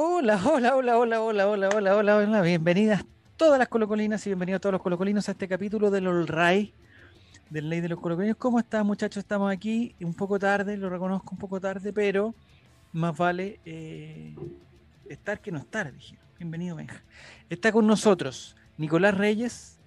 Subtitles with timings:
[0.00, 2.40] Hola, hola, hola, hola, hola, hola, hola, hola, hola.
[2.40, 3.04] Bienvenidas
[3.36, 6.72] todas las colocolinas y bienvenidos todos los colocolinos a este capítulo del All Ray,
[7.50, 8.36] del Ley de los Colocolinos.
[8.36, 9.24] ¿Cómo están, muchachos?
[9.24, 12.32] Estamos aquí un poco tarde, lo reconozco un poco tarde, pero
[12.92, 14.36] más vale eh,
[15.08, 16.16] estar que no estar, dije.
[16.38, 17.02] Bienvenido, Benja.
[17.50, 19.80] Está con nosotros Nicolás Reyes.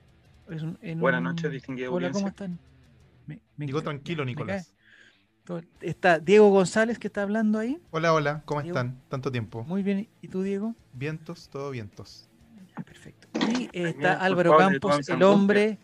[0.97, 2.59] Buenas noches, distinguido Hola, ¿cómo están?
[3.27, 4.73] Me, Digo tranquilo, Nicolás.
[5.81, 7.81] Está Diego González que está hablando ahí.
[7.89, 9.01] Hola, hola, ¿cómo están?
[9.09, 9.63] Tanto tiempo.
[9.63, 10.75] Muy bien, ¿y tú, Diego?
[10.93, 12.29] Vientos, todo vientos.
[12.85, 13.27] perfecto.
[13.49, 15.79] Y está Álvaro Campos, el hombre,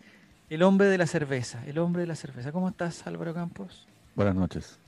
[0.48, 2.52] el hombre de la cerveza, el hombre de la cerveza.
[2.52, 3.86] ¿Cómo estás, Álvaro Campos?
[4.14, 4.78] Buenas noches.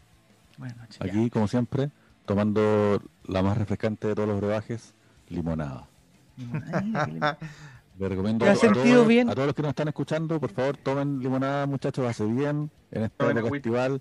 [0.57, 1.01] Buenas noches.
[1.01, 1.91] Aquí, como siempre,
[2.25, 4.95] tomando la más refrescante de todos los brebajes,
[5.29, 5.89] limonada.
[6.37, 7.39] limonada.
[7.99, 9.29] Le recomiendo a, todos, bien?
[9.29, 13.03] a todos los que nos están escuchando, por favor, tomen limonada, muchachos, hace bien en
[13.03, 14.01] esta época estival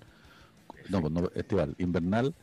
[0.90, 2.34] no, pues no, estival, invernal.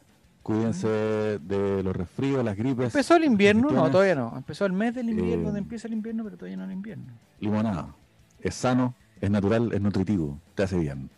[0.47, 2.85] Cuídense de los resfríos, las gripes.
[2.85, 3.69] ¿Empezó el invierno?
[3.69, 4.33] No, todavía no.
[4.33, 7.05] Empezó el mes del invierno, donde eh, empieza el invierno, pero todavía no el invierno.
[7.41, 7.93] Limonada.
[8.39, 10.39] Es sano, es natural, es nutritivo.
[10.55, 11.09] Te hace bien.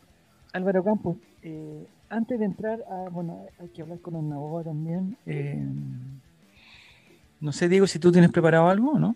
[0.51, 3.09] Álvaro Campos, eh, antes de entrar a.
[3.11, 5.15] Bueno, hay que hablar con Naboa también.
[5.27, 5.63] Eh,
[7.39, 9.15] no sé, Diego, si tú tienes preparado algo o no.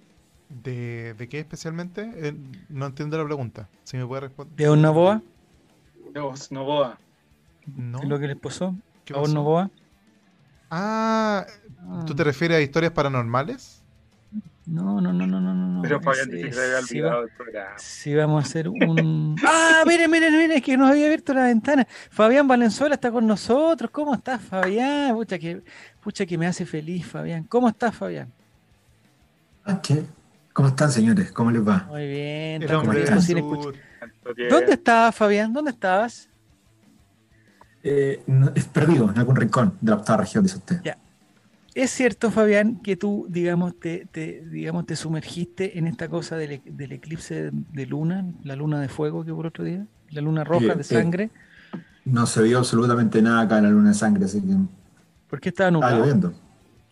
[0.64, 2.36] ¿De, ¿De, qué especialmente?
[2.70, 3.68] no entiendo la pregunta.
[3.84, 4.56] Si me puede responder.
[4.56, 5.24] ¿De Novoa?
[6.14, 7.00] De Novoa.
[7.66, 8.02] No.
[8.02, 8.76] ¿Es lo que les pasó?
[9.14, 9.72] ¿A vos no
[10.76, 11.46] Ah,
[12.08, 13.84] ¿tú te refieres a historias paranormales?
[14.66, 15.82] No, no, no, no, no, no.
[15.82, 17.78] Pero Fabián dice que se había olvidado el programa.
[17.78, 19.36] Sí, vamos a hacer un.
[19.46, 19.84] ¡Ah!
[19.86, 21.86] Miren, miren, miren, es que nos había abierto la ventana.
[22.10, 23.92] Fabián Valenzuela está con nosotros.
[23.92, 25.14] ¿Cómo estás, Fabián?
[25.14, 25.62] Pucha que,
[26.02, 27.44] pucha que me hace feliz, Fabián.
[27.44, 28.32] ¿Cómo estás, Fabián?
[29.66, 29.82] Ah,
[30.54, 31.32] ¿Cómo están, señores?
[31.32, 31.86] ¿Cómo les va?
[31.90, 32.62] Muy bien.
[34.50, 35.52] ¿Dónde estabas, Fabián?
[35.52, 36.30] ¿Dónde estabas?
[37.84, 38.24] Eh,
[38.56, 40.82] es perdido en algún rincón de la octava región, dice usted.
[40.84, 40.98] Ya.
[41.76, 44.08] Es cierto, Fabián, que tú, digamos, te,
[44.50, 49.32] digamos, te sumergiste en esta cosa del, eclipse de luna, la luna de fuego que
[49.32, 51.32] hubo otro día, la luna roja de eh, sangre.
[52.06, 54.56] no se vio absolutamente nada acá en la luna de sangre, así que.
[55.28, 55.96] ¿Por qué estaba nublado?
[55.96, 56.34] Estaba lloviendo.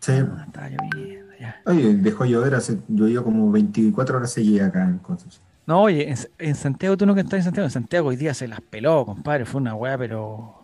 [0.00, 0.12] Sí.
[0.12, 1.62] Ah, estaba lloviendo, ya.
[1.64, 5.44] Oye, dejó llover, hace, llovió como 24 horas seguidas acá en Concepción.
[5.64, 8.48] No, oye, en, Santiago, tú no que estás en Santiago, en Santiago hoy día se
[8.48, 10.61] las peló, compadre, fue una weá, pero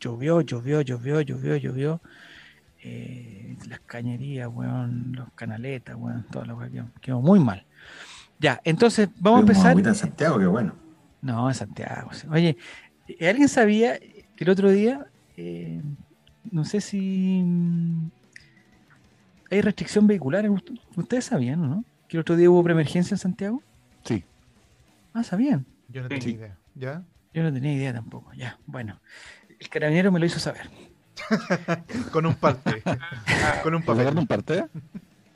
[0.00, 2.00] llovió, llovió, llovió, llovió, llovió.
[2.82, 7.64] Eh, las cañerías, weón, los canaletas, weón, toda la weón, quedó muy mal.
[8.38, 9.78] Ya, entonces vamos a empezar.
[9.78, 10.74] en Santiago, qué bueno.
[11.22, 12.10] No, en Santiago.
[12.30, 12.56] Oye,
[13.20, 15.80] ¿alguien sabía que el otro día, eh,
[16.50, 17.44] no sé si
[19.50, 20.48] hay restricción vehicular?
[20.94, 21.84] Ustedes sabían, ¿no?
[22.08, 23.62] Que el otro día hubo preemergencia en Santiago.
[24.04, 24.22] Sí.
[25.12, 25.64] Ah, ¿sabían?
[25.88, 26.56] Yo no tenía idea.
[26.74, 27.02] ¿Ya?
[27.36, 28.32] Yo no tenía idea tampoco.
[28.32, 28.98] Ya, bueno.
[29.60, 30.70] El carabinero me lo hizo saber.
[32.10, 32.82] Con un parte.
[33.62, 34.16] Con un papel.
[34.16, 34.64] un parte?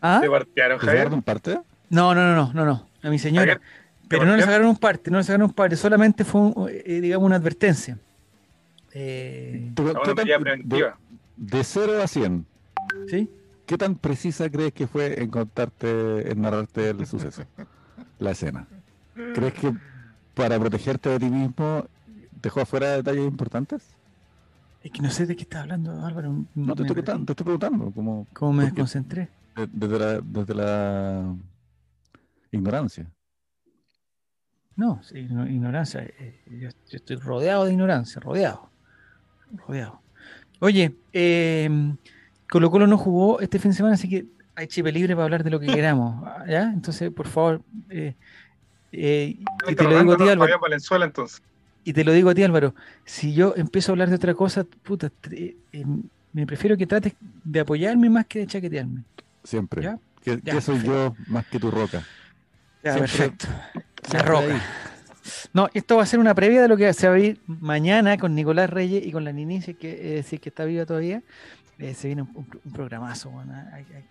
[0.01, 0.19] ¿Ah?
[0.23, 1.13] ¿Te partearon, Javier?
[1.13, 1.61] un parte?
[1.91, 2.89] No, no, no, no, no.
[3.03, 3.61] A mi señora.
[4.09, 5.77] Pero no le sacaron un parte, no le sacaron un parte.
[5.77, 7.99] Solamente fue, eh, digamos, una advertencia.
[8.95, 9.71] Eh,
[10.65, 10.93] de,
[11.37, 12.47] de 0 a 100.
[13.09, 13.31] ¿Sí?
[13.67, 17.43] ¿Qué tan precisa crees que fue en contarte, en narrarte el suceso?
[18.19, 18.67] La escena.
[19.35, 19.75] ¿Crees que
[20.41, 21.85] para protegerte de ti mismo,
[22.41, 23.83] dejó afuera detalles importantes?
[24.83, 26.47] Es que no sé de qué estás hablando, Álvaro.
[26.55, 27.93] No, te, estoy, te estoy preguntando.
[27.95, 29.29] ¿Cómo, ¿Cómo me desconcentré?
[29.71, 31.37] Desde la, desde la
[32.51, 33.07] ignorancia.
[34.77, 36.03] No, ignorancia.
[36.03, 38.71] Eh, yo, estoy rodeado de ignorancia, rodeado.
[39.53, 40.01] Rodeado.
[40.61, 41.69] Oye, eh,
[42.51, 45.45] Colo Colo no jugó este fin de semana, así que hay chipe libre para hablar
[45.45, 46.27] de lo que queramos.
[46.49, 46.73] ¿ya?
[46.73, 48.15] Entonces, por favor, eh,
[48.93, 49.37] eh,
[49.69, 51.05] y te lo digo a ti, Álvaro.
[51.05, 51.43] entonces.
[51.85, 52.75] Y te lo digo a ti, Álvaro.
[53.05, 55.57] Si yo empiezo a hablar de otra cosa, puta, eh,
[56.33, 57.15] me prefiero que trates
[57.45, 59.03] de apoyarme más que de chaquetearme.
[59.45, 59.83] Siempre.
[59.83, 59.99] ¿Ya?
[60.23, 62.03] Que, soy yo más que tu roca.
[62.83, 63.47] Ya, perfecto.
[64.13, 64.61] La roca.
[65.53, 68.19] No, esto va a ser una previa de lo que se va a ir mañana
[68.19, 71.23] con Nicolás Reyes y con la Ninice, que es decir que está viva todavía.
[71.79, 74.05] Eh, se viene un, programazo, bueno, hay, hay,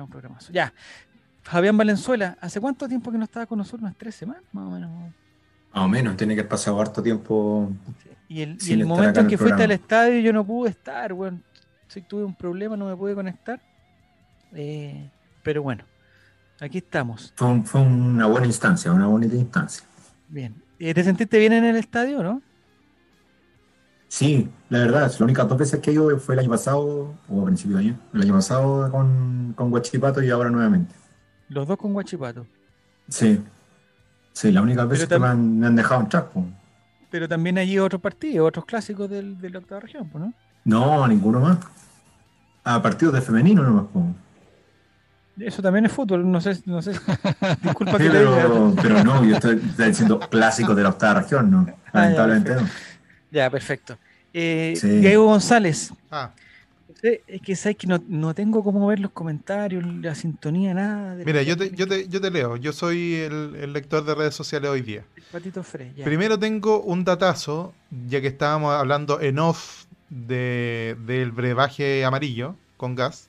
[0.00, 0.52] un programazo.
[0.52, 0.72] Ya,
[1.44, 3.82] Fabián Valenzuela, ¿hace cuánto tiempo que no estaba con nosotros?
[3.82, 4.42] ¿Unas tres semanas?
[4.52, 4.90] Más o menos.
[5.74, 7.70] Más o menos, tiene que haber pasado harto tiempo.
[8.28, 11.40] Y el, momento en que fuiste al estadio yo no pude estar, bueno,
[11.86, 13.60] si tuve un problema, no me pude conectar.
[14.54, 15.10] Eh,
[15.42, 15.84] pero bueno,
[16.60, 17.32] aquí estamos.
[17.36, 19.86] Fue, una buena instancia, una bonita instancia.
[20.28, 20.54] Bien.
[20.78, 22.40] Eh, ¿Te sentiste bien en el estadio, no?
[24.08, 27.42] Sí, la verdad, la única dos veces que he ido fue el año pasado, o
[27.42, 30.94] a principio de año, el año pasado con, con Guachipato y ahora nuevamente.
[31.48, 32.46] Los dos con Guachipato.
[33.08, 33.40] Sí.
[34.32, 36.44] Sí, la única vez que me han, dejado un chasco.
[37.10, 40.32] Pero también hay otros partidos, otros clásicos del, de la octava región, ¿no?
[40.64, 41.58] No, ninguno más.
[42.64, 43.84] a partidos de femenino nomás.
[43.92, 44.04] po.
[45.38, 46.92] Eso también es fútbol, no sé, no sé.
[47.62, 51.20] Disculpa Sí, que te pero, pero no, yo estoy, estoy diciendo clásicos de la octava
[51.20, 51.66] región, ¿no?
[51.92, 52.62] Lamentablemente no.
[53.30, 53.96] Ya, perfecto.
[54.32, 54.88] Eh, Sí.
[55.00, 56.30] Diego González, Ah,
[57.04, 61.14] Es que sabes que no, no tengo cómo ver los comentarios, la sintonía, nada.
[61.14, 62.56] de mira, yo te, yo, te, yo te leo.
[62.56, 65.04] Yo soy el, el lector de redes sociales hoy día.
[65.16, 66.04] el Patito Frey, ya.
[66.04, 67.74] Primero tengo un datazo,
[68.06, 73.28] ya que estábamos hablando en off de, del brebaje amarillo con gas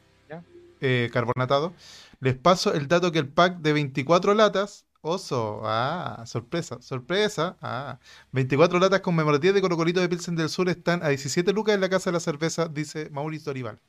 [0.82, 1.74] eh, carbonatado.
[2.20, 8.00] Les paso el dato que el pack de 24 latas, oso, ah, sorpresa, sorpresa, ah,
[8.32, 11.90] 24 latas conmemorativas de Colocolito de Pilsen del Sur están a 17 lucas en la
[11.90, 13.80] Casa de la Cerveza, dice Mauricio Dorival.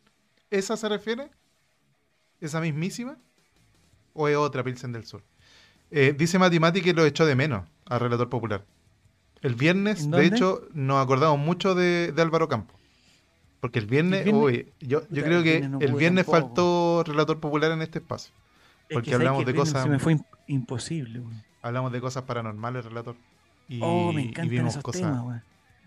[0.51, 1.31] ¿Esa se refiere?
[2.41, 3.17] ¿Esa mismísima?
[4.13, 5.23] ¿O es otra Pilsen del Sur?
[5.91, 8.65] Eh, dice Matimati que lo echó de menos al relator popular.
[9.41, 12.75] El viernes, ¿En de hecho, nos acordamos mucho de, de Álvaro Campo.
[13.61, 14.45] Porque el viernes, ¿El viernes?
[14.45, 16.47] uy, yo, creo que no el viernes tampoco.
[16.47, 18.33] faltó relator popular en este espacio.
[18.89, 21.37] Es porque que sabes hablamos que de cosas- Se me fue im- imposible, güey.
[21.63, 23.17] Hablamos de cosas paranormales, relator.
[23.69, 25.39] Y, Oh, me y encantan vimos esos cosas, temas, güey.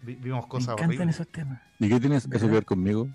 [0.03, 1.15] vi- vimos Me cosas encantan horribles.
[1.15, 1.61] esos temas.
[1.79, 3.07] ¿Y qué tienes eso que ver conmigo?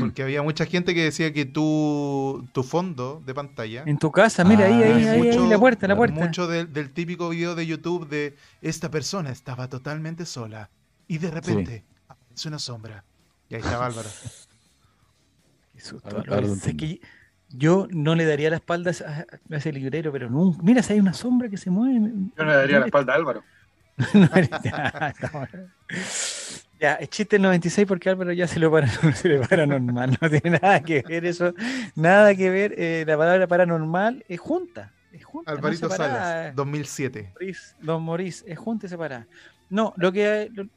[0.00, 4.42] Porque había mucha gente que decía que tu, tu fondo de pantalla En tu casa,
[4.42, 6.16] mira, ahí, Ah, ahí, es ahí, ahí, la puerta, la puerta.
[6.16, 10.68] mucho del, del típico video de YouTube de esta persona estaba totalmente sola
[11.06, 13.04] y de repente aparece una sombra.
[13.48, 14.08] Y ahí estaba Álvaro.
[15.72, 16.34] Qué susto, Ahora- Álvaro.
[16.48, 16.60] ahora
[17.50, 20.62] yo no le daría la espalda a, a ese librero, pero nunca.
[20.62, 21.98] Mira, si hay una sombra que se mueve.
[22.36, 23.42] Yo no le daría la espalda a Álvaro.
[24.14, 24.28] No,
[24.62, 25.68] ya, está bueno.
[26.78, 30.16] Ya, es chiste el 96 porque Álvaro ya se lo, para, se le paranormal.
[30.20, 31.52] No tiene nada que ver eso.
[31.96, 32.74] Nada que ver.
[32.78, 34.92] eh, la palabra paranormal es junta.
[35.12, 35.50] Es junta.
[35.50, 36.20] no Alvarito separada.
[36.20, 37.30] Salas, 2007.
[37.34, 39.26] Morís, Don Morís, es junta y separada.
[39.68, 40.68] No, lo que, lo,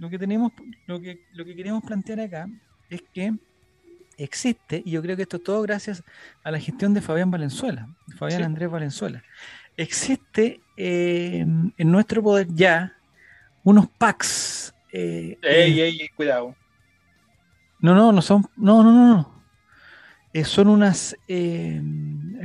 [0.00, 0.52] lo que tenemos,
[0.86, 2.48] lo que, lo que queremos plantear acá
[2.90, 3.34] es que
[4.18, 6.02] existe, y yo creo que esto es todo gracias
[6.44, 8.44] a la gestión de Fabián Valenzuela, Fabián Sí.
[8.44, 9.22] Andrés Valenzuela.
[9.76, 11.40] Existe eh,
[11.76, 12.92] en nuestro poder ya
[13.64, 14.74] unos packs.
[14.92, 16.54] eh, Ey, eh, ey, ey, cuidado.
[17.80, 18.44] no, no, no son.
[18.56, 19.06] No, no, no.
[19.16, 19.42] no.
[20.32, 21.16] Eh, son unas.
[21.28, 21.80] Eh,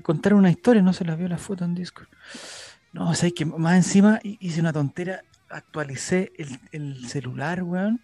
[0.03, 2.07] contar una historia, no se las vio la foto en Discord.
[2.91, 5.23] No, o sea, que más encima hi- hice una tontera.
[5.49, 7.99] Actualicé el, el celular, weón.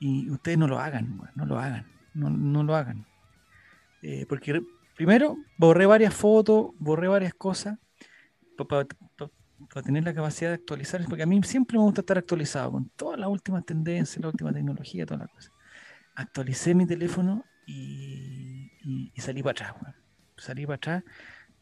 [0.00, 1.30] Y ustedes no lo hagan, weón.
[1.36, 1.86] No lo hagan.
[2.14, 3.06] No, no lo hagan.
[4.02, 4.62] Eh, porque
[4.96, 7.78] primero borré varias fotos, borré varias cosas.
[8.56, 8.86] Para
[9.84, 11.04] tener la capacidad de actualizar.
[11.08, 14.52] Porque a mí siempre me gusta estar actualizado con todas las últimas tendencias, la última
[14.52, 15.52] tecnología, todas las cosas
[16.14, 19.94] actualicé mi teléfono y, y- salí para atrás, weón.
[20.36, 21.04] Salí para atrás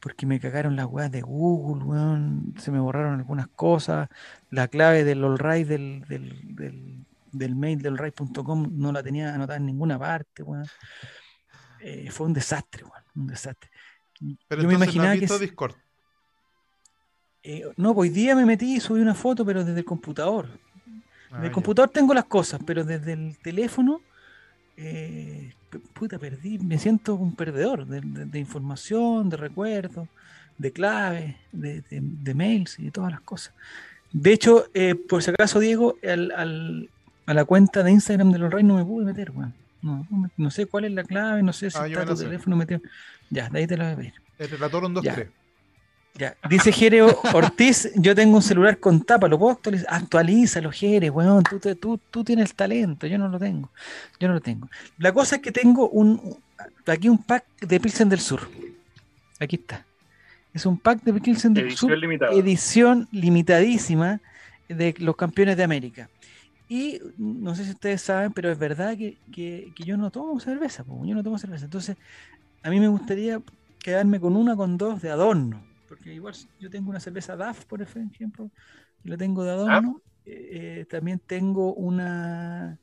[0.01, 2.55] porque me cagaron las weas de Google, weón.
[2.59, 4.09] Se me borraron algunas cosas.
[4.51, 9.57] La clave del AllRight del, del, del, del mail del allright.com no la tenía anotada
[9.59, 10.67] en ninguna parte, weón.
[11.81, 13.05] Eh, fue un desastre, weón.
[13.17, 13.71] Un desastre.
[14.49, 15.75] Pero Yo me no imaginaba has que visto s- Discord.
[17.43, 20.47] Eh, no, pues hoy día me metí y subí una foto, pero desde el computador.
[21.31, 24.03] Ah, En el computador tengo las cosas, pero desde el teléfono,
[24.77, 25.55] eh,
[25.95, 30.09] puta, perdí, me siento un perdedor de, de- de información, de recuerdos,
[30.59, 33.55] de claves, de, de- de mails y de todas las cosas.
[34.13, 36.91] De hecho, eh, por si acaso, Diego, al, al-
[37.27, 39.55] a la cuenta de Instagram de los Reyes no me pude meter, weón.
[40.37, 42.81] No, sé cuál es la clave, no sé si Ah, está tu teléfono metido.
[43.31, 44.15] Ya, de ahí te la voy a pedir.
[44.39, 45.15] El relator 1, 2, Ya.
[45.15, 45.29] 3.
[46.15, 46.37] Ya.
[46.49, 49.87] Dice Jere Ortiz, yo tengo un celular con tapa, ¿lo puedo actualizar?
[49.91, 53.71] Actualízalo, Jere, weón, tú, te- tú, tú tienes el talento, yo no lo tengo.
[54.19, 54.69] Yo no lo tengo.
[54.99, 56.37] La cosa es que tengo un
[56.87, 58.41] aquí un pack de Pilsen del Sur.
[59.39, 59.87] Aquí está.
[60.53, 62.33] Es un pack de Pilsen del Sur, Edición limitada.
[62.33, 64.21] edición limitadísima
[64.69, 66.11] de los campeones de América.
[66.73, 70.39] Y no sé si ustedes saben, pero es verdad que, que- que yo no tomo
[70.39, 71.65] cerveza, po, yo no tomo cerveza.
[71.65, 71.97] Entonces,
[72.63, 73.43] a mí me gustaría
[73.81, 75.67] quedarme con una con dos de adorno.
[75.89, 78.53] Porque igual yo tengo una cerveza DAF, por ejemplo,
[79.03, 80.01] y la tengo de adorno.
[80.25, 82.79] Eh, eh, también tengo una,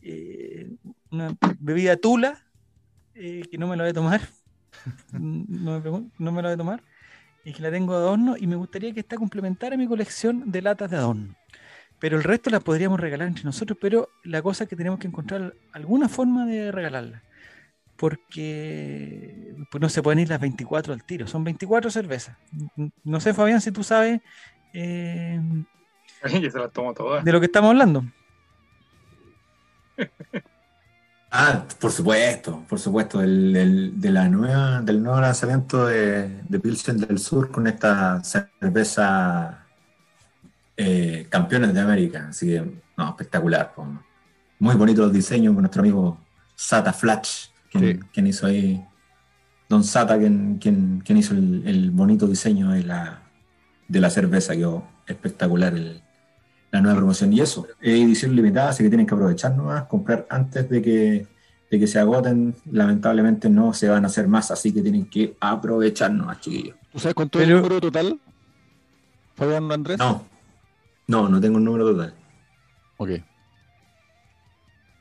[0.00, 0.68] eh,
[1.12, 2.36] una bebida tula,
[3.14, 4.20] eh, que no me la voy a tomar.
[5.12, 6.82] no, me no me la voy a tomar.
[7.44, 8.36] Y que la tengo de adorno.
[8.36, 11.36] Y me gustaría que esta complementara mi colección de latas de adorno.
[12.02, 13.78] Pero el resto las podríamos regalar entre nosotros.
[13.80, 17.22] Pero la cosa es que tenemos que encontrar alguna forma de regalarla
[17.96, 22.36] porque pues no se pueden ir las 24 al tiro, son 24 cervezas.
[23.04, 24.20] No sé, Fabián, si tú sabes
[24.74, 25.40] eh,
[26.42, 27.24] Yo se las tomo todas.
[27.24, 28.04] de lo que estamos hablando.
[31.34, 36.60] Ah, por supuesto, por supuesto, el, el- de la nueva, del nuevo lanzamiento de, de
[36.60, 39.61] Pilsen del Sur con esta cerveza
[40.84, 42.26] eh, Campeones de América.
[42.28, 43.72] Así que, no, espectacular.
[44.58, 46.18] Muy bonito los diseños con nuestro amigo
[46.56, 48.84] Sata Flash, quien, hizo ahí,
[49.68, 53.22] Don Sata, quien, quien, hizo el, bonito diseño de la,
[53.86, 55.72] de la cerveza, quedó espectacular
[56.72, 57.32] la nueva promoción.
[57.32, 61.26] Y eso, es edición limitada, así que tienen que aprovechar nomás, comprar antes de que,
[61.70, 62.56] de que se agoten.
[62.70, 66.76] Lamentablemente no se van a hacer más, así que tienen que aprovechar nomás, chiquillos.
[66.90, 68.20] ¿Tú sabes cuánto es el número total,
[69.34, 69.98] Fabián Andrés?
[69.98, 70.31] No,
[71.12, 72.14] no, no tengo un número total.
[72.96, 73.10] Ok.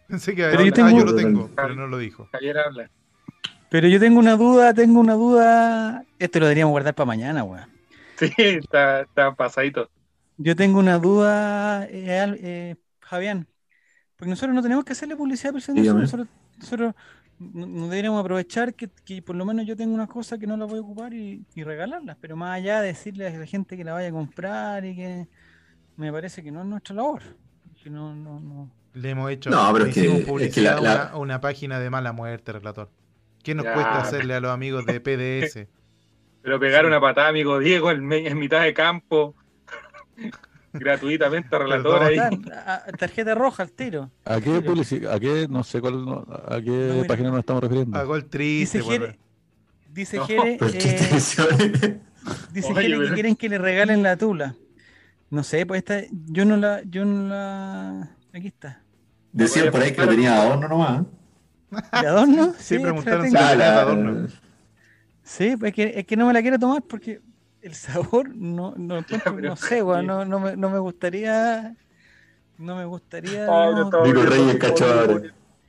[0.08, 1.00] Pensé que pero yo, tengo...
[1.00, 2.28] yo lo tengo, pero no lo dijo.
[2.34, 2.92] Ayer habla.
[3.70, 6.04] Pero yo tengo una duda, tengo una duda.
[6.20, 7.70] Esto lo deberíamos guardar para mañana, weón.
[8.18, 9.90] Sí, está, está pasadito.
[10.38, 13.48] Yo tengo una duda, eh, eh, Javián.
[14.18, 15.84] Porque nosotros no tenemos que hacerle publicidad personal.
[15.98, 16.28] Nosotros,
[16.60, 16.94] nosotros
[17.40, 18.90] no deberíamos aprovechar que,
[19.22, 21.64] por lo menos yo tengo una cosa que no la voy a ocupar y, y,
[21.64, 22.18] regalarlas.
[22.20, 25.28] Pero más allá de decirle a la gente que la vaya a comprar y que
[26.02, 27.22] me parece que no es nuestra labor.
[27.82, 28.72] Que no, no, no.
[28.94, 29.86] Le hemos hecho no, pero
[30.26, 32.90] publicidad una, página de mala muerte, relator.
[33.44, 35.68] ¿Qué nos cuesta hacerle a los amigos de PDS?
[36.44, 39.36] Pero pegar una patada, amigo Diego, en, mitad de campo.
[40.74, 42.18] gratuitamente, relator ahí.
[42.98, 44.10] tarjeta roja al tiro.
[44.26, 45.14] ¿A qué publicidad?
[45.14, 45.48] ¿A qué?
[45.48, 46.04] No sé cuál.
[46.48, 47.96] ¿A qué página nos estamos refiriendo?
[47.98, 48.80] A gol triste.
[48.80, 49.20] Dice Jere.
[49.90, 50.58] Dice Jere.
[50.60, 52.00] Eh,
[52.52, 54.56] dice Jere que quieren que le regalen la tula.
[55.32, 58.84] No sé, pues esta, yo no la, yo no la, aquí está.
[59.32, 61.06] Decían por ahí que la tenía de adorno nomás.
[62.02, 62.54] ¿De adorno?
[62.60, 64.28] Sí, preguntaron si la de adorno.
[65.24, 67.22] Sí, pues es que, es que no me la quiero tomar porque
[67.62, 69.06] el sabor no, no,
[69.42, 71.78] no sé, güey, no, no, me, no me gustaría,
[72.58, 73.46] no me gustaría.
[73.46, 75.22] no, Digo Reyes cachorro.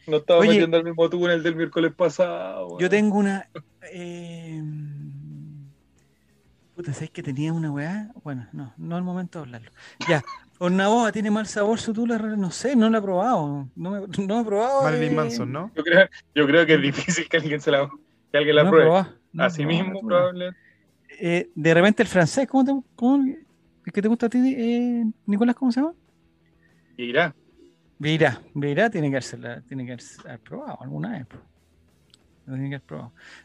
[0.09, 2.77] No estaba metiendo el mismo túnel del miércoles pasado.
[2.81, 3.49] Yo tengo una,
[3.93, 4.61] eh,
[6.83, 8.11] Puta, ¿sabes que tenía una weá?
[8.25, 9.71] Bueno, no, no es el momento de hablarlo.
[10.09, 10.21] Ya,
[10.59, 13.69] Hornaboa tiene mal sabor su tula, no sé, no la he probado.
[13.77, 14.83] No me, no he probado.
[14.83, 15.15] Marilyn eh...
[15.15, 15.71] Manson, ¿no?
[15.77, 17.89] Yo creo, yo creo que es difícil que alguien se la,
[18.33, 19.05] que alguien la pruebe.
[19.39, 20.59] Así mismo, probablemente.
[21.21, 23.33] Eh, de repente el francés, ¿cómo te, cómo,
[23.85, 25.55] ¿qué te gusta a ti, eh, Nicolás?
[25.55, 25.95] ¿Cómo se llama?
[26.97, 27.33] Virá.
[28.01, 31.27] Virá, Virá tiene que haber, tiene que haber probado alguna vez.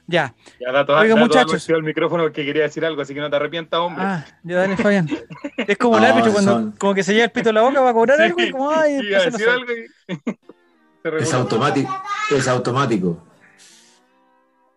[0.07, 0.33] Ya.
[0.59, 1.69] Ya da toda, Oiga, muchachos.
[1.69, 4.03] el micrófono porque quería decir algo, así que no te arrepientas, hombre.
[4.03, 5.07] Ah, ya dale, Fabián.
[5.67, 7.89] Es como el árbitro cuando como que se lleva el pito a la boca va
[7.89, 9.65] a cobrar algo y como ay, sí, decir algo
[11.19, 12.03] es automático.
[12.35, 13.23] Es automático.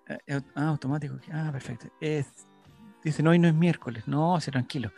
[0.09, 1.17] Eh, ah, automático.
[1.33, 1.89] Ah, perfecto.
[2.01, 2.27] Es,
[3.05, 4.05] dicen hoy no es miércoles.
[4.07, 4.93] No, se tranquilo.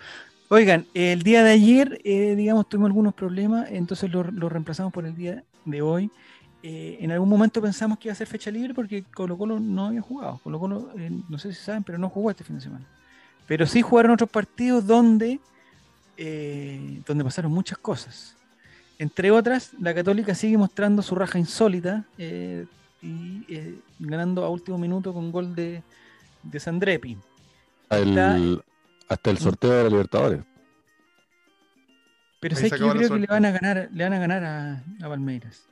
[0.48, 5.06] Oigan, el día de ayer, eh, digamos, tuvimos algunos problemas, entonces lo, lo reemplazamos por
[5.06, 6.10] el día de hoy.
[6.62, 9.86] Eh, en algún momento pensamos que iba a ser fecha libre porque Colo Colo no
[9.86, 10.40] había jugado.
[10.44, 12.84] Colo Colo, eh, no sé si saben, pero no jugó este fin de semana.
[13.48, 15.40] Pero sí jugaron otros partidos donde,
[16.16, 18.36] eh, donde pasaron muchas cosas.
[18.98, 25.32] Entre otras, la Católica sigue mostrando su raja insólita y ganando a último minuto con
[25.32, 25.82] gol de,
[26.44, 27.18] de Sandrepi.
[29.08, 30.44] hasta el sorteo de la Libertadores.
[32.38, 34.84] Pero sé que yo creo que le van a ganar, le van a ganar a,
[35.04, 35.71] a Palmeiras.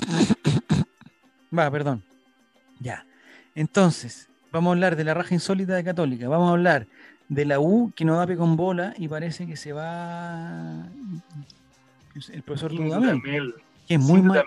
[1.56, 2.02] Va, perdón.
[2.78, 3.04] Ya.
[3.54, 6.28] Entonces, vamos a hablar de la raja insólita de Católica.
[6.28, 6.86] Vamos a hablar
[7.28, 10.84] de la U que no da con bola y parece que se va
[12.32, 13.22] el profesor Dudamel,
[13.86, 14.44] que es muy mal.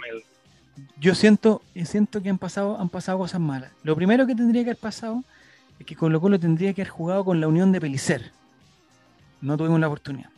[1.00, 3.72] Yo siento, siento que han pasado, han pasado cosas malas.
[3.84, 5.24] Lo primero que tendría que haber pasado
[5.80, 8.32] es que Colo Colo tendría que haber jugado con la Unión de Pelicer.
[9.40, 10.33] No tuvimos la oportunidad.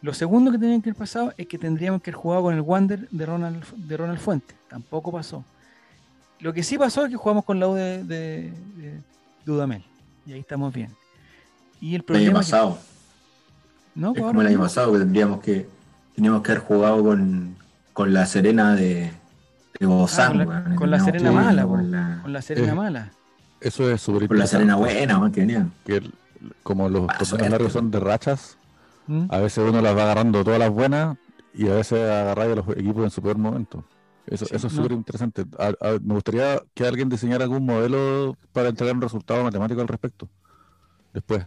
[0.00, 2.60] Lo segundo que tenía que haber pasado es que tendríamos que haber jugado con el
[2.60, 4.54] Wander de Ronald, de Ronald Fuente.
[4.68, 5.44] Tampoco pasó.
[6.40, 8.52] Lo que sí pasó es que jugamos con la U de,
[9.44, 9.82] Dudamel.
[10.24, 10.94] Y ahí estamos bien.
[11.80, 12.22] Y el problema.
[12.22, 12.78] El año pasado.
[13.94, 14.12] ¿No?
[14.14, 15.68] Es como el año pasado que tendríamos que
[16.14, 17.56] teníamos que haber jugado con,
[17.92, 19.10] con la Serena de,
[19.80, 20.40] de Bozán.
[20.42, 23.10] Ah, con, la, Serena mala, con la, Serena mala.
[23.60, 25.72] Eso es súper Con la Serena buena, man, que venían.
[25.84, 26.02] Que
[26.62, 28.57] como los torneos largos son de rachas,
[29.08, 29.26] ¿Mm?
[29.30, 31.16] A veces uno las va agarrando todas las buenas
[31.52, 33.84] y a veces agarra a los equipos en su peor momento.
[34.26, 35.44] Eso, eso es súper interesante.
[36.02, 40.28] me gustaría que alguien diseñara algún modelo para entregar un resultado matemático al respecto.
[41.14, 41.46] Después.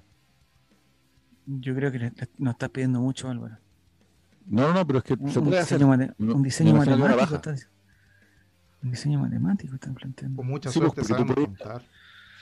[1.46, 3.58] Yo creo que nos estás pidiendo mucho, Álvaro.
[4.48, 6.16] No, no, no, pero es que un, diseño, hacer.
[6.18, 7.42] un diseño matemático.
[8.84, 10.38] un diseño matemático están planteando.
[10.38, 11.02] Con mucha suerte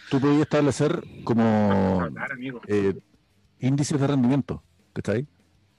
[0.10, 2.08] tú, podías, establecer como
[2.68, 2.98] eh,
[3.60, 4.64] índices de rendimiento.
[5.02, 5.28] ¿Cachai?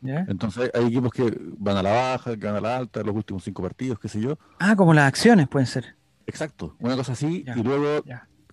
[0.03, 3.45] Entonces hay equipos que van a la baja, que van a la alta, los últimos
[3.45, 4.39] cinco partidos, qué sé yo.
[4.59, 5.95] Ah, como las acciones pueden ser.
[6.27, 8.03] Exacto, una cosa así, y luego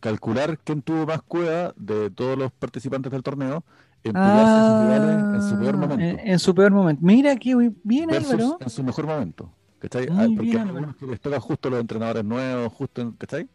[0.02, 3.64] calcular quién tuvo más cueva de todos los participantes del torneo
[4.04, 6.22] en ah, en su peor momento.
[6.24, 7.02] En, su peor momento.
[7.04, 8.58] Mira qué bien, Álvaro.
[8.60, 9.52] En su mejor momento.
[9.80, 10.08] ¿Cachai?
[10.12, 13.48] Ah, porque algunos que les toca justo los entrenadores nuevos, justo, ¿cachai?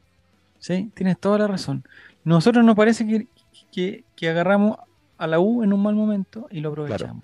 [0.58, 1.84] Sí, tienes toda la razón.
[2.24, 4.76] Nosotros nos parece que, que, agarramos
[5.22, 7.22] a la U en un mal momento y lo aprovechamos.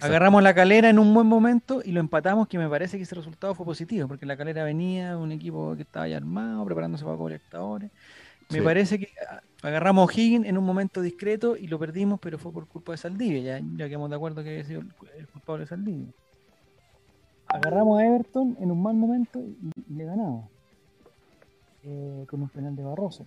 [0.00, 3.14] agarramos la calera en un buen momento y lo empatamos, que me parece que ese
[3.14, 7.16] resultado fue positivo, porque la calera venía un equipo que estaba ya armado, preparándose para
[7.16, 7.90] colectadores.
[8.50, 9.10] Me parece que
[9.62, 12.98] agarramos a O'Higgins en un momento discreto y lo perdimos, pero fue por culpa de
[12.98, 13.40] Saldivia.
[13.40, 14.80] Ya, ya quedamos de acuerdo que había sido
[15.16, 16.08] el, culpable de Saldivia.
[17.46, 20.46] Agarramos a Everton en un mal momento y, le ganamos.
[21.84, 23.24] Eh, con un penal de Barroso.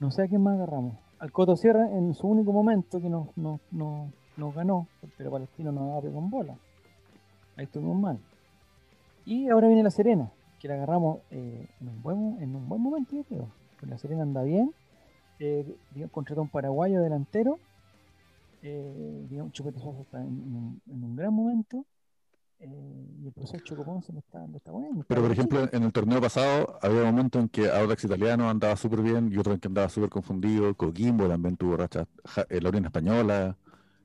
[0.00, 1.07] No sé a quién más agarramos.
[1.18, 6.00] Al Coto Sierra en su único momento que nos, nos, ganó, pero Palestino no daba
[6.12, 6.56] con bola.
[7.56, 8.18] Ahí estuvimos mal.
[9.24, 13.16] Y ahora viene la Serena, que la agarramos eh, en, un buen, en un momento,
[13.16, 13.48] yo creo.
[13.82, 14.72] La Serena anda bien
[15.40, 15.76] eh,
[16.10, 17.58] contrató un paraguayo delantero,
[18.62, 21.84] eh, digamos, Chupete está en, un, gran momento,
[22.60, 25.04] y el profesor Chocopón se lo está, está bueno.
[25.06, 29.02] Pero por ejemplo, en el torneo pasado había momentos en que Audax Italiano andaba súper
[29.02, 32.06] bien y otro en que andaba súper confundido, Coquimbo también tuvo rachas,
[32.48, 33.56] eh, la Unión Española,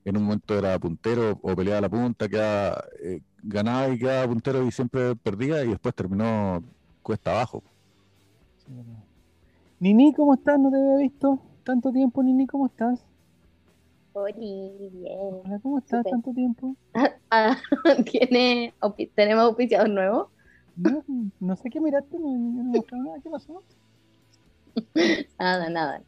[0.05, 4.63] en un momento era puntero o peleaba la punta, quedaba, eh, ganaba y quedaba puntero
[4.67, 6.63] y siempre perdía y después terminó
[7.01, 7.63] cuesta abajo.
[8.65, 8.73] Sí,
[9.79, 10.59] Nini, ¿cómo estás?
[10.59, 13.03] No te había visto tanto tiempo, Nini, ¿cómo estás?
[14.15, 15.41] Hola, bien.
[15.43, 16.03] Hola, ¿cómo estás?
[16.03, 16.75] ¿Tanto tiempo?
[17.35, 17.57] Ah,
[18.11, 18.75] ¿tiene,
[19.15, 20.29] ¿Tenemos auspiciador nuevo?
[20.75, 21.03] No,
[21.39, 23.63] no sé qué miraste, no, no me nada, ¿qué pasó?
[25.39, 26.01] Nada, nada.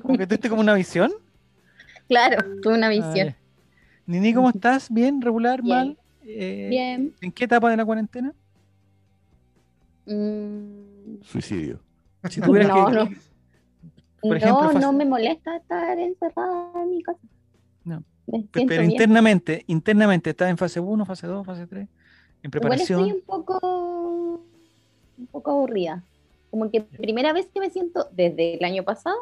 [0.00, 1.10] ¿Cómo que tuviste como una visión?
[2.06, 3.34] Claro, tuve una visión.
[4.06, 4.88] Nini, ¿cómo estás?
[4.92, 5.20] ¿Bien?
[5.20, 5.60] ¿Regular?
[5.64, 5.98] ¿Mal?
[6.24, 7.14] Eh, bien.
[7.20, 8.32] ¿En qué etapa de la cuarentena?
[10.06, 11.22] Mm.
[11.24, 11.80] Suicidio
[12.40, 13.08] no, no.
[14.22, 17.20] No, no me molesta estar encerrada en mi casa.
[17.84, 18.04] No.
[18.52, 21.88] Pero, internamente, internamente, ¿estás en fase 1, fase 2, fase 3?
[22.42, 23.00] ¿En preparación?
[23.00, 24.46] Igual estoy un poco,
[25.18, 26.02] un poco aburrida.
[26.50, 29.16] Como que primera vez que me siento, desde el año pasado,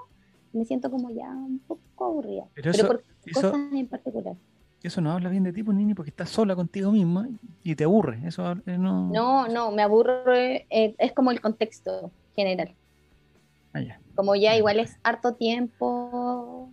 [0.53, 2.45] me siento como ya un poco aburrida.
[2.55, 4.35] Pero, por cosas en particular.
[4.83, 7.29] Eso no habla bien de ti, pues, Nini, porque estás sola contigo misma
[7.63, 8.21] y te aburre.
[8.25, 9.11] Eso eh, no...
[9.11, 10.67] no, no, me aburre.
[10.71, 12.75] Eh, es como el contexto general.
[13.75, 13.81] Ah,
[14.21, 16.71] como ya igual es harto tiempo,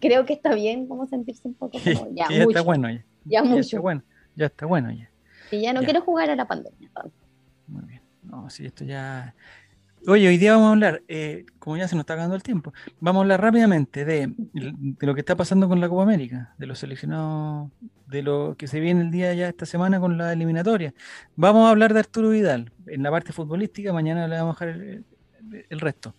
[0.00, 3.04] creo que está bien como sentirse un poco como ya, ya está bueno ya.
[3.24, 3.60] Ya, mucho.
[3.60, 4.02] está bueno,
[4.34, 5.08] ya está bueno ya.
[5.52, 6.90] Y ya no quiero jugar a la pandemia.
[7.68, 8.02] Muy bien.
[8.24, 9.32] No, sí, esto ya...
[10.08, 12.72] Oye, hoy día vamos a hablar, eh, como ya se nos está acabando el tiempo,
[12.98, 16.66] vamos a hablar rápidamente de, de, lo que está pasando con la Copa América, de
[16.66, 17.70] los seleccionados,
[18.08, 20.92] de lo que se viene el día ya esta semana con la eliminatoria.
[21.36, 25.04] Vamos a hablar de Arturo Vidal en la parte futbolística, mañana le vamos a dejar
[25.68, 26.14] el resto.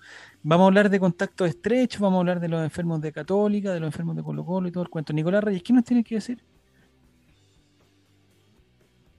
[0.46, 3.80] Vamos a hablar de contactos estrechos, vamos a hablar de los enfermos de Católica, de
[3.80, 5.14] los enfermos de Colo Colo y todo el cuento.
[5.14, 6.44] Nicolás Reyes, ¿qué nos tienes que decir?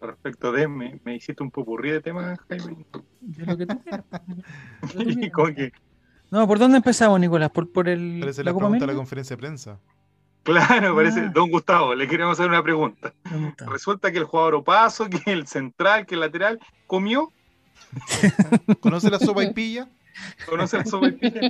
[0.01, 2.85] Respecto de, me, me hiciste un popurrí de temas, Jaime.
[3.21, 4.05] De lo que tú quieras.
[6.31, 7.51] No, ¿por dónde empezamos, Nicolás?
[7.51, 9.79] ¿Por, por el, Parece la, pregunta de la conferencia de prensa.
[10.43, 11.21] Claro, parece.
[11.21, 11.31] Ah.
[11.33, 13.15] Don Gustavo, le queremos hacer una pregunta.
[13.59, 16.59] Resulta que el jugador opaso, que el central, que el lateral,
[16.89, 17.31] comió
[18.81, 19.89] ¿Conoce la sopa y pilla?
[20.47, 21.41] ¿Conoce la sopa y pilla?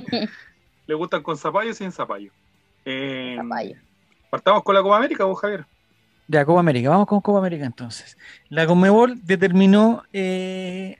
[0.87, 2.31] ¿Le gustan con zapallo o sin zapallo?
[2.85, 3.37] Eh,
[4.29, 5.65] partamos con la Copa América, vos, Javier.
[6.27, 6.89] Ya, Copa América.
[6.89, 8.17] Vamos con Copa América entonces.
[8.49, 10.97] La Conmebol determinó eh,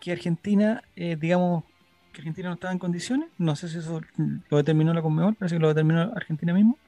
[0.00, 1.64] que Argentina, eh, digamos,
[2.12, 3.28] que Argentina no estaba en condiciones.
[3.38, 4.00] No sé si eso
[4.48, 6.78] lo determinó la Conmebol, parece que lo determinó Argentina mismo.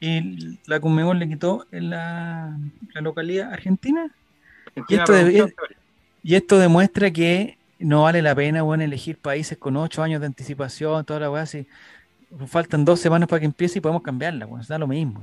[0.00, 2.56] Y la Conmebol le quitó la,
[2.92, 4.10] la localidad argentina.
[4.88, 5.54] y esto de,
[6.24, 10.26] y esto demuestra que no vale la pena, bueno, elegir países con ocho años de
[10.26, 11.66] anticipación, toda la weá, si
[12.46, 15.22] faltan dos semanas para que empiece y podemos cambiarla, bueno, da lo mismo.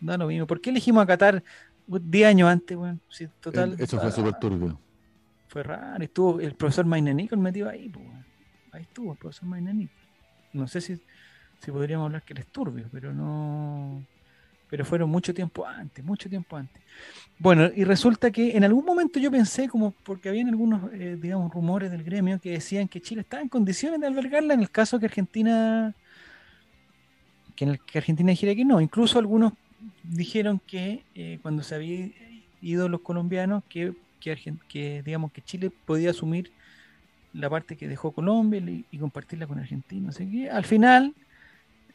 [0.00, 0.46] Da, lo mismo.
[0.46, 1.42] ¿Por qué elegimos a Qatar
[1.86, 2.98] diez años antes, bueno?
[3.08, 4.78] Si total, Eso fue súper turbio.
[5.48, 8.04] Fue raro, estuvo el profesor Mainenicol metido ahí, pues,
[8.72, 9.96] ahí estuvo el profesor Mainenicol.
[10.52, 11.00] No sé si,
[11.60, 14.04] si podríamos hablar que él es turbio, pero no
[14.68, 16.82] pero fueron mucho tiempo antes, mucho tiempo antes.
[17.38, 21.52] Bueno, y resulta que en algún momento yo pensé, como porque habían algunos, eh, digamos,
[21.52, 24.98] rumores del gremio que decían que Chile estaba en condiciones de albergarla en el caso
[24.98, 25.94] que Argentina,
[27.56, 28.80] que en el que Argentina dijera que no.
[28.80, 29.52] Incluso algunos
[30.02, 32.14] dijeron que eh, cuando se habían
[32.62, 36.50] ido los colombianos, que, que, digamos, que Chile podía asumir
[37.32, 40.10] la parte que dejó Colombia y, y compartirla con Argentina.
[40.10, 41.14] Así que al final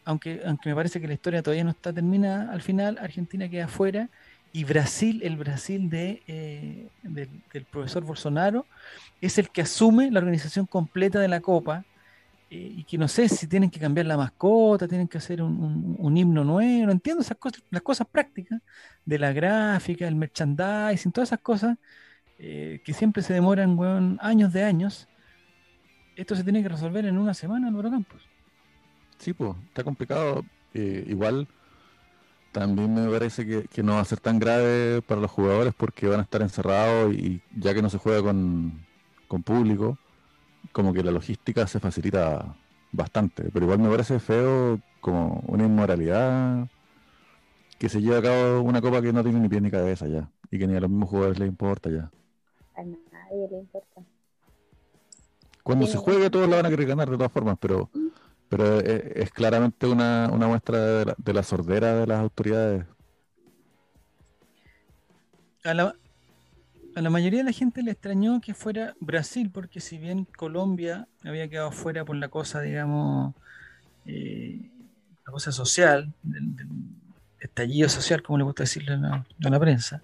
[0.06, 3.68] aunque, aunque me parece que la historia todavía no está terminada, al final Argentina queda
[3.68, 4.10] fuera
[4.52, 7.30] y Brasil, el Brasil de, eh, del,
[7.66, 8.66] profesor Bolsonaro,
[9.22, 11.86] es el que asume la organización completa de la Copa
[12.50, 16.18] eh, y que no sé si tienen que cambiar la mascota, tienen que hacer un,
[16.18, 18.60] himno nuevo, no entiendo esas cosas, las cosas prácticas
[19.06, 21.78] de la gráfica, el merchandising, todas esas cosas
[22.40, 25.08] eh, que siempre se demoran años de años.
[26.16, 28.28] Esto se tiene que resolver en una semana en Campos.
[29.20, 30.44] Sí, pues, está complicado.
[30.74, 31.48] Eh, igual
[32.52, 36.20] también me parece que, no va a ser tan grave para los jugadores porque van
[36.20, 38.86] a estar encerrados y ya que no se juega con,
[39.28, 39.98] con público,
[40.72, 42.56] como que la logística se facilita
[42.92, 43.50] bastante.
[43.54, 46.68] Pero igual me parece feo como una inmoralidad
[47.78, 50.30] que se lleve a cabo una copa que no tiene ni pie ni cabeza ya
[50.52, 52.12] y que ni a los mismos jugadores les importa ya.
[52.76, 54.02] A nadie le importa.
[55.64, 57.90] Cuando se juegue todos la van a querer ganar de todas formas, pero
[58.50, 62.86] pero es, claramente una, muestra de la, sordera de las autoridades.
[65.64, 65.94] A la,
[66.96, 71.08] a la mayoría de la gente le extrañó que fuera Brasil, porque si bien Colombia
[71.24, 73.36] había quedado fuera por la cosa, digamos,
[74.06, 74.70] eh,
[75.26, 76.56] la cosa social, del,
[77.40, 80.02] estallido social, como le gusta decirle a la, prensa,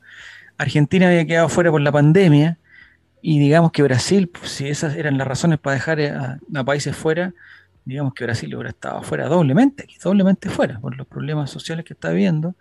[0.58, 2.60] Argentina había quedado fuera por la pandemia,
[3.21, 7.34] y digamos que Brasil, pues, si esas eran las razones para dejar a países fuera,
[7.85, 12.09] digamos que Brasil hubiera estado fuera doblemente, doblemente fuera, por los problemas sociales que está
[12.09, 12.55] viviendo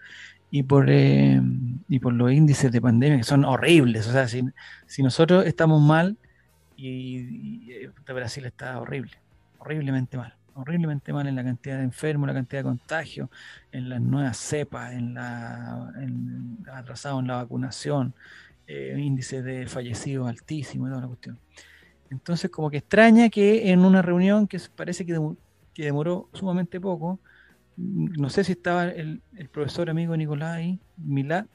[0.51, 1.41] y por, eh,
[1.89, 4.07] y por los índices de pandemia que son horribles.
[4.07, 4.45] O sea, si,
[4.87, 6.17] si nosotros estamos mal,
[6.77, 9.13] y, eh, Brasil está horrible,
[9.59, 13.29] horriblemente mal, horriblemente mal en la cantidad de enfermos, la cantidad de contagios,
[13.73, 15.93] en las nuevas cepas, en la
[16.73, 18.15] atrasado en la vacunación,
[18.67, 21.39] eh, índice de fallecidos altísimo y toda la cuestión.
[22.15, 25.19] Entonces, como que extraña que en una reunión que parece que,
[25.77, 27.19] demoró sumamente poco,
[27.77, 29.21] no sé si estaba el,
[29.53, 31.47] profesor amigo Nicolás ahí, Milá,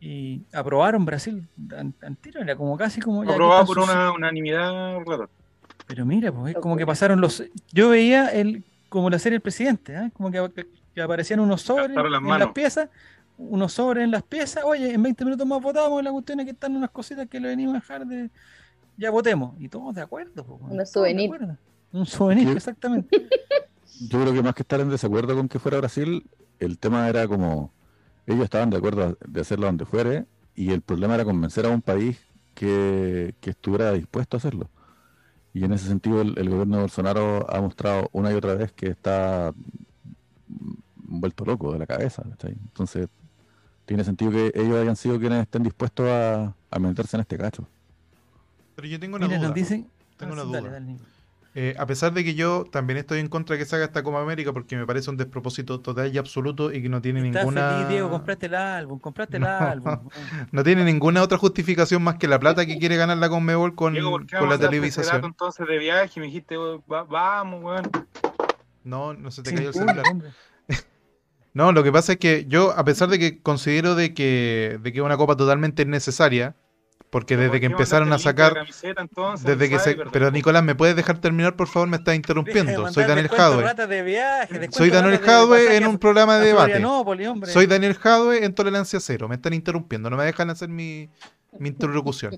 [0.00, 1.48] y aprobaron Brasil
[2.02, 3.22] antero, era como casi como...
[3.22, 4.98] Aprobado por una unanimidad
[5.86, 7.42] Pero mira, pues es como que pasaron los...
[7.72, 10.10] Yo veía el como la serie El Presidente, ¿eh?
[10.14, 12.88] como que, aparecían unos sobres en las piezas,
[13.36, 16.52] unos sobres en las piezas, oye, en 20 minutos más votamos, la cuestión es que
[16.52, 18.30] están unas cositas que le venimos a dejar de
[18.96, 19.54] ya votemos.
[19.58, 20.44] Y todos de acuerdo.
[20.60, 21.30] Un souvenir.
[21.92, 23.28] Un souvenir, exactamente.
[24.00, 26.28] Yo creo que más que estar en desacuerdo con que fuera Brasil,
[26.58, 27.72] el tema era como,
[28.26, 31.80] ellos estaban de acuerdo de hacerlo donde fuere, y el problema era convencer a un
[31.80, 32.18] país
[32.54, 34.68] que, estuviera dispuesto a hacerlo.
[35.54, 38.88] Y en ese sentido el, gobierno de Bolsonaro ha mostrado una y otra vez que
[38.88, 39.54] está
[40.96, 42.22] vuelto loco de la cabeza.
[42.50, 43.08] Entonces,
[43.86, 47.66] tiene sentido que ellos hayan sido quienes estén dispuestos a meterse en este cacho.
[48.76, 49.52] Pero yo tengo una duda.
[50.16, 50.80] Tengo una duda.
[51.58, 54.02] Eh, a pesar de que yo también estoy en contra de que se haga esta
[54.02, 57.70] Copa América porque me parece un despropósito total y absoluto y que no tiene ninguna.
[57.70, 60.06] Feliz, Diego, compraste el álbum, compraste el álbum.
[60.52, 63.96] no tiene ninguna otra justificación más que la plata que quiere ganar la Conmebol con,
[64.38, 65.24] con la televisación.
[65.24, 67.90] entonces de viaje me dijiste, vamos, weón.
[68.84, 70.04] No, no se te cayó el celular.
[71.54, 74.92] no, lo que pasa es que yo, a pesar de que considero de que, de
[74.92, 76.54] que es una copa totalmente necesaria,
[77.16, 78.66] porque desde que empezaron a sacar.
[79.42, 81.88] desde que se, pero Nicolás, ¿me puedes dejar terminar, por favor?
[81.88, 82.92] Me estás interrumpiendo.
[82.92, 84.68] Soy Daniel Jadwe.
[84.70, 86.82] Soy Daniel Jadwe en un programa de debate.
[87.46, 89.28] Soy Daniel Jadwe en Tolerancia Cero.
[89.30, 90.10] Me están interrumpiendo.
[90.10, 91.08] No me dejan hacer mi,
[91.58, 92.36] mi interlocución.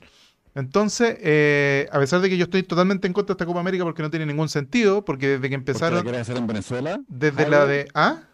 [0.55, 3.83] Entonces, eh, a pesar de que yo estoy totalmente en contra de esta Copa América
[3.83, 6.07] porque no tiene ningún sentido, porque desde que empezaron.
[6.07, 7.01] ¿La hacer en Venezuela?
[7.09, 7.89] Desde la de.
[7.95, 8.28] ¿Ah?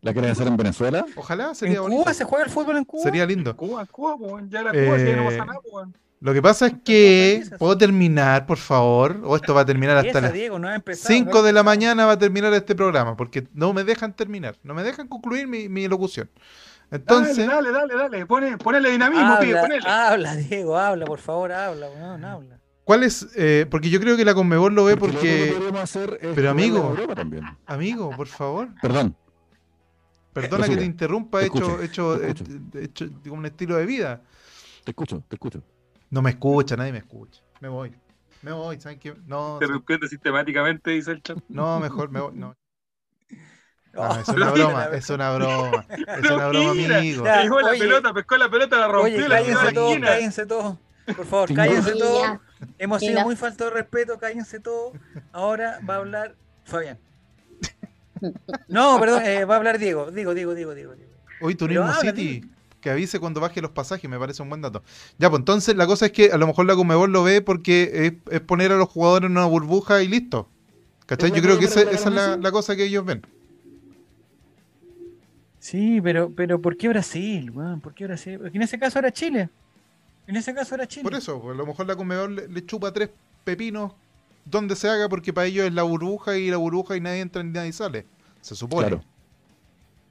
[0.00, 1.04] ¿La quieren hacer en Venezuela?
[1.16, 3.02] Ojalá, sería ¿En Cuba se juega el fútbol en Cuba?
[3.02, 3.56] Sería lindo.
[3.56, 5.60] Cuba, Cuba, ya la Cuba, no pasa nada,
[6.20, 9.20] Lo que pasa es que, ¿puedo terminar, por favor?
[9.24, 12.74] O esto va a terminar hasta las 5 de la mañana va a terminar este
[12.74, 16.30] programa, porque no me dejan terminar, no me dejan concluir mi, locución.
[16.90, 17.46] Entonces...
[17.46, 18.56] Dale, dale, dale, dale.
[18.58, 19.88] ponele dinamismo, habla, ponele.
[19.88, 22.58] Habla, Diego, habla, por favor, habla, no, habla.
[22.82, 23.28] ¿Cuál es?
[23.36, 25.54] Eh, porque yo creo que la Conmebol lo ve porque...
[26.34, 26.96] Pero amigo,
[27.66, 28.70] amigo, por favor.
[28.82, 29.14] Perdón,
[30.32, 34.22] Perdona que te interrumpa, he hecho, hecho, hecho, un estilo de vida.
[34.84, 35.62] Te escucho, te escucho.
[36.10, 37.42] No me escucha, nadie me escucha.
[37.60, 37.94] Me voy.
[38.42, 39.14] Me voy, ¿saben qué?
[39.26, 39.58] No.
[39.58, 41.38] Te sistemáticamente, dice el chat.
[41.48, 42.34] No, mejor me voy.
[42.34, 42.56] No.
[44.20, 45.86] es una broma, es una broma.
[45.88, 47.24] Es una broma, amigo.
[47.24, 49.18] Ya, la pelota, pescó la pelota, la rompió.
[49.18, 50.76] Oye, cállense todos, cállense todos.
[51.16, 52.38] Por favor, cállense todos.
[52.78, 54.92] Hemos sido muy falto de respeto, cállense todos.
[55.32, 56.98] Ahora va a hablar Fabián.
[58.68, 60.10] No, perdón, eh, va a hablar Diego.
[60.10, 60.94] Diego, Diego, Diego, Diego.
[61.40, 62.42] Hoy Turismo City,
[62.80, 64.82] que avise cuando baje los pasajes, me parece un buen dato.
[65.18, 68.20] Ya, pues entonces la cosa es que a lo mejor la Comebol lo ve porque
[68.30, 70.48] es, poner a los jugadores en una burbuja y listo.
[71.06, 71.32] ¿Cachai?
[71.32, 73.22] Yo creo que esa, es la, cosa que ellos ven.
[75.58, 77.52] Sí, pero, pero ¿por qué Brasil?
[77.82, 78.38] ¿Por qué Brasil?
[78.38, 79.50] Porque en ese caso era Chile.
[80.26, 81.02] En ese caso era Chile.
[81.02, 83.10] Por eso, pues, a lo mejor la Comebol le, chupa tres
[83.44, 83.92] pepinos
[84.44, 87.42] donde se haga porque para ellos es la burbuja y la burbuja y nadie entra
[87.42, 88.06] ni nadie sale.
[88.40, 89.00] Se supone.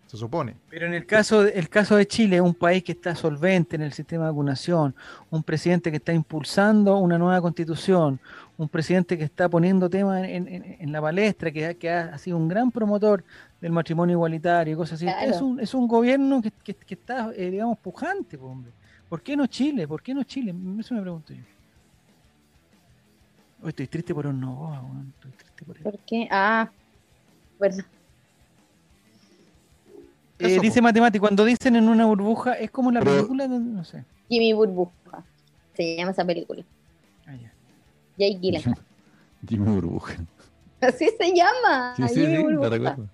[0.07, 0.55] Se supone.
[0.71, 3.93] Pero en el caso, el caso de Chile, un país que está solvente en el
[3.93, 4.95] sistema de vacunación,
[5.29, 8.19] un presidente que está impulsando una nueva constitución,
[8.57, 12.71] un presidente que está poniendo temas en, la palestra, que, que ha, sido un gran
[12.71, 13.23] promotor
[13.61, 15.07] del matrimonio igualitario y cosas así.
[15.27, 18.71] Es, un, es un gobierno que, que, está, eh, digamos, pujante, hombre.
[19.07, 19.87] ¿Por qué no Chile?
[19.87, 20.55] ¿Por qué no Chile?
[20.79, 21.43] Eso me pregunto yo.
[23.61, 26.27] Hoy estoy triste por un no, estoy triste por, ¿Por qué?
[26.31, 26.69] Ah,
[27.59, 27.85] verdad.
[30.39, 34.05] Eh, dice Matemático, cuando dicen en una burbuja, es como la película, no sé.
[34.29, 35.25] Jimmy Burbuja.
[35.75, 36.63] Se llama esa película.
[37.25, 37.51] Ah, ya.
[38.17, 38.63] Jay Gillen.
[39.47, 40.15] Jimmy Burbuja.
[40.79, 41.93] Así se llama.
[41.97, 43.09] Sí, sí, sí, la recuerdo.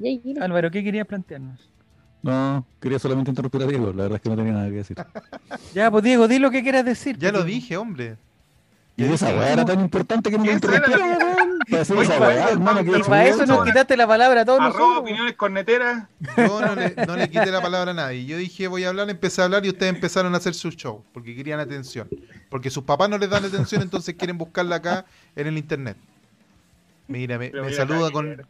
[0.00, 1.70] Jay Álvaro, ¿qué querías plantearnos?
[2.22, 4.96] No, quería solamente interrumpir a Diego, la verdad es que no tenía nada que decir.
[5.72, 7.16] ya, pues Diego, di lo que quieras decir.
[7.18, 8.16] Ya lo dije, hombre.
[8.96, 11.58] Y esa weá era tan importante que no me interrumpieron.
[11.68, 16.04] Y para eso nos quitaste la palabra a todos Arroba opiniones corneteras.
[16.36, 18.24] Yo no le, no le quité la palabra a nadie.
[18.24, 21.04] Yo dije voy a hablar, empecé a hablar y ustedes empezaron a hacer su show.
[21.12, 22.08] Porque querían atención.
[22.48, 25.04] Porque sus papás no les dan atención, entonces quieren buscarla acá
[25.34, 25.96] en el internet.
[27.08, 28.46] Mira, me, saluda con,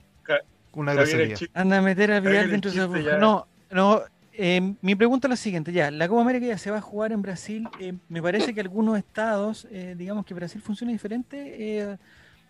[0.73, 1.37] una grosería.
[1.55, 3.19] Anda a meter a Vidal dentro de su...
[3.19, 4.03] No, no,
[4.39, 7.13] eh, mi pregunta es la siguiente, ya, la Copa América ya se va a jugar
[7.13, 11.99] en Brasil, eh, me parece que algunos estados, eh, digamos que Brasil funciona diferente,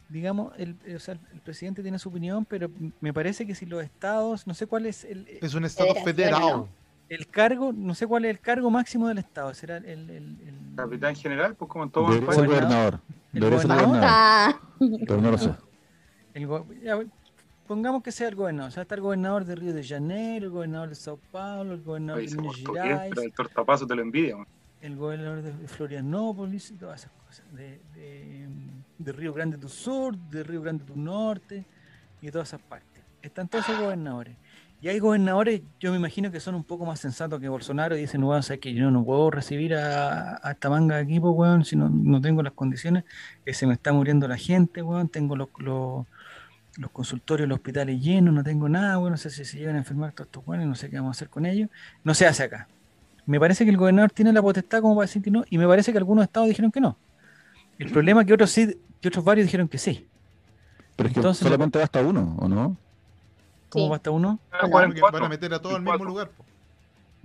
[0.08, 2.70] digamos, el, o sea, el presidente tiene su opinión, pero
[3.00, 5.26] me parece que si los estados, no sé cuál es el...
[5.40, 6.66] Es un estado federal.
[7.08, 10.10] El cargo, no sé cuál es el cargo máximo del estado, será el...
[10.10, 10.36] el,
[10.76, 12.38] Capitán general, pues como en todo el país.
[12.38, 13.00] gobernador.
[13.32, 14.00] ¿El gobernador?
[14.02, 14.60] Ah.
[14.78, 15.50] Pero no lo sé.
[16.34, 16.46] El,
[17.66, 20.52] pongamos que sea el gobernador, o sea, está el gobernador de Río de Janeiro, el
[20.52, 23.12] gobernador de Sao Paulo, el gobernador de Minas Gerais.
[23.16, 24.36] El te lo envidia.
[24.80, 27.44] El gobernador de Florianópolis y todas esas cosas.
[27.54, 31.64] De, de, Río Grande do Sur, de Río Grande do Norte
[32.20, 33.02] y de todas esas partes.
[33.22, 34.36] Están todos esos gobernadores.
[34.80, 38.00] Y hay gobernadores, yo me imagino que son un poco más sensatos que Bolsonaro y
[38.00, 41.76] dicen, weón, o que yo no puedo recibir a, esta manga de equipo, weón, si
[41.76, 43.04] no, no tengo las condiciones,
[43.44, 46.04] que se me está muriendo la gente, weón, tengo los, los
[46.78, 49.78] los consultorios, los hospitales llenos, no tengo nada, bueno, no sé si se llegan a
[49.78, 51.70] enfermar todos estos buenos, no sé qué vamos a hacer con ellos.
[52.04, 52.68] No se hace acá.
[53.24, 55.66] Me parece que el gobernador tiene la potestad como para decir que no, y me
[55.66, 56.96] parece que algunos estados dijeron que no.
[57.78, 60.06] El problema es que otros sí, que otros varios dijeron que sí.
[60.96, 62.76] Pero es que solamente basta uno, ¿o no?
[63.68, 64.38] ¿Cómo basta uno?
[64.52, 66.30] Ah, van a meter a todos al mismo lugar.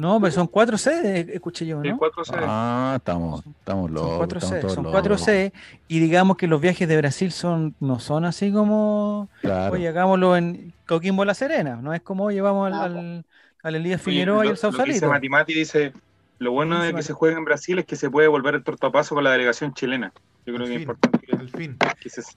[0.02, 1.96] No, pero son cuatro sedes, escuché yo, ¿no?
[1.96, 2.44] cuatro sedes.
[2.48, 4.10] Ah, estamos, estamos locos.
[4.10, 5.54] Son cuatro sedes, son cuatro sedes,
[5.88, 9.76] y digamos que los viajes de Brasil son no son así como, claro.
[9.76, 13.24] oye, hagámoslo en Coquimbo La Serena, no es como llevamos al,
[13.62, 14.96] al, Elías Figueroa y el Sausalito.
[14.96, 15.94] Dice Matimati dice,
[16.40, 19.14] lo bueno de que se juegue en Brasil es que se puede volver el tortapazo
[19.14, 20.12] con la delegación chilena.
[20.48, 21.78] Yo creo que es importante el fin.
[22.00, 22.36] que se, su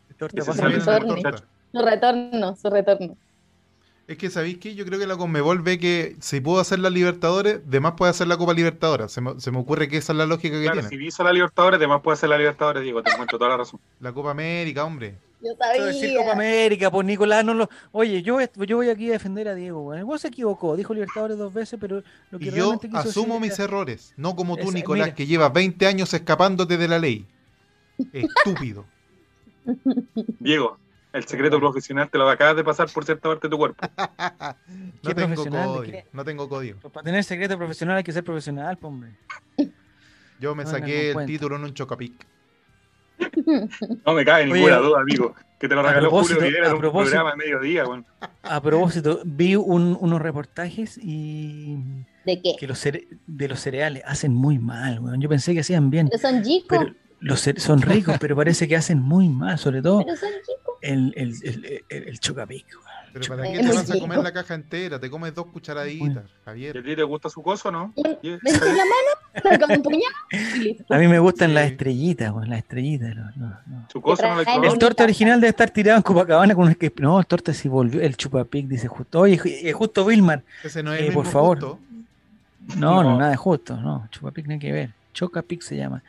[1.72, 3.16] retorno, su retorno.
[4.06, 4.74] Es que, ¿sabéis qué?
[4.74, 8.26] Yo creo que la Conmebol ve que si puedo hacer la Libertadores, demás puede hacer
[8.26, 9.10] la Copa Libertadores.
[9.10, 10.88] Se me, se me ocurre que esa es la lógica que tiene.
[10.88, 13.80] Si hizo la Libertadores, demás puede hacer la Libertadores, digo, te encuentro toda la razón.
[14.00, 15.14] La Copa América, hombre.
[15.40, 15.86] Yo sabía.
[15.86, 17.70] Decir Copa América, pues Nicolás no lo.
[17.92, 20.02] Oye, yo, yo voy aquí a defender a Diego, güey.
[20.02, 24.12] Vos se equivocó, dijo Libertadores dos veces, pero lo que y yo asumo mis errores,
[24.18, 27.26] no como tú, Nicolás, que llevas 20 años escapándote de la ley.
[28.12, 28.84] Estúpido.
[30.40, 30.78] Diego,
[31.14, 33.86] el secreto profesional te lo acabas de pasar por cierta parte de tu cuerpo.
[35.02, 35.98] no tengo código.
[36.12, 36.78] No tengo código.
[36.82, 39.12] Pues para tener secreto profesional hay que ser profesional, hombre.
[40.40, 42.26] Yo me saqué el título en un chocapic.
[44.04, 45.36] No me cabe ninguna duda, amigo.
[45.60, 47.84] Que te lo regaló Julio Videla en un programa de mediodía.
[47.84, 48.04] Bueno.
[48.42, 51.78] A propósito, vi unos reportajes y.
[52.26, 52.56] ¿De qué?
[52.58, 55.20] Que los de los cereales hacen muy mal, weón.
[55.20, 56.08] Yo pensé que hacían bien.
[56.08, 56.86] Pero son chicos.
[57.20, 60.04] Los son ricos, pero parece que hacen muy mal, sobre todo
[60.84, 62.66] el, el, el, el chocapic.
[63.12, 64.98] Pero ¿para qué te vas a comer la caja entera?
[64.98, 66.76] Te comes dos cucharaditas, Javier.
[66.76, 67.92] ¿Y a ti te gusta su coso no?
[67.96, 69.12] ¿Me la mano?
[70.88, 73.14] A mí me gustan las estrellitas, las estrellitas.
[73.92, 76.92] Su coso no le El torte original debe estar tirado en Copacabana con un que
[76.98, 78.00] No, el torte sí volvió.
[78.00, 79.20] El chupapic dice justo.
[79.20, 80.42] Oye, es justo Wilmar.
[80.64, 81.60] Ese no es eh, por favor.
[81.60, 81.78] Justo.
[82.76, 83.76] No, no, nada de justo.
[83.76, 84.90] No, chupapic no hay que ver.
[85.12, 86.02] Chocapic se llama.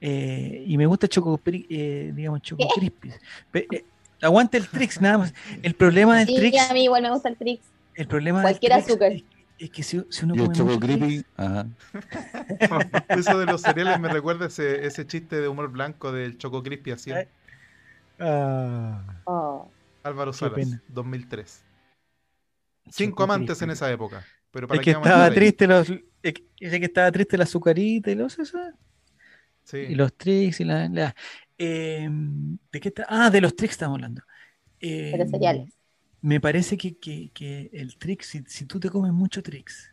[0.00, 3.20] Eh, y me gusta Choco, eh, digamos, Choco Crispis.
[3.54, 3.84] Eh,
[4.22, 5.34] aguante el Trix, nada más.
[5.62, 6.70] El problema del sí, Trix.
[6.70, 7.62] a mí igual me gusta el Trix.
[7.94, 9.12] El problema Cualquier azúcar.
[9.58, 11.24] Es, que si, si uno come Choco Crispy,
[13.08, 16.92] Eso de los cereales me recuerda ese, ese chiste de humor blanco del Choco Crispy
[16.92, 17.12] así.
[18.18, 19.20] Ah.
[19.24, 19.70] Oh.
[20.02, 21.64] Álvaro Salas, 2003.
[22.90, 24.24] Cinco amantes en esa época.
[24.50, 25.88] Pero para es que estaba triste los,
[26.22, 28.58] es que estaba triste la azucarita y los eso.
[29.72, 30.88] Y los tricks y la.
[30.88, 31.14] la
[31.58, 32.08] eh,
[32.72, 33.06] ¿De qué está?
[33.08, 34.22] Ah, de los tricks estamos hablando.
[34.80, 35.72] Pero cereales.
[36.20, 39.92] Me parece que, que, el trick, si, si, tú te comes mucho tricks,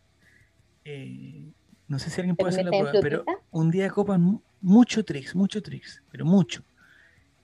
[0.85, 1.51] eh,
[1.87, 5.61] no sé si alguien puede hacer la prueba, pero un día copan mucho tricks, mucho
[5.61, 6.63] tricks, pero mucho.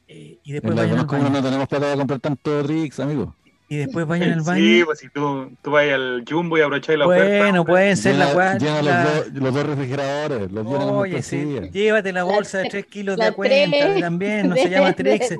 [0.08, 3.36] Eh, y después vayan no tenemos plata para comprar tanto tricks, amigo.
[3.67, 4.60] Y después vayan al baño.
[4.60, 7.38] Sí, pues si tú, tú vas al Jumbo y la bueno.
[7.39, 8.58] Bueno, pueden ser la weá.
[8.58, 13.17] Llena los, dos, los dos refrigeradores, los Oye, sí, llévate la bolsa de 3 kilos
[13.17, 15.36] de cuenta también, no se llama Trix.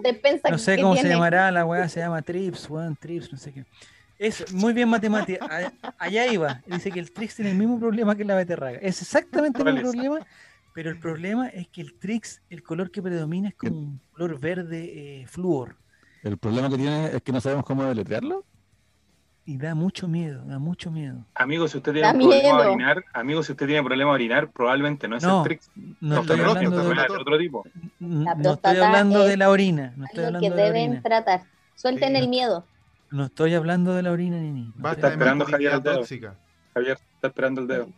[0.50, 3.66] no sé cómo se llamará la weá, se llama Trips, weón, Trips, no sé qué.
[4.18, 5.72] Es muy bien matemática.
[6.00, 6.62] Allá iba.
[6.66, 8.80] Dice que el Trix tiene el mismo problema que la beterraga.
[8.80, 10.26] Es exactamente el mismo problema,
[10.74, 14.40] pero el problema es que el Trix, el color que predomina es como un color
[14.40, 15.76] verde eh, flúor.
[16.26, 18.44] El problema que tiene es que no sabemos cómo deletrearlo.
[19.46, 21.24] Y da mucho miedo, da mucho miedo.
[21.36, 25.08] Amigo, si usted tiene problema de orinar, amigo, si usted tiene problema de orinar, probablemente
[25.08, 25.70] no es el Trix.
[26.02, 27.64] No, estoy hablando de, otro tipo.
[28.00, 29.94] No, estoy hablando de la orina.
[29.96, 31.44] No estoy hablando que deben tratar.
[31.76, 32.66] Suelten el miedo.
[33.12, 34.74] No estoy hablando de la orina ni ni.
[34.84, 36.04] Va, está esperando Javier el dedo.
[36.74, 37.90] Javier está esperando el dedo.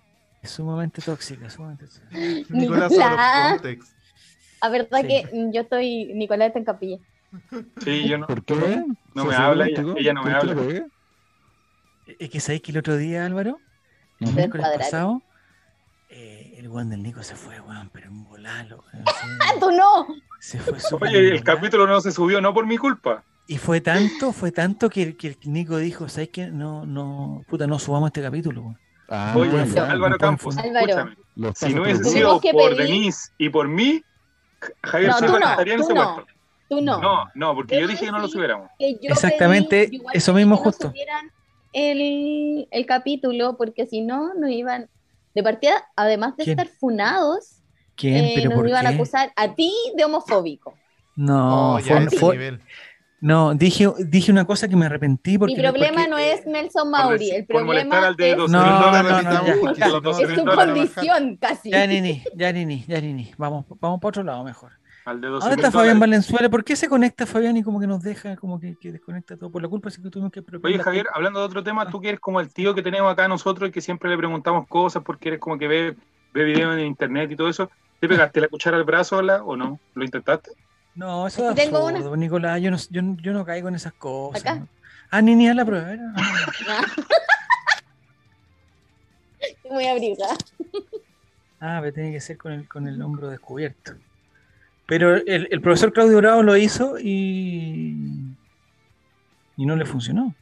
[0.41, 2.09] Es sumamente tóxica, sumamente tóxica.
[2.49, 2.91] Nicolás,
[4.59, 6.97] A verdad que yo estoy, Nicolás está en capilla.
[7.83, 8.27] Sí, yo no.
[8.27, 8.83] ¿Por qué?
[9.13, 10.55] No me habla, ella, ella, no me habla.
[12.19, 13.59] Es que sabéis que el otro día, Álvaro,
[14.19, 15.21] el miércoles pasado,
[16.09, 18.83] eh, el guan del Nico se fue, weón, pero un volalo.
[19.59, 20.07] ¡Tú no!
[20.39, 23.23] Se fue Oye, el capítulo no se subió, no por mi culpa.
[23.47, 26.47] Y fue tanto, fue tanto que, que el Nico dijo, ¿sabes qué?
[26.47, 28.75] No, no, puta, no subamos este capítulo,
[29.09, 30.85] Ah, Oye, Álvaro Campos, Álvaro.
[30.85, 31.15] escúchame.
[31.55, 34.03] Si no hubiese sido por Denise y por mí,
[34.83, 36.25] Javier no, no, estaría en ese no.
[36.69, 36.99] Tú no.
[37.01, 38.69] No, no, porque yo, dije que no lo subiéramos.
[38.79, 40.93] Exactamente, eso mismo justo.
[41.73, 44.89] el, el capítulo, porque si no, nos iban,
[45.33, 47.61] de partida, además de estar funados,
[47.95, 48.25] ¿Quién?
[48.25, 50.75] Eh, ¿Pero nos iban a acusar a ti de homofóbico.
[51.15, 52.59] No, oh, fue, fue,
[53.19, 55.55] no, dije, dije una cosa que me arrepentí porque...
[55.55, 58.27] Mi problema no es Nelson Mauri, el problema es...
[58.37, 61.71] No, no, no, es su condición casi.
[61.71, 63.31] Ya ni ni, ya ni ni, ya ni ni.
[63.37, 64.73] Vamos, vamos para otro lado mejor.
[65.07, 66.49] Ahora está Fabián Valenzuela.
[66.49, 69.49] ¿Por qué se conecta Fabián y como que nos deja, como que, desconecta todo?
[69.49, 72.09] Por la culpa es que tuvimos que Oye, Javier, hablando de otro tema, tú que
[72.09, 75.29] eres como el tío que tenemos acá nosotros y que siempre le preguntamos cosas porque
[75.29, 75.95] eres como que ve,
[76.33, 77.71] ve videos en internet y todo eso.
[78.01, 79.79] ¿Te pegaste la cuchara al brazo o no?
[79.95, 80.51] ¿Lo intentaste?
[80.93, 82.61] No, eso es absurdo, Nicolás.
[82.61, 84.41] Yo no, yo, yo no caigo en esas cosas.
[84.41, 84.67] ¿Acá?
[85.09, 85.93] Ah, ni ni a la prueba.
[89.39, 90.35] Estoy muy abrigada.
[91.61, 93.93] Ah, pero tiene que ser con el, con el hombro descubierto.
[94.87, 98.33] Pero el, el profesor Claudio Bravo lo hizo y,
[99.57, 100.33] y no le funcionó.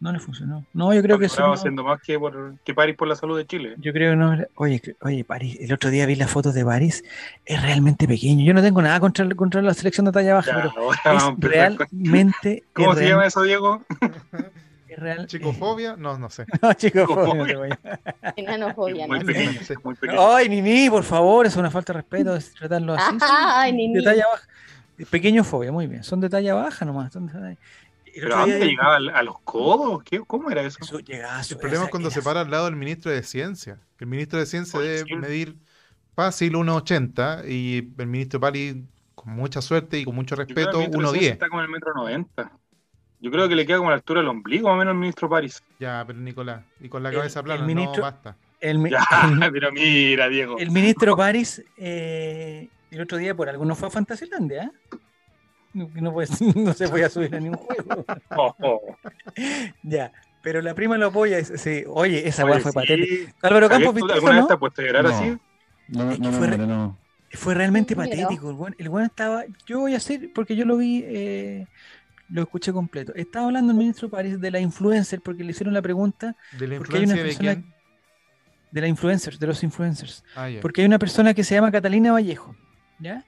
[0.00, 0.66] No le funcionó.
[0.74, 1.36] No, yo creo que eso.
[1.36, 3.74] Estaba haciendo más que, por, que París por la salud de Chile.
[3.78, 4.36] Yo creo que no.
[4.56, 7.04] Oye, oye, París, el otro día vi las fotos de París.
[7.46, 8.44] Es realmente pequeño.
[8.44, 12.64] Yo no tengo nada contra, contra la selección de talla baja, pero es realmente.
[12.74, 13.82] ¿Cómo se llama eso, Diego?
[14.96, 15.26] Real.
[15.26, 15.96] ¿Chicofobia?
[15.96, 16.46] No, no sé.
[16.62, 17.78] No, chicofobia.
[18.36, 19.76] Enanofobia, no sé.
[20.18, 23.16] Ay, Nini, por favor, es una falta de respeto tratarlo así.
[23.20, 23.94] Ay, Nini.
[23.94, 24.48] De talla baja.
[25.10, 26.04] Pequeño fobia, muy bien.
[26.04, 27.12] Son de talla baja nomás.
[27.12, 27.56] Son de
[28.14, 28.96] ¿Pero a dónde llegaba?
[28.96, 30.02] ¿A los codos?
[30.04, 30.20] ¿Qué?
[30.20, 30.78] ¿Cómo era eso?
[30.98, 33.80] el problema es cuando se para al lado del ministro de Ciencia.
[33.98, 35.56] El ministro de Ciencia debe medir
[36.14, 41.22] fácil 1,80 y el ministro Pali, con mucha suerte y con mucho respeto, 1,10.
[41.22, 42.52] Está como el metro 90.
[43.24, 44.98] Yo creo que le queda como a la altura del ombligo, más o menos, el
[44.98, 45.62] ministro París.
[45.80, 48.36] Ya, pero Nicolás, y con la cabeza plana, no basta.
[48.60, 49.00] El, ya,
[49.50, 50.58] pero mira, Diego.
[50.58, 54.96] El ministro París, eh, el otro día por algo no fue a Fantasilandia, ¿eh?
[55.72, 56.12] no,
[56.54, 58.04] no se podía subir a ningún juego.
[59.82, 61.42] ya, pero la prima lo apoya.
[61.42, 63.32] Sí, oye, esa weá fue patética.
[63.40, 65.38] Álvaro Campos, ¿viste ¿Alguna vez te has puesto a llorar así?
[65.88, 66.98] No, no, fue, no,
[67.30, 68.50] fue, realmente patético.
[68.50, 69.44] El buen, el buen, estaba.
[69.64, 71.66] Yo voy a hacer, porque yo lo vi, eh,
[72.34, 73.14] lo escuché completo.
[73.14, 76.34] Estaba hablando el ministro París de la influencer, porque le hicieron la pregunta.
[76.58, 77.72] ¿De la influencia de quién?
[78.72, 80.24] De la influencers, de los influencers.
[80.34, 82.56] Ah, porque hay una persona que se llama Catalina Vallejo.
[82.98, 83.24] ¿Ya?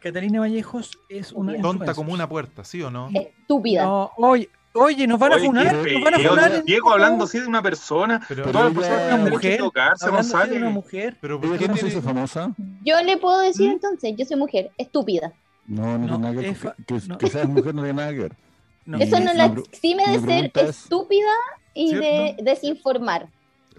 [0.00, 1.56] Catalina Vallejos es una.
[1.60, 3.10] Tonta como una puerta, ¿sí o no?
[3.14, 3.84] Estúpida.
[3.84, 5.72] No, oye, oye, nos van a funar.
[5.72, 6.64] Nos van a funar.
[6.64, 8.24] Diego hablando así de una persona.
[8.26, 10.06] Pero todas las personas tienen mujer, tocarse,
[10.50, 11.16] de una mujer.
[11.20, 12.52] Pero ¿por qué no se famosa?
[12.84, 13.72] Yo le puedo decir ¿Mm?
[13.74, 15.32] entonces, yo soy mujer, estúpida.
[15.72, 18.36] No, no, no tiene nada que, que, que seas mujer no tiene nada que ver.
[19.00, 21.32] Eso no la exime de ser estúpida
[21.72, 23.28] y de desinformar.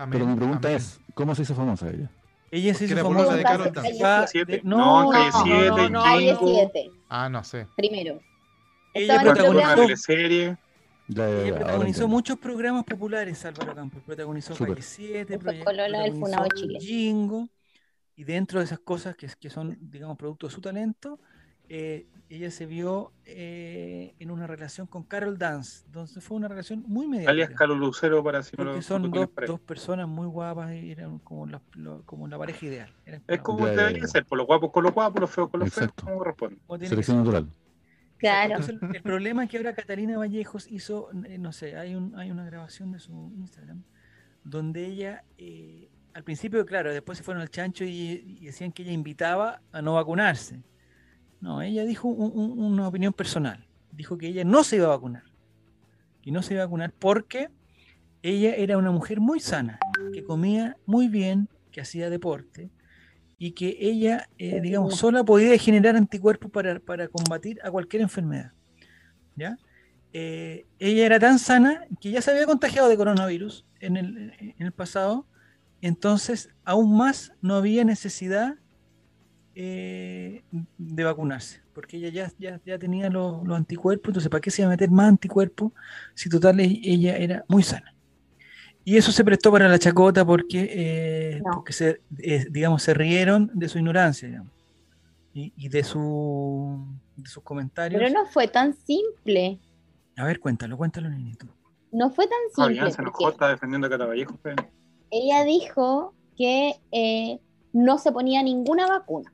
[0.09, 2.09] Pero mi pregunta es, ¿cómo se hizo famosa ella?
[2.49, 3.71] Ella se hizo famosa de Carol
[4.63, 6.91] No, calle 7, no, no, calle 7.
[7.09, 7.67] Ah, no sé.
[7.75, 8.19] Primero.
[8.95, 9.87] Ella protagonizó,
[11.07, 14.01] ella protagonizó muchos programas populares, Álvaro Campos.
[14.03, 16.47] Protagonizó Calle 7, protagonizó
[16.79, 17.49] Jingo.
[18.15, 21.19] Y dentro de esas cosas que, que son, digamos, producto de su talento,
[21.69, 26.83] eh, ella se vio eh, en una relación con Carol Dance, entonces fue una relación
[26.87, 27.31] muy mediática.
[27.31, 31.45] Alias Carlos Lucero para si Porque son dos, dos, personas muy guapas y eran como
[31.45, 31.61] la,
[32.05, 32.93] como la pareja ideal.
[33.27, 35.91] es como debería ser, por los guapos con los guapos, los feos con los feos,
[35.93, 36.87] como corresponde.
[36.87, 37.47] Selección natural.
[38.17, 38.55] Claro.
[38.93, 42.45] el problema es que ahora Catalina Vallejos hizo, eh, no sé, hay, un, hay una
[42.45, 43.83] grabación de su Instagram
[44.43, 48.91] donde ella, eh, al principio, claro, después se fueron al chancho y, decían que ella
[48.91, 50.61] invitaba a no vacunarse.
[51.43, 53.67] No, ella dijo una opinión personal.
[53.91, 55.23] Dijo que ella no se iba a vacunar.
[56.21, 57.49] Y no se iba a vacunar porque
[58.21, 59.77] ella era una mujer muy sana,
[60.13, 62.69] que comía muy bien, que hacía deporte,
[63.37, 68.53] y que ella, eh, digamos, sola podía generar anticuerpos para, para combatir a cualquier enfermedad.
[69.35, 69.57] ¿Ya?
[70.13, 74.65] Eh, ella era tan sana que ya se había contagiado de coronavirus en el, en
[74.65, 75.27] el pasado,
[75.81, 78.55] entonces aún más no había necesidad
[79.55, 80.43] eh,
[80.77, 84.61] de vacunarse, porque ella ya, ya, ya tenía los, los, anticuerpos, entonces ¿para qué se
[84.63, 85.71] iba a meter más anticuerpos
[86.15, 87.93] si total e, ella era muy sana?
[88.83, 93.49] Y eso se prestó para la chacota porque, eh, porque se, eh, digamos, se rieron
[93.53, 94.43] de su ignorancia
[95.33, 96.85] y, y, de, su,
[97.15, 98.01] de sus comentarios.
[98.01, 99.59] Pero no fue tan simple.
[100.17, 101.47] A ver, cuéntalo, cuéntalo, niñito.
[101.91, 102.91] No fue tan simple.
[102.91, 104.37] se enojó, está defendiendo a Vallejo.
[105.11, 107.39] Ella dijo que eh,
[107.71, 109.31] no se ponía ninguna vacuna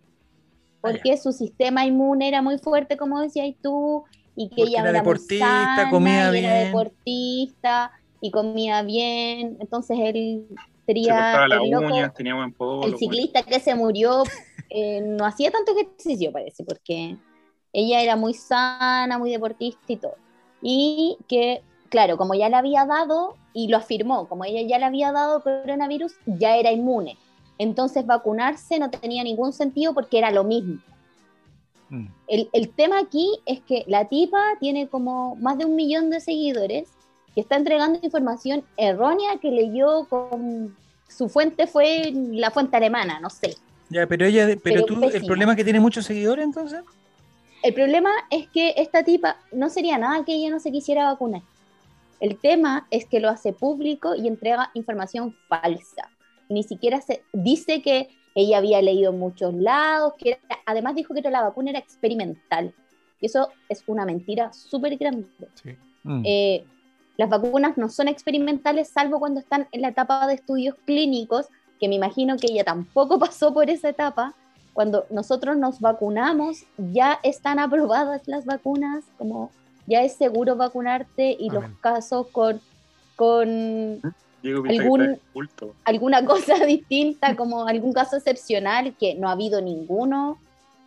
[0.82, 4.04] ah, porque su sistema inmune era muy fuerte, como decías tú,
[4.36, 6.46] y que ella era, deportista, comía bien.
[6.46, 10.48] Era deportista y comía bien, entonces él
[10.86, 14.24] sería el, ciclista que se murió
[14.70, 17.18] eh, no hacía tanto ejercicio parece, porque
[17.74, 20.16] ella era muy sana, muy deportista y todo.
[20.62, 24.86] Y que, claro, como ya le había dado, y lo afirmó, como ella ya le
[24.86, 27.18] había dado coronavirus, ya era inmune.
[27.60, 30.80] Entonces vacunarse no tenía ningún sentido porque era lo mismo.
[31.90, 32.08] Mm.
[32.28, 36.20] El, el, tema aquí es que la tipa tiene como más de un millón de
[36.20, 36.90] seguidores
[37.36, 40.76] que está entregando información errónea que leyó con
[41.08, 43.58] su fuente fue la fuente alemana, no sé.
[43.90, 46.82] Ya, pero ella, pero, tú, el problema es que tiene muchos seguidores entonces.
[47.64, 51.42] El problema es que esta tipa no sería nada que ella no se quisiera vacunar.
[52.20, 56.10] El tema es que lo hace público y entrega información falsa.
[56.50, 61.22] Ni siquiera se dice que ella había leído en muchos lados, que además dijo que
[61.22, 62.74] la vacuna era experimental.
[63.22, 65.28] Y eso es una mentira súper grande.
[65.56, 65.76] Sí.
[66.04, 66.22] Mm.
[66.26, 66.66] Eh,
[67.18, 71.48] las vacunas no son experimentales salvo cuando están en la etapa de estudios clínicos,
[71.80, 74.34] que me imagino que ella tampoco pasó por esa etapa.
[74.74, 79.52] Cuando nosotros nos vacunamos, ya están aprobadas las vacunas, como
[79.86, 82.62] ya es seguro vacunarte y los casos con,
[83.18, 84.02] con
[84.44, 85.20] algún,
[85.86, 90.40] alguna cosa distinta, como algún caso excepcional, que no ha habido ninguno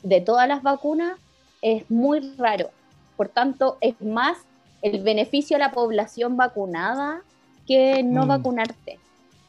[0.02, 1.18] de todas las vacunas,
[1.60, 2.70] es muy raro.
[3.16, 4.38] Por tanto, es más
[4.82, 7.22] el beneficio a la población vacunada
[7.66, 8.28] que no mm.
[8.28, 8.98] vacunarte.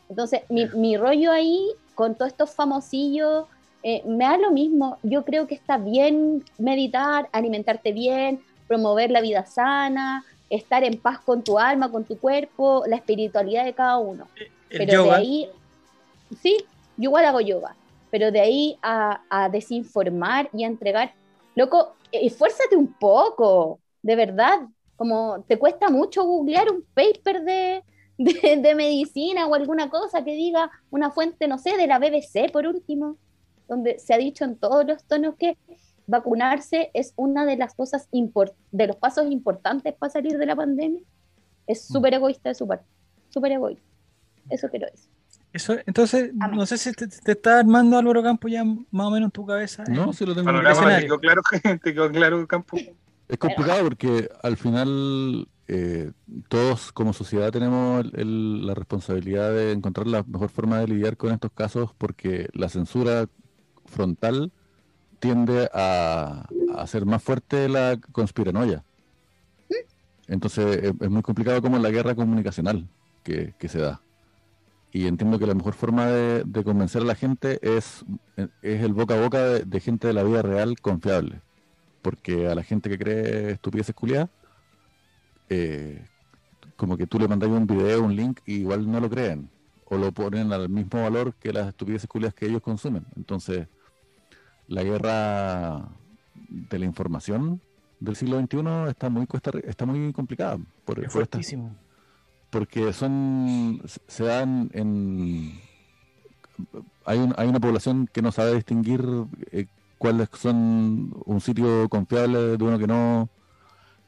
[0.10, 3.46] Entonces, mi, rollo ahí con todos estos famosillos,
[3.82, 4.98] eh, me da lo mismo.
[5.02, 11.20] Yo creo que está bien meditar, alimentarte bien, promover la vida sana, estar en paz
[11.20, 14.28] con tu alma, con tu cuerpo, la espiritualidad de cada uno.
[14.70, 15.50] pero de ahí,
[16.42, 16.58] sí,
[16.98, 17.76] yo igual hago yoga,
[18.12, 21.14] pero de ahí a, a desinformar y a entregar,
[21.56, 24.60] loco, esfuérzate un poco, de verdad,
[24.96, 27.84] como te cuesta mucho googlear un paper de,
[28.18, 32.68] de, medicina o alguna cosa que diga una fuente, no sé, de la BBC por
[32.68, 33.18] último,
[33.68, 35.58] donde se ha dicho en todos los tonos que
[36.08, 41.02] vacunarse es una de las cosas de los pasos importantes para salir de la pandemia.
[41.68, 41.94] Es mm.
[41.94, 42.86] súper egoísta de su parte,
[43.30, 43.84] súper egoísta.
[44.50, 45.10] Eso quiero decir.
[45.54, 49.32] Eso, entonces, no sé si te, está armando Álvaro Campo ya más o menos en
[49.32, 49.84] tu cabeza.
[49.88, 51.42] No, si lo tengo en el claro,
[51.84, 52.78] te quedó claro Campo.
[53.28, 56.12] Es complicado porque al final eh,
[56.50, 61.52] todos como sociedad tenemos la responsabilidad de encontrar la mejor forma de lidiar con estos
[61.52, 63.28] casos porque la censura
[63.86, 64.52] frontal
[65.24, 66.46] tiende a,
[66.76, 68.84] hacer más fuerte la conspiranoia.
[70.28, 72.90] Entonces es, muy complicado como la guerra comunicacional
[73.24, 74.02] que, se da.
[74.92, 78.04] Y entiendo que la mejor forma de, convencer a la gente es,
[78.62, 81.42] es el boca a boca de gente de la vida real confiable
[82.04, 84.30] porque a la gente que cree estupideces culiadas,
[85.50, 86.06] eh,
[86.76, 89.50] como que tú le mandas un video, un link, y igual no lo creen,
[89.86, 93.06] o lo ponen al mismo valor que las estupideces culiadas que ellos consumen.
[93.16, 93.68] Entonces,
[94.68, 95.90] la guerra
[96.50, 97.62] de la información
[98.00, 100.58] del siglo XXI está muy cuesta, está muy complicada.
[100.86, 101.28] Por, por
[102.50, 105.60] porque son se dan en
[107.06, 109.04] hay, hay una población que no sabe distinguir
[109.52, 109.66] eh,
[109.98, 113.30] cuáles son un sitio confiable de uno que no,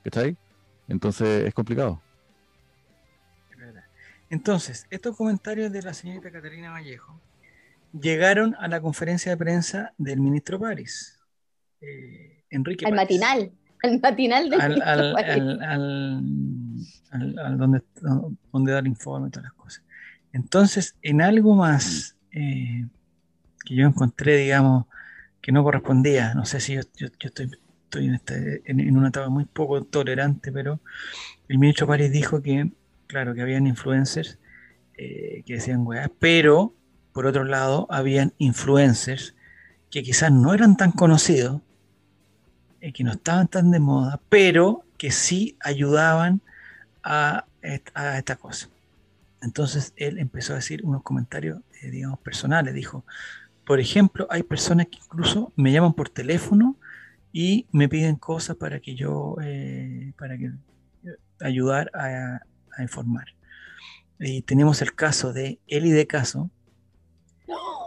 [0.03, 0.37] está ahí.
[0.87, 2.01] Entonces es complicado.
[4.29, 7.19] Entonces, estos comentarios de la señorita Catalina Vallejo
[7.99, 11.19] llegaron a la conferencia de prensa del ministro París.
[11.81, 13.51] Eh, Enrique al matinal,
[13.83, 15.61] al matinal del al, al,
[17.11, 17.81] al, donde,
[18.51, 19.83] donde dar informe y todas las cosas.
[20.31, 22.85] Entonces, en algo más eh,
[23.65, 24.85] que yo encontré, digamos,
[25.41, 27.51] que no correspondía, no sé si yo, yo, estoy,
[27.83, 30.81] estoy en, este, en, una etapa muy poco tolerante, pero
[31.47, 32.71] el ministro París dijo que,
[33.07, 34.39] claro, que habían influencers
[34.97, 36.73] eh, que decían weá, pero
[37.15, 39.35] por otro lado, habían influencers
[39.89, 41.61] que quizás no eran tan conocidos,
[42.81, 46.41] eh, que no estaban tan de moda, pero que sí ayudaban
[47.03, 48.67] a, esta cosa.
[49.41, 52.73] Entonces él empezó a decir unos comentarios, eh, digamos, personales.
[52.73, 53.05] Dijo,
[53.65, 56.75] por ejemplo, hay personas que incluso me llaman por teléfono
[57.31, 60.51] y me piden cosas para que yo, eh, para que
[61.39, 62.41] ayudar a,
[62.77, 63.27] a informar.
[64.19, 66.49] Y tenemos el caso de Eli de Caso,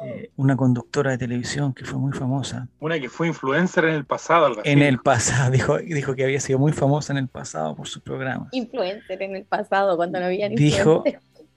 [0.04, 2.68] eh, una conductora de televisión que fue muy famosa.
[2.80, 6.40] Una que fue influencer en el pasado, algo En el pasado, dijo, dijo que había
[6.40, 8.48] sido muy famosa en el pasado por sus programas.
[8.52, 11.04] Influencer en el pasado, cuando no había Dijo,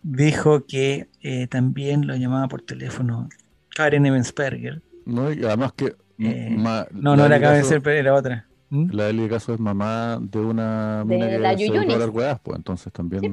[0.02, 3.30] dijo que eh, también lo llamaba por teléfono
[3.76, 4.82] Karen Evensberger.
[5.06, 5.96] No, y además que.
[6.18, 6.56] Eh,
[6.92, 8.48] no, no era Karen Evensberger, era otra.
[8.70, 8.90] ¿Mm?
[8.94, 13.22] La Eli caso es mamá de una de mina la que pues entonces también.
[13.22, 13.32] Sí,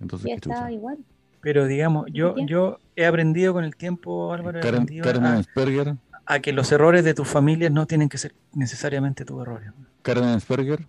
[0.00, 0.98] Entonces, está igual.
[1.40, 6.70] Pero digamos, yo, yo he aprendido con el tiempo, Álvaro, Karen, a, a, que los
[6.70, 9.70] errores de tus familias no tienen que ser necesariamente tus errores.
[10.02, 10.86] Karen Asperger.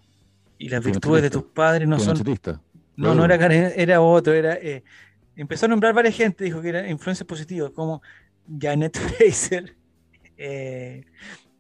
[0.58, 2.22] Y las virtudes de tus padres no son...
[2.98, 4.54] No, no era Karen, era otro, era...
[4.56, 4.84] Eh,
[5.36, 8.02] empezó a nombrar varias gente, dijo que eran influencias positivas, como
[8.60, 9.76] Janet Fraser,
[10.38, 11.06] eh,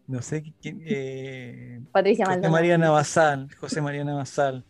[0.07, 4.65] no sé quién, eh, Patricia José María Navasal, José María Navasal,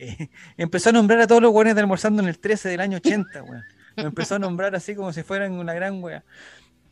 [0.56, 3.42] empezó a nombrar a todos los weones de almorzando en el 13 del año 80,
[3.42, 3.64] weón.
[3.96, 6.24] Lo empezó a nombrar así como si fueran una gran wea.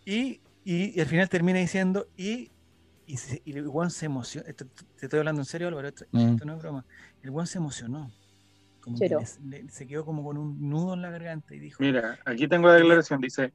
[0.05, 2.51] Y, y, al final termina diciendo, y,
[3.07, 4.47] y, el weón se emocionó.
[4.47, 4.65] te
[5.01, 6.37] estoy hablando en serio, Álvaro, esto, mm.
[6.45, 6.85] no es broma.
[7.23, 8.11] El weón se emocionó.
[8.81, 11.83] Como se quedó como con un nudo en la garganta y dijo.
[11.83, 13.53] Mira, aquí tengo la declaración, dice.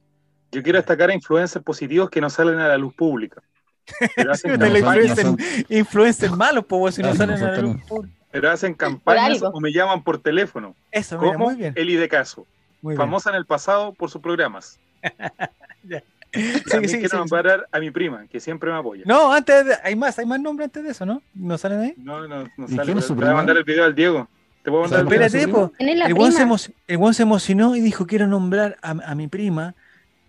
[0.52, 3.42] Yo quiero destacar a influencers positivos que no salen a la luz pública.
[5.68, 9.72] influencers, malos, pues, si no salen a la luz pública pero hacen campañas o me
[9.72, 10.74] llaman por teléfono.
[10.90, 11.72] Eso, mira, como muy bien.
[11.76, 12.48] Eli de Caso.
[12.96, 14.80] famosa en el pasado por sus programas.
[15.84, 16.02] ya.
[16.68, 19.04] También sí, quiero nombrar a mi prima, que siempre me apoya.
[19.06, 21.22] No, antes de, hay más, hay más nombres antes de eso, ¿no?
[21.32, 21.94] ¿No salen ahí?
[21.96, 22.98] No, no, no salen.
[22.98, 24.28] Te voy a mandar el video al Diego.
[24.64, 25.22] Te voy a mandar el video.
[25.26, 29.76] Espérate, el buen, se el se emocionó y dijo, quiero nombrar a, a mi prima.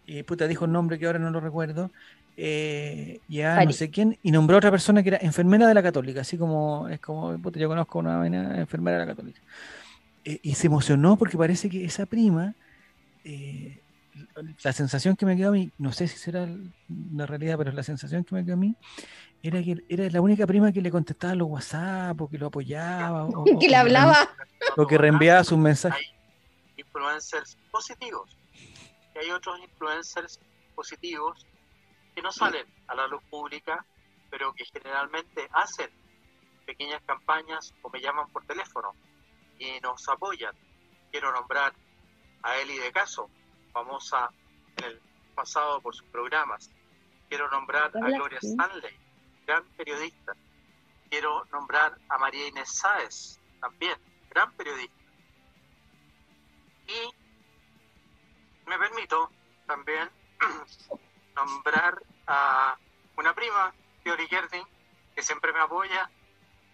[0.06, 1.90] Y puta, dijo un nombre que ahora no lo recuerdo
[2.38, 5.82] eh, ya no sé quién, y nombró a otra persona que era enfermera de la
[5.84, 8.26] católica, así como, es como, puta, yo conozco una
[8.58, 9.40] enfermera de la católica.
[10.26, 12.54] Eh, y se emocionó porque parece que esa prima,
[13.24, 13.80] eh,
[14.64, 16.48] la sensación que me quedó a mí, no sé si será
[17.14, 18.76] la realidad, pero la sensación que me quedó a mí,
[19.42, 23.26] era que era la única prima que le contestaba los WhatsApp, o que lo apoyaba,
[23.26, 24.30] o, que le hablaba,
[24.76, 26.06] o que reenviaba sus mensajes.
[26.06, 28.38] Hay influencers positivos,
[29.16, 30.40] y hay otros influencers
[30.76, 31.46] positivos
[32.16, 33.86] que no salen a la luz pública,
[34.30, 35.90] pero que generalmente hacen
[36.66, 38.96] pequeñas campañas o me llaman por teléfono
[39.60, 40.56] y nos apoyan.
[41.12, 41.74] Quiero nombrar
[42.42, 43.30] a Eli de Caso,
[43.72, 44.30] famosa
[44.78, 45.02] en el
[45.36, 46.72] pasado por sus programas.
[47.30, 48.98] Quiero nombrar a Gloria Stanley,
[49.46, 50.36] gran periodista.
[51.10, 53.98] Quiero nombrar a María Inés Sáez, también,
[54.30, 54.96] gran periodista.
[56.88, 57.16] Y
[58.68, 59.30] me permito
[59.66, 60.10] también
[61.36, 62.78] nombrar a
[63.18, 63.74] una prima,
[64.04, 64.66] Fiori Gerding,
[65.16, 66.10] que siempre me apoya,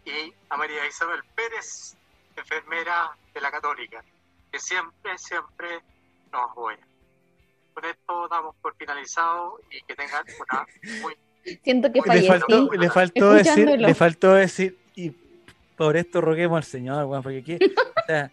[0.05, 1.95] y a María Isabel Pérez,
[2.35, 4.03] enfermera de la Católica,
[4.51, 5.81] que siempre, siempre
[6.31, 6.85] nos apoya.
[7.73, 10.67] Con esto damos por finalizado y que tengan una
[11.01, 11.15] muy...
[11.63, 15.09] Siento que le faltó, le faltó decir, le faltó decir, y
[15.75, 18.31] por esto roguemos al Señor, porque aquí, o sea,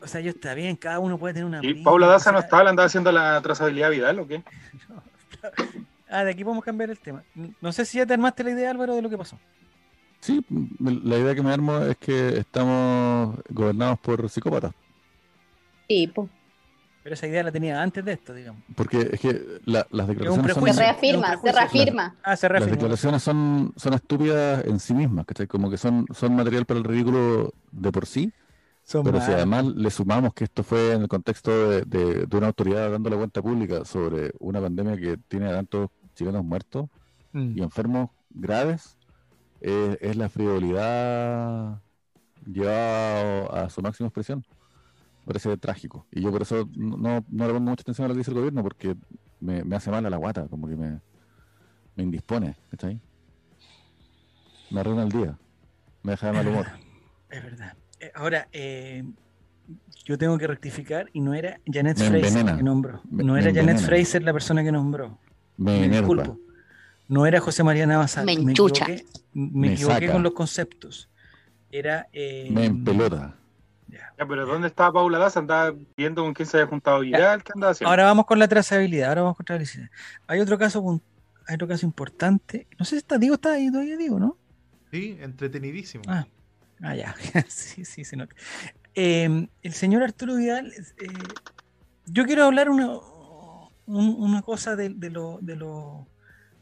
[0.00, 1.60] o sea, yo está bien, cada uno puede tener una.
[1.62, 4.42] ¿Y Paula Daza no estaba, andaba haciendo la trazabilidad Vidal o qué?
[6.10, 7.22] ah, de aquí podemos cambiar el tema.
[7.60, 9.38] No sé si ya te armaste la idea, Álvaro, de lo que pasó.
[10.20, 10.44] Sí,
[10.78, 14.72] la idea que me armo es que estamos gobernados por psicópatas.
[15.88, 16.28] Sí, pues.
[17.02, 18.62] Pero esa idea la tenía antes de esto, digamos.
[18.74, 20.72] Porque es que las declaraciones son...
[20.72, 22.16] Se reafirma, se reafirma.
[22.22, 22.70] Ah, se reafirma.
[22.70, 25.46] Las declaraciones son, son estúpidas en sí mismas, ¿cachai?
[25.46, 28.32] Como que son, son material para el ridículo de por sí
[28.92, 33.10] pero si además le sumamos que esto fue en el contexto de, una autoridad dando
[33.10, 36.88] la cuenta pública sobre una pandemia que tiene tantos chilenos muertos
[37.32, 37.58] mm.
[37.58, 38.96] y enfermos graves
[39.60, 41.80] es la frivolidad
[42.46, 44.44] llevada a su máxima expresión.
[45.24, 46.06] Parece trágico.
[46.10, 48.36] Y yo por eso no, no le pongo mucha atención a lo que dice el
[48.36, 48.94] gobierno, porque
[49.40, 51.00] me, hace mal a la guata, como que me,
[51.96, 52.56] me indispone.
[52.70, 53.00] ¿Está ahí?
[54.70, 55.38] Me arruina el día.
[56.02, 56.66] Me deja de mal humor.
[57.30, 57.76] Es verdad.
[58.04, 59.02] Eh, ahora, eh,
[60.04, 63.00] yo tengo que rectificar y no era Janet Fraser que nombró.
[63.10, 65.18] No era Janet Fraser la persona que nombró.
[65.56, 66.38] Me, disculpo.
[67.08, 68.26] No era José María Navasal.
[68.26, 71.08] Me, me equivoqué, me equivoqué con los conceptos.
[71.70, 72.06] Era.
[72.12, 73.36] Eh, me empelota.
[73.88, 74.12] Ya.
[74.28, 75.40] pero ¿dónde estaba Paula Daza?
[75.40, 77.42] ¿Andaba viendo con quién se había juntado Viral?
[77.42, 77.88] ¿Qué andaba haciendo?
[77.90, 79.08] Ahora vamos con la trazabilidad.
[79.08, 79.90] Ahora vamos con la trazabilidad.
[80.26, 81.00] Hay otro caso,
[81.46, 82.66] hay otro caso importante.
[82.78, 84.36] No sé si está Diego, está ahí todavía, Diego, ¿no?
[84.90, 86.04] Sí, entretenidísimo.
[86.06, 86.26] Ah,
[86.82, 87.14] ah ya.
[87.48, 88.34] sí, sí, se nota.
[88.94, 91.06] Eh, el señor Arturo Vidal, eh,
[92.06, 92.98] yo quiero hablar una,
[93.86, 96.06] una cosa de, de, lo, de, lo,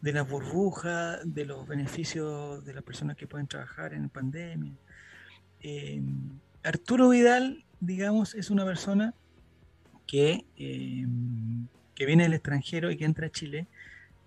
[0.01, 4.73] de la burbuja, de los beneficios de las personas que pueden trabajar en pandemia.
[5.61, 6.03] Eh,
[6.63, 9.15] Arturo Vidal, digamos, es una persona
[10.07, 13.67] que, que viene del extranjero y que entra a Chile,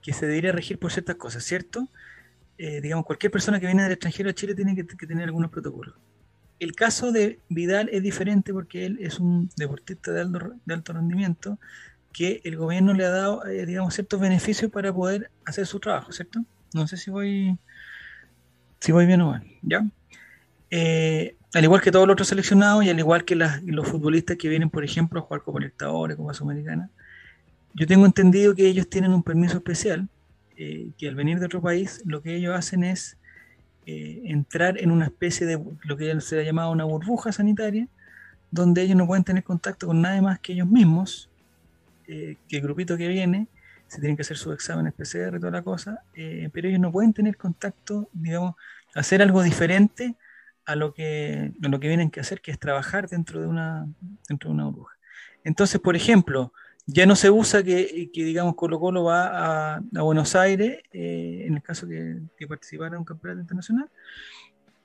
[0.02, 1.90] que se debería regir por ciertas cosas, ¿cierto?
[2.58, 5.96] Digamos, cualquier persona que viene del extranjero a Chile tiene que, que tener algunos protocolos
[6.60, 11.60] el caso de Vidal es diferente porque él es un deportista de alto, rendimiento
[12.14, 16.14] que el gobierno le ha dado, eh, digamos, ciertos beneficios para poder hacer su trabajo,
[16.14, 16.46] ¿cierto?
[16.74, 17.58] No sé si voy,
[18.80, 19.86] si voy bien o mal, ¿ya?
[20.72, 24.48] Eh, al igual que todos los otros seleccionados y al igual que los futbolistas que
[24.48, 26.90] vienen, por ejemplo, a jugar como Libertadores, como Sudamericana,
[27.74, 30.08] yo tengo entendido que ellos tienen un permiso especial,
[30.58, 33.18] eh, que al venir de otro país, lo que ellos hacen es
[33.86, 37.88] eh, entrar en una especie de lo que se ha llamado una burbuja sanitaria,
[38.52, 41.30] donde ellos no pueden tener contacto con nadie más que ellos mismos,
[42.08, 43.48] eh, que el grupito que viene,
[43.88, 47.14] se tienen que hacer su examen PCR y toda la cosa, pero ellos no pueden
[47.14, 48.56] tener contacto, digamos,
[48.96, 50.16] hacer algo diferente
[50.66, 53.88] a lo que, a lo que vienen que hacer, que es trabajar dentro de una,
[54.28, 54.96] dentro de una burbuja.
[55.44, 56.52] Entonces, por ejemplo,
[56.88, 61.64] ya no se usa que, digamos, Colo Colo va a, Buenos Aires, eh, en el
[61.64, 63.90] caso que, que participara en un campeonato internacional,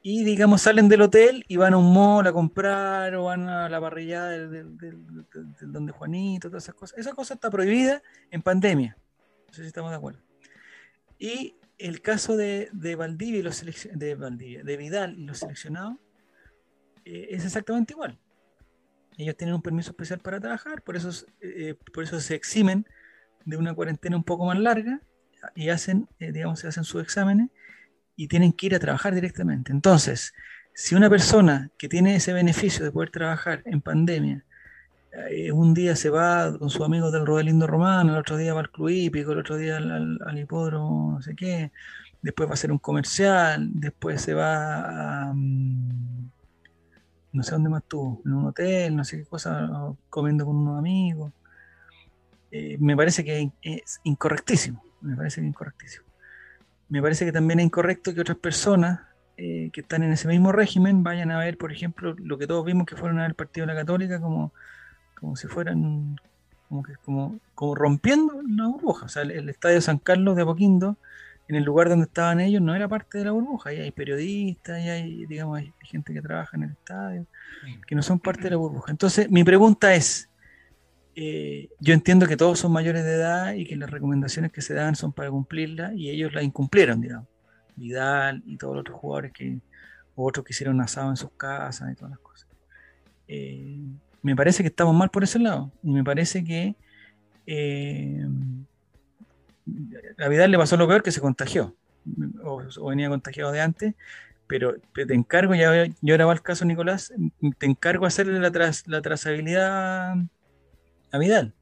[0.03, 3.68] y digamos salen del hotel y van a un mall a comprar o van a
[3.68, 4.78] la parrillada del,
[5.61, 6.98] donde Juanito, todas esas cosas.
[6.98, 8.96] Esa cosa está prohibida en pandemia.
[9.48, 10.20] No sé si estamos de acuerdo.
[11.18, 15.96] Y el caso de, Valdivia y los de de Vidal y los seleccionados
[17.05, 18.18] eh, es exactamente igual
[19.22, 21.10] ellos tienen un permiso especial para trabajar, por eso,
[21.40, 22.86] eh, por eso se eximen
[23.44, 25.00] de una cuarentena un poco más larga
[25.54, 27.48] y hacen, eh, digamos, se hacen sus exámenes
[28.16, 29.72] y tienen que ir a trabajar directamente.
[29.72, 30.34] Entonces,
[30.74, 34.44] si una persona que tiene ese beneficio de poder trabajar en pandemia,
[35.12, 38.60] eh, un día se va con sus amigos del Rodelindo Romano, el otro día va
[38.60, 41.72] al club hípico, el otro día al, al, hipódromo, no sé qué,
[42.22, 45.32] después va a hacer un comercial, después se va a...
[45.34, 46.30] Mm,
[47.33, 50.78] no sé dónde más estuvo, en un hotel, no sé qué cosa, comiendo con unos
[50.78, 51.33] amigos.
[52.51, 56.07] Eh, me parece que es incorrectísimo, me parece que es incorrectísimo.
[56.89, 59.01] Me parece que también es incorrecto que otras personas
[59.37, 62.64] eh, que están en ese mismo régimen vayan a ver, por ejemplo, lo que todos
[62.64, 64.53] vimos que fueron a partido de la Católica como,
[65.14, 66.16] como si fueran
[66.68, 69.07] como, que, como, como rompiendo la burbuja.
[69.07, 70.97] O sea, el, el estadio San Carlos de Apoquindo
[71.51, 73.72] en el lugar donde estaban ellos no era parte de la burbuja.
[73.74, 77.26] Y hay periodistas, y hay, digamos, hay gente que trabaja en el estadio,
[77.88, 78.92] que no son parte de la burbuja.
[78.92, 80.30] Entonces, mi pregunta es,
[81.16, 84.74] eh, yo entiendo que todos son mayores de edad y que las recomendaciones que se
[84.74, 87.26] dan son para cumplirlas y ellos las incumplieron, digamos.
[87.74, 89.59] Vidal y todos los otros jugadores que,
[90.14, 92.48] otros que hicieron asado en sus casas y todas las cosas.
[93.26, 93.76] Eh,
[94.22, 96.76] me parece que estamos mal por ese lado y me parece que
[97.46, 98.24] eh,
[100.18, 101.74] a Vidal le pasó lo peor que se contagió,
[102.42, 103.94] o, venía contagiado de antes,
[104.46, 107.12] pero te encargo, ya yo ahora va el caso Nicolás,
[107.58, 110.16] te encargo hacerle la, la trazabilidad
[111.12, 111.54] a Vidal.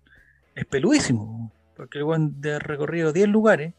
[0.55, 3.75] Es peludísimo, porque luego de recorrido 10 lugares,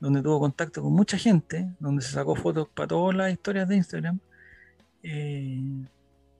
[0.00, 3.76] donde tuvo contacto con mucha gente, donde se sacó fotos para todas las historias de
[3.76, 4.20] Instagram.
[5.02, 5.60] Eh,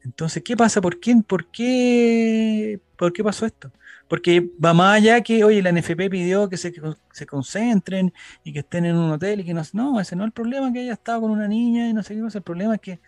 [0.05, 0.81] entonces, ¿qué pasa?
[0.81, 3.73] ¿Por qué, por qué, por qué pasó esto?
[4.09, 6.73] Porque va más allá que, oye, la NFP pidió que se,
[7.13, 9.63] se concentren y que estén en un hotel y que no.
[9.75, 12.15] No, ese no es el problema que haya estado con una niña y no sé
[12.15, 12.39] qué cosa.
[12.39, 13.01] El problema es que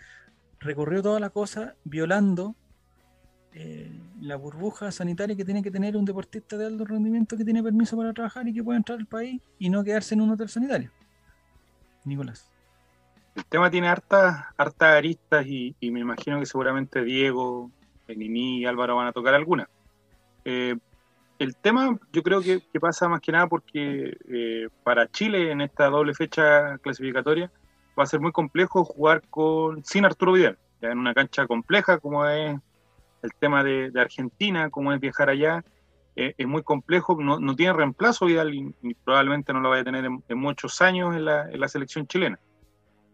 [0.61, 2.55] recorrió toda la cosa violando
[3.53, 3.91] eh,
[4.21, 7.97] la burbuja sanitaria que tiene que tener un deportista de alto rendimiento que tiene permiso
[7.97, 10.91] para trabajar y que puede entrar al país y no quedarse en un hotel sanitario.
[12.05, 12.49] Nicolás.
[13.35, 17.71] El tema tiene hartas harta aristas y, me imagino que seguramente Diego,
[18.07, 19.69] Benini y Álvaro van a tocar alguna.
[20.45, 20.77] Eh,
[21.41, 25.89] el tema yo creo que, pasa más que nada porque eh, para Chile en esta
[25.89, 27.51] doble fecha clasificatoria
[27.99, 31.99] va a ser muy complejo jugar con sin Arturo Vidal, ya en una cancha compleja
[31.99, 32.59] como es
[33.23, 35.65] el tema de, Argentina, como es viajar allá,
[36.15, 40.05] eh, es muy complejo, no, tiene reemplazo Vidal y, probablemente no lo vaya a tener
[40.05, 42.39] en, muchos años en la, selección chilena.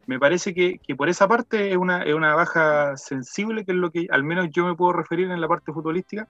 [0.07, 3.91] Me parece que, por esa parte es una, es una baja sensible, que es lo
[3.91, 6.29] que al menos yo me puedo referir en la parte futbolística,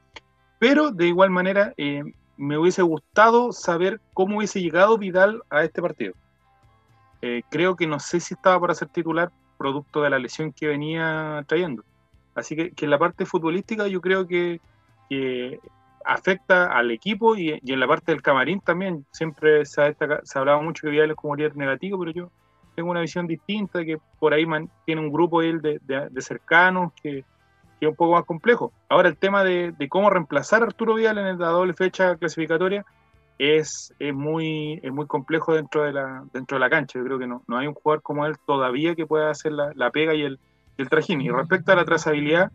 [0.59, 2.03] pero de igual manera eh,
[2.37, 6.15] me hubiese gustado saber cómo hubiese llegado Vidal a este partido.
[7.23, 10.69] Eh, creo que no sé si estaba para ser titular producto de la lesión que
[10.69, 11.83] venía trayendo.
[12.35, 14.61] Así que, que en la parte futbolística yo creo que,
[16.05, 19.07] afecta al equipo y, en la parte del camarín también.
[19.11, 22.31] Siempre se ha, se hablaba mucho que Vidal es como líder negativo, pero yo
[22.77, 24.47] tengo una visión distinta, que por ahí
[24.85, 27.25] tiene un grupo él de, de, cercanos que,
[27.79, 28.73] que, es un poco más complejo.
[28.89, 32.85] Ahora el tema de, cómo reemplazar a Arturo Vidal en la doble fecha clasificatoria
[33.39, 36.99] es, muy, es muy complejo dentro de, la, dentro de la cancha.
[36.99, 39.73] Yo creo que no, no hay un jugador como él todavía que pueda hacer la,
[39.75, 40.39] la pega y el,
[40.79, 41.21] el trajín.
[41.21, 42.51] Y respecto a la trazabilidad,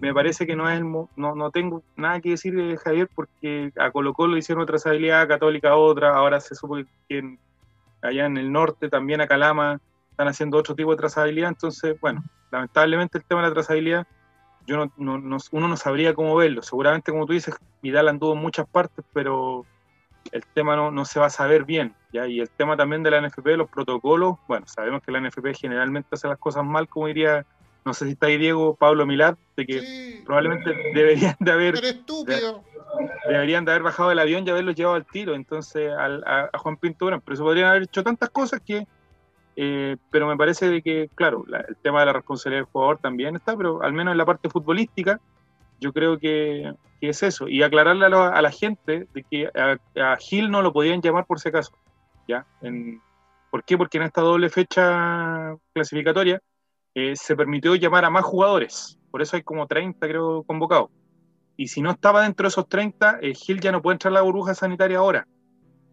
[0.00, 3.90] me parece que no es no, no tengo nada que decir de Javier porque a
[3.90, 7.38] Colo Colo hicieron trazabilidad, a Católica otra, ahora se supo que
[8.02, 12.22] allá en el norte también a Calama están haciendo otro tipo de trazabilidad, entonces, bueno,
[12.50, 14.06] lamentablemente el tema de la trazabilidad,
[14.68, 18.40] yo no, no, uno no sabría cómo verlo, seguramente como tú dices, Vidal anduvo en
[18.40, 19.64] muchas partes, pero
[20.30, 22.26] el tema no, no se va a saber bien, ¿ya?
[22.26, 26.10] y el tema también de la NFP, los protocolos, bueno, sabemos que la NFP generalmente
[26.12, 27.46] hace las cosas mal, como diría
[27.88, 31.82] no sé si está ahí Diego, Pablo Milad, de que probablemente deberían de haber...
[31.82, 32.62] estúpido.
[33.26, 37.18] deberían de haber bajado del avión y haberlo llevado al tiro, entonces a, Juan Pintura,
[37.18, 38.86] pero se podrían haber hecho tantas cosas que...
[39.60, 43.34] Eh, pero me parece de que, claro, el tema de la responsabilidad del jugador también
[43.34, 45.20] está, pero al menos en la parte futbolística,
[45.80, 47.48] yo creo que, es eso.
[47.48, 51.48] Y aclararle a, la gente de que a, Gil no lo podían llamar por si
[51.48, 51.72] acaso.
[52.28, 52.46] ¿ya?
[53.50, 53.76] ¿Por qué?
[53.76, 56.40] Porque en esta doble fecha clasificatoria
[56.94, 58.96] eh, se permitió llamar a más jugadores.
[59.10, 60.90] Por eso hay como 30, creo, convocados.
[61.56, 64.14] Y si no estaba dentro de esos 30, eh, Gil ya no puede entrar a
[64.14, 65.26] la burbuja sanitaria ahora.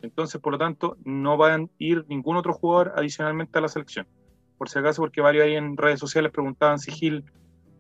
[0.02, 4.08] Entonces, por lo tanto, no va a ir ningún otro jugador adicionalmente a la selección.
[4.58, 7.24] Por si acaso, porque varios ahí en redes sociales preguntaban si Gil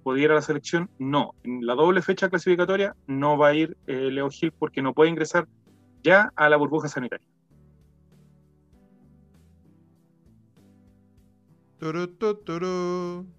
[0.04, 0.90] podía ir a la selección.
[1.00, 4.94] No, en la doble fecha clasificatoria no va a ir eh, Leo Gil porque no
[4.94, 5.48] puede ingresar
[6.04, 7.28] ya a la burbuja sanitaria.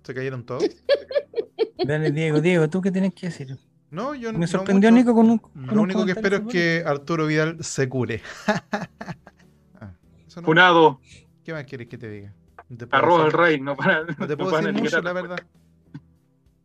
[0.03, 0.65] ¿Se cayeron todos?
[1.85, 3.57] Dale, Diego, Diego, ¿tú qué tienes que decir?
[3.97, 5.41] No, yo Me sorprendió Nico con un.
[5.55, 8.21] Lo único que espero es que Arturo Vidal se cure.
[9.81, 9.91] ah,
[10.45, 11.01] Funado.
[11.43, 12.35] ¿Qué más quieres que te diga?
[12.91, 14.05] Arroz al rey, no para.
[14.05, 15.39] No te puedo decir mucho, la verdad.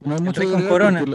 [0.02, 1.06] No hay mucho con corona.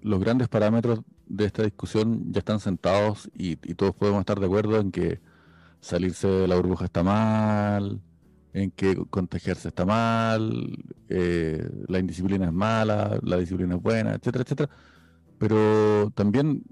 [0.00, 4.80] los grandes parámetros de esta discusión ya están sentados y todos podemos estar de acuerdo
[4.80, 5.20] en que
[5.80, 8.00] salirse de la burbuja está mal,
[8.58, 10.76] en que contagiarse está mal,
[11.08, 14.70] eh, la indisciplina es mala, la disciplina es buena, etcétera, etcétera.
[15.38, 16.62] Pero también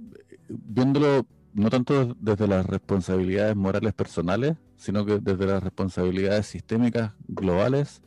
[0.48, 8.02] viéndolo no tanto desde las responsabilidades morales personales, sino que desde las responsabilidades sistémicas globales,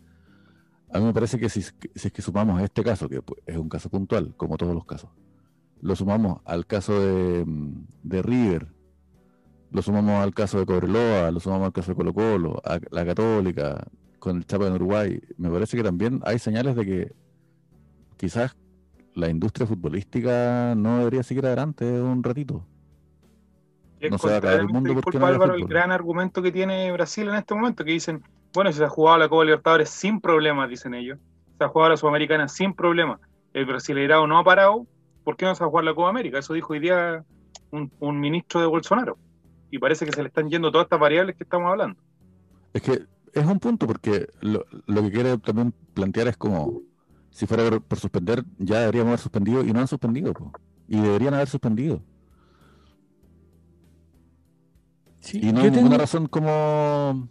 [0.94, 3.70] a mí me parece que si, es que sumamos este caso, que pues, es un
[3.70, 5.10] caso puntual, como todos los casos,
[5.82, 7.46] lo sumamos al caso de,
[8.04, 8.68] de River,
[9.72, 13.06] lo sumamos al caso de Cobreloa, lo sumamos al caso de Colo Colo, a la
[13.06, 13.86] Católica,
[14.18, 15.22] con el Chapa en Uruguay.
[15.38, 17.12] Me parece que también hay señales de que
[18.18, 18.58] quizás
[19.14, 22.66] la industria futbolística no debería seguir adelante un ratito.
[24.10, 26.92] No se va a caer el mundo porque no Álvaro, el gran argumento que tiene
[26.94, 30.70] Brasil en este momento, que dicen, bueno, se ha jugado la Copa Libertadores sin problemas,
[30.70, 31.20] dicen ellos.
[31.58, 33.20] Se ha jugado la Sudamericana sin problemas.
[33.54, 34.88] El Brasileirao no ha parado,
[35.26, 36.40] ¿por qué no se va a jugar la Copa América?
[36.40, 37.24] Eso dijo hoy día
[37.72, 39.18] un ministro de Bolsonaro
[39.72, 42.00] y parece que se le están yendo todas estas variables que estamos hablando.
[42.74, 46.82] Es que es un punto, porque lo, que quiere también plantear es como,
[47.30, 50.34] si fuera por, suspender, ya deberíamos haber suspendido y no han suspendido,
[50.88, 52.02] y deberían haber suspendido.
[55.34, 57.30] y no hay ninguna razón como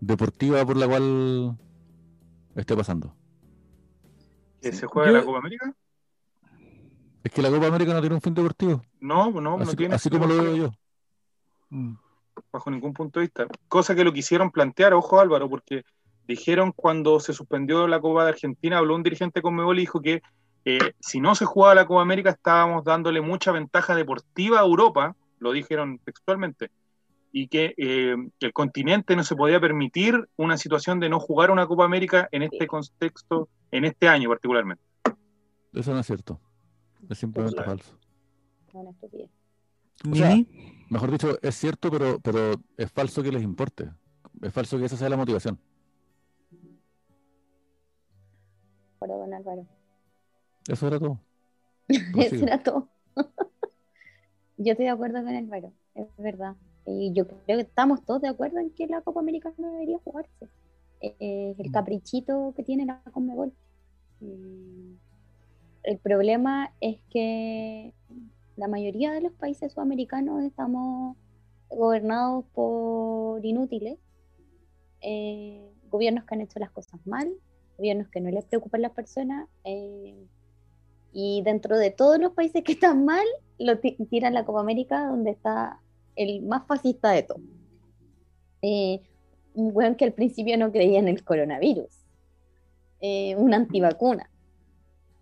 [0.00, 1.56] deportiva por la cual
[2.56, 3.14] esté pasando.
[4.60, 5.74] ¿Que se juega la Copa América?
[7.24, 8.82] Es que la Copa América no tiene un fin deportivo.
[9.00, 9.94] No, no, así, no tiene.
[9.94, 10.72] Así como lo veo yo.
[11.72, 11.94] Mm.
[12.52, 13.46] bajo ningún punto de vista.
[13.66, 15.84] Cosa que lo quisieron plantear, ojo Álvaro, porque
[16.28, 20.00] dijeron cuando se suspendió la Copa de Argentina, habló un dirigente con Mebol y dijo
[20.02, 20.22] que
[20.66, 25.16] eh, si no se jugaba la Copa América estábamos dándole mucha ventaja deportiva a Europa,
[25.38, 26.70] lo dijeron textualmente,
[27.32, 31.66] y que eh, el continente no se podía permitir una situación de no jugar una
[31.66, 34.84] Copa América en este contexto, en este año particularmente.
[35.72, 36.38] Eso no es cierto,
[37.08, 37.96] es simplemente falso.
[40.04, 43.90] Mejor dicho, es cierto, pero, pero es falso que les importe.
[44.40, 45.58] Es falso que esa sea la motivación.
[48.98, 49.66] Para don Álvaro.
[50.68, 51.20] Eso era todo.
[51.88, 52.88] Eso era todo.
[54.56, 56.56] yo estoy de acuerdo con Álvaro, es verdad.
[56.86, 59.98] Y yo creo que estamos todos de acuerdo en que la Copa América no debería
[59.98, 60.48] jugarse.
[61.00, 61.72] Eh, el mm.
[61.72, 63.52] caprichito que tiene la Conmebol.
[64.20, 64.94] Mm,
[65.82, 67.92] el problema es que
[68.56, 71.16] la mayoría de los países sudamericanos estamos
[71.68, 73.98] gobernados por inútiles,
[75.00, 77.32] eh, gobiernos que han hecho las cosas mal,
[77.78, 80.26] gobiernos que no les preocupan las personas, eh,
[81.12, 83.24] y dentro de todos los países que están mal,
[83.58, 85.80] lo tiran la Copa América, donde está
[86.16, 87.42] el más fascista de todos.
[88.62, 89.00] Eh,
[89.54, 91.90] un buen que al principio no creía en el coronavirus,
[93.36, 94.31] una antivacuna.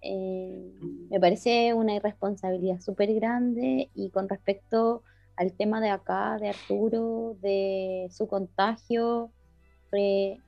[0.03, 0.73] Eh,
[1.11, 5.03] me parece una irresponsabilidad súper grande y con respecto
[5.37, 9.31] al tema de acá, de Arturo, de su contagio,
[9.93, 10.39] eh,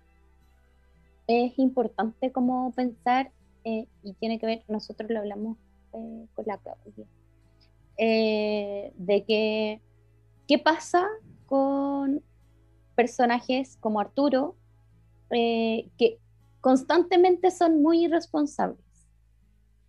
[1.27, 3.31] es importante como pensar
[3.65, 5.57] y tiene que ver, nosotros lo hablamos
[5.91, 7.07] con la Claudia,
[7.97, 9.81] de que
[10.49, 11.07] qué pasa
[11.47, 12.23] con
[12.95, 14.57] personajes como Arturo,
[15.31, 16.19] eh, que
[16.61, 18.85] constantemente son muy irresponsables.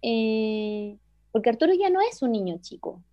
[0.04, 0.98] Eh,
[1.32, 3.04] porque Arturo ya no es un niño chico.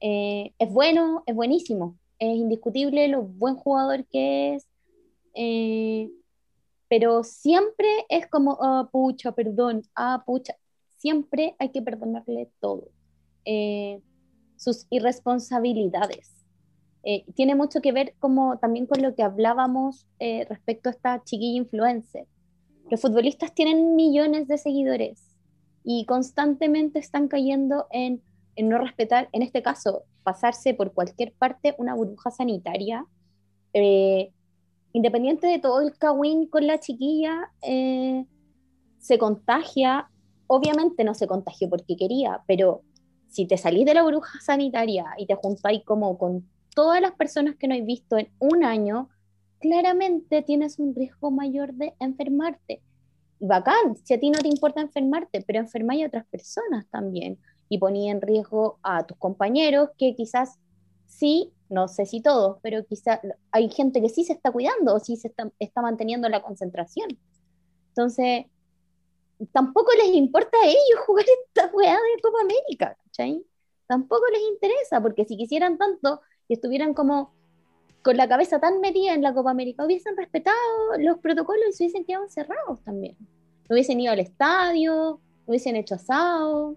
[0.00, 4.66] Eh, es bueno, es buenísimo, es indiscutible lo buen jugador que es,
[6.88, 10.54] pero siempre es como, ah, pucha, perdón, ah, pucha,
[10.96, 12.88] siempre hay que perdonarle todo.
[14.56, 16.40] sus irresponsabilidades.
[17.02, 21.22] Eh, tiene mucho que ver como también con lo que hablábamos eh, respecto a esta
[21.24, 22.26] chiquilla influencer.
[22.90, 25.29] Los futbolistas tienen millones de seguidores
[25.92, 28.22] y constantemente están cayendo en,
[28.56, 33.06] no respetar, en este caso, pasarse por cualquier parte una burbuja sanitaria.
[33.72, 34.30] Eh,
[34.92, 40.08] independiente de todo el cagüín con la chiquilla, se contagia.
[40.46, 42.82] Obviamente no se contagió porque quería, pero
[43.26, 47.56] si te salís de la burbuja sanitaria y te juntáis como con todas las personas
[47.56, 49.08] que no has visto en un año,
[49.58, 52.80] claramente tienes un riesgo mayor de enfermarte.
[53.40, 57.38] Bacán, si a ti no te importa enfermarte, pero enfermáis a otras personas también
[57.68, 60.58] y ponía en riesgo a tus compañeros que quizás
[61.06, 63.20] sí, no sé si todos, pero quizás
[63.50, 67.18] hay gente que sí se está cuidando o sí se está, está manteniendo la concentración.
[67.88, 68.44] Entonces,
[69.52, 73.44] tampoco les importa a ellos jugar esta weá de Copa América, ¿cachai?
[73.86, 77.32] Tampoco les interesa, porque si quisieran tanto, y estuvieran como
[78.02, 80.56] con la cabeza tan metida en la Copa América, hubiesen respetado
[80.98, 83.16] los protocolos y se hubiesen quedado encerrados también.
[83.68, 86.76] No hubiesen ido al estadio, hubiesen hecho asado.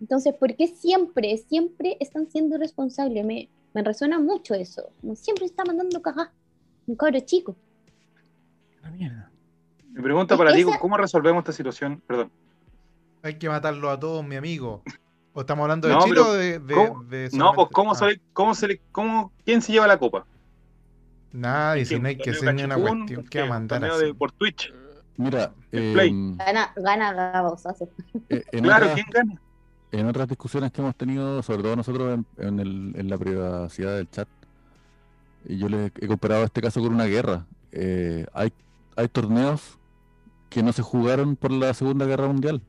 [0.00, 3.24] Entonces, ¿por qué siempre, siempre están siendo responsables?
[3.24, 4.90] Me, me resuena mucho eso.
[5.00, 6.30] Como siempre está mandando cagar
[6.86, 7.56] un cabro chico.
[8.82, 9.30] La mierda.
[9.90, 12.00] Me pregunta para ti, ¿cómo resolvemos esta situación?
[12.06, 12.30] Perdón.
[13.22, 14.84] Hay que matarlo a todos, mi amigo
[15.40, 18.08] estamos hablando de Chile o de, No, pues ¿cómo, ah.
[18.32, 20.26] cómo se le, cómo, ¿quién se lleva la copa?
[21.32, 23.26] Nadie, si no hay que hacer ni una cuestión.
[23.28, 24.12] ¿Qué va a mandar así?
[24.12, 24.72] por Twitch.
[25.16, 25.92] Mira, eh,
[26.36, 27.56] gana, gana la
[28.28, 29.40] eh, claro, ¿quién gana?
[29.90, 34.08] En otras discusiones que hemos tenido, sobre todo nosotros en, el, en la privacidad del
[34.10, 34.28] chat,
[35.44, 37.46] y yo le he comparado este caso con una guerra.
[37.72, 38.52] Eh, hay,
[38.96, 39.78] hay torneos
[40.50, 42.62] que no se jugaron por la Segunda Guerra Mundial.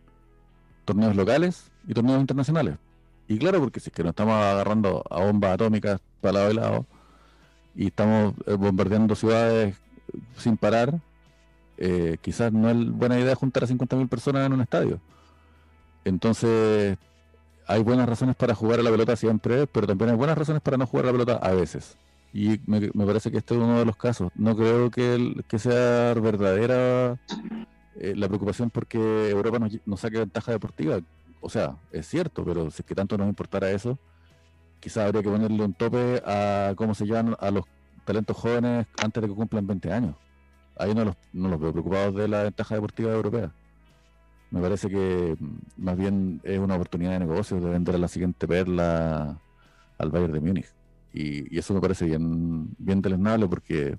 [0.86, 2.77] Torneos locales y torneos internacionales.
[3.27, 6.53] Y claro, porque si es que nos estamos agarrando a bombas atómicas para lado y
[6.53, 6.85] lado
[7.75, 9.75] y estamos eh, bombardeando ciudades
[10.37, 10.99] sin parar,
[11.77, 15.01] eh, quizás no es buena idea juntar a 50.000 personas en un estadio.
[16.05, 16.97] Entonces,
[17.67, 20.77] hay buenas razones para jugar a la pelota siempre, pero también hay buenas razones para
[20.77, 21.97] no jugar a la pelota a veces.
[22.33, 24.31] Y me, parece que este es uno de los casos.
[24.35, 27.19] No creo que, que sea verdadera
[27.95, 30.99] eh, la preocupación porque Europa nos, nos saque ventaja deportiva
[31.41, 33.97] o sea, es cierto, pero si es que tanto nos importara eso,
[34.79, 37.65] quizás habría que ponerle un tope a cómo se llaman a los
[38.05, 40.15] talentos jóvenes antes de que cumplan 20 años.
[40.77, 43.51] Ahí no los, no los veo preocupados de la ventaja deportiva europea.
[44.51, 48.07] Me parece que mm, más bien es una oportunidad de negocio de vender a la
[48.07, 49.39] siguiente perla
[49.97, 50.73] al Bayern de Múnich.
[51.13, 53.97] Y, eso me parece bien, bien deleznable porque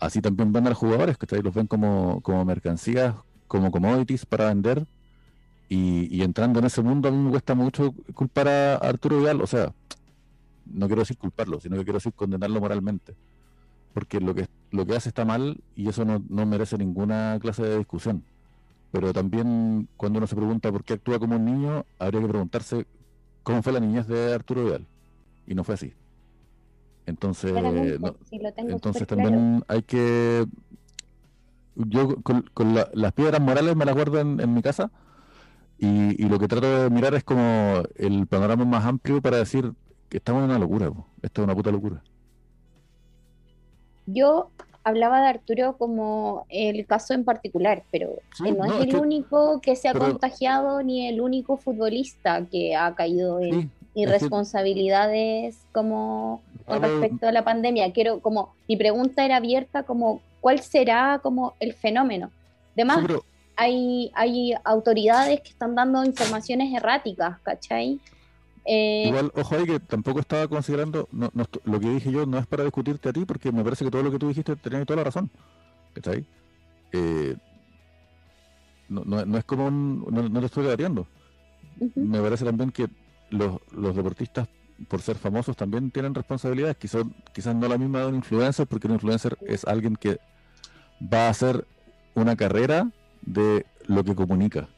[0.00, 3.14] así también van a los jugadores, que los ven como, como mercancías,
[3.46, 4.86] como commodities para vender
[5.68, 9.46] y, entrando en ese mundo a mí me cuesta mucho culpar a Arturo Vidal, o
[9.46, 9.72] sea,
[10.66, 13.14] no quiero decir culparlo, sino que quiero decir condenarlo moralmente.
[13.92, 17.78] Porque lo que, lo que hace está mal y eso no, merece ninguna clase de
[17.78, 18.24] discusión.
[18.90, 22.86] pero también cuando uno se pregunta por qué actúa como un niño, habría que preguntarse
[23.42, 24.86] cómo fue la niñez de Arturo Vidal.
[25.46, 25.92] Y no fue así.
[27.06, 27.52] Entonces,
[28.56, 30.46] entonces también hay que...
[31.76, 34.90] Yo con, las piedras morales me las guardo en, mi casa
[35.84, 39.72] y, lo que trato de mirar es como el panorama más amplio para decir
[40.08, 40.90] que estamos en una locura.
[41.22, 42.02] Esto es una puta locura.
[44.06, 44.50] Yo
[44.82, 49.88] hablaba de Arturo como el caso en particular, pero no, es el único que se
[49.88, 57.32] ha contagiado ni el único futbolista que ha caído en irresponsabilidades como con respecto a
[57.32, 57.92] la pandemia.
[57.92, 62.30] Quiero como mi pregunta era abierta como cuál será como el fenómeno.
[62.74, 63.06] Además,
[63.56, 68.00] hay, hay autoridades que están dando informaciones erráticas, ¿cachai?
[68.64, 71.30] Eh, Igual, ojo ahí que tampoco estaba considerando, no,
[71.64, 74.02] lo que dije yo no es para discutirte a ti, porque me parece que todo
[74.02, 75.30] lo que tú dijiste tenía toda la razón.
[75.92, 76.26] ¿Cachai?
[76.92, 77.36] Eh,
[78.88, 81.06] no, no, es como un, no, no, te estoy debatiendo.
[81.94, 82.88] Me parece también que
[83.30, 84.48] los, los, deportistas,
[84.88, 88.86] por ser famosos, también tienen responsabilidades, quizás, quizás no la misma de un influencer, porque
[88.86, 90.18] un influencer es alguien que
[91.00, 91.66] va a hacer
[92.14, 92.90] una carrera
[93.26, 94.68] de lo que comunica.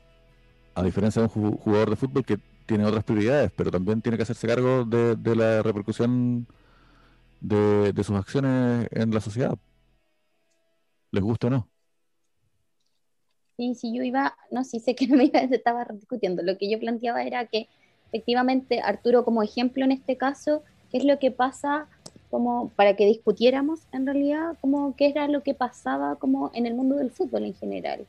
[0.74, 4.24] A diferencia de un jugador de fútbol que tiene otras prioridades, pero también tiene que
[4.24, 6.46] hacerse cargo de, la repercusión
[7.40, 9.56] de, sus acciones en la sociedad.
[11.12, 11.68] ¿Les gusta o no?
[13.56, 16.42] Sí, sí, yo iba, no, sí sé que no me iba, estaba discutiendo.
[16.42, 17.68] Lo que yo planteaba era que
[18.08, 21.88] efectivamente Arturo como ejemplo en este caso, ¿qué es lo que pasa
[22.30, 26.74] como para que discutiéramos en realidad como qué era lo que pasaba como en el
[26.74, 28.06] mundo del fútbol en general?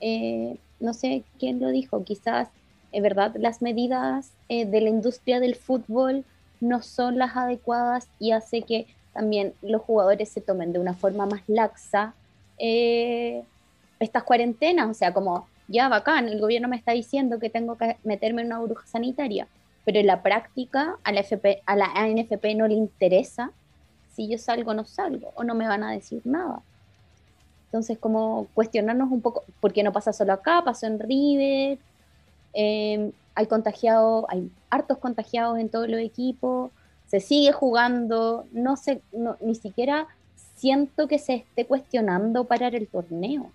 [0.00, 2.48] Eh, no sé quién lo dijo, quizás
[2.92, 6.24] es verdad, las medidas eh, de la industria del fútbol
[6.60, 11.26] no son las adecuadas y hace que también los jugadores se tomen de una forma
[11.26, 12.14] más laxa
[12.58, 13.42] eh,
[13.98, 17.96] estas cuarentenas, o sea, como ya bacán, el gobierno me está diciendo que tengo que
[18.02, 19.46] meterme en una burbuja sanitaria,
[19.84, 23.52] pero en la práctica a la, FP, a la ANFP no le interesa
[24.12, 26.62] si yo salgo o no salgo, o no me van a decir nada.
[27.70, 30.62] Entonces, como cuestionarnos un poco, ¿por qué no pasa solo acá?
[30.64, 31.78] Pasó en River,
[32.52, 36.70] Em, hay contagiados, hay hartos contagiados en todos los equipos,
[37.06, 39.02] se sigue jugando, no sé,
[39.40, 40.08] ni siquiera
[40.56, 43.50] siento que se esté cuestionando parar el torneo,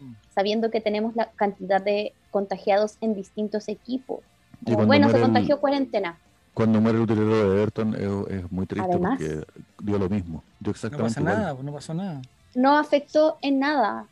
[0.00, 0.12] mm.
[0.34, 4.20] sabiendo que tenemos la cantidad de contagiados en distintos equipos.
[4.60, 6.18] bueno, se contagió cuarentena.
[6.52, 7.94] Cuando muere el utilero de Everton
[8.30, 9.44] es, muy triste porque
[9.80, 10.42] dio lo mismo.
[10.60, 12.20] no pasa nada, no pasó nada.
[12.54, 14.08] No afectó en nada.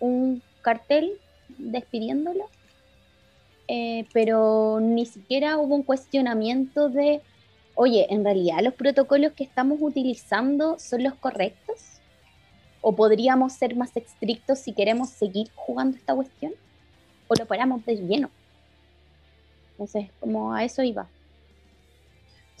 [0.00, 1.12] Un cartel
[1.58, 2.48] despidiéndolo
[3.68, 7.22] eh, pero ni siquiera hubo un cuestionamiento de,
[7.74, 11.76] oye, ¿en realidad los protocolos que estamos utilizando son los correctos?
[12.80, 16.52] ¿O podríamos ser más estrictos si queremos seguir jugando esta cuestión?
[17.28, 18.30] ¿O lo paramos de lleno?
[19.72, 21.08] Entonces, como a eso iba.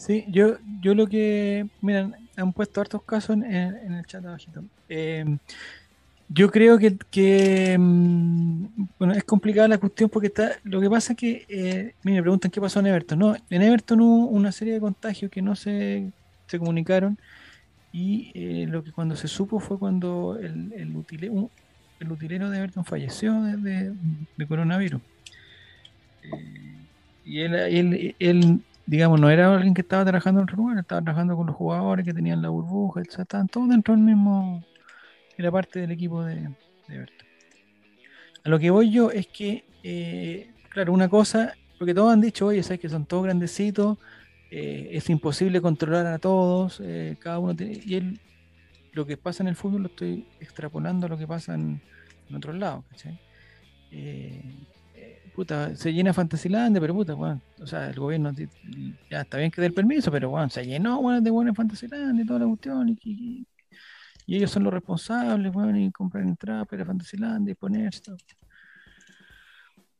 [0.02, 4.64] Sí, yo, yo lo que, miren, han puesto hartos casos en, el chat abajito.
[4.88, 5.24] Eh,
[6.28, 8.64] yo creo que, mm,
[8.98, 12.50] bueno, es complicada la cuestión porque está, lo que pasa es que, eh, me preguntan
[12.50, 13.16] qué pasó en Everton.
[13.16, 16.10] No, en Everton hubo una serie de contagios que no se,
[16.48, 17.16] se comunicaron
[17.92, 21.48] y eh, lo que cuando se supo fue cuando el, el,
[22.00, 23.94] el utilero de Everton falleció de,
[24.48, 25.00] coronavirus.
[26.24, 26.72] Eh,
[27.24, 28.60] y él, él,
[28.92, 32.04] digamos, no era alguien que estaba trabajando en otro lugar, estaba trabajando con los jugadores
[32.04, 34.62] que tenían la burbuja, estaban todos dentro del mismo
[35.38, 36.54] era parte del equipo de,
[36.88, 37.06] de
[38.44, 42.48] A lo que voy yo es que, eh, claro, una cosa, porque todos han dicho,
[42.48, 43.96] oye, sabes que son todos grandecitos,
[44.50, 48.20] eh, es imposible controlar a todos, eh, cada uno tiene, y él,
[48.92, 51.80] lo que pasa en el fútbol lo estoy extrapolando a lo que pasa en,
[52.34, 52.84] otros lados,
[55.34, 58.32] puta, se llena Fantasyland, pero puta, bueno, o sea, el gobierno
[59.10, 62.26] ya está bien que dé el permiso, pero bueno, se llenó de buena Fantasyland y
[62.26, 63.46] toda la cuestión, y,
[64.26, 68.16] y ellos son los responsables, bueno, y comprar entradas para Fantasyland y poner esto.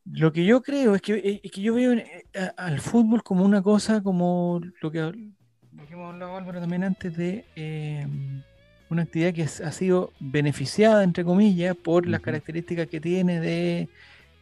[0.04, 2.24] Lo que yo creo es que, es que yo veo eh,
[2.56, 8.06] al fútbol como una cosa, como lo que, hemos hablado Álvaro también antes de eh,
[8.90, 13.88] una actividad que ha sido beneficiada, entre comillas, por las características que tiene de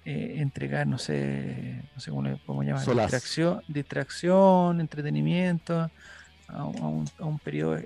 [0.05, 5.91] entregar, no sé, no sé cómo le podemos llamar, distracción, distracción, entretenimiento
[6.49, 7.77] a, un, a un, periodo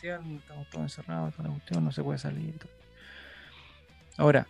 [0.00, 2.54] estamos todos encerrados, toda la cuestión, no se puede salir.
[4.16, 4.46] Ahora,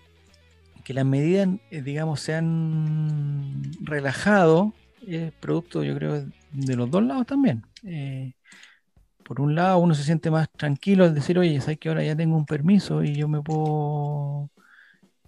[0.85, 4.73] que las medidas, eh, digamos, se han relajado,
[5.07, 7.65] es producto, yo creo, de los dos lados también.
[7.85, 8.35] Eh,
[9.25, 12.17] por un lado, uno se siente más tranquilo al decir, oye, sabes que ahora ya
[12.17, 14.51] tengo un permiso y yo me puedo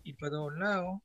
[0.05, 1.00] ir para todos lados.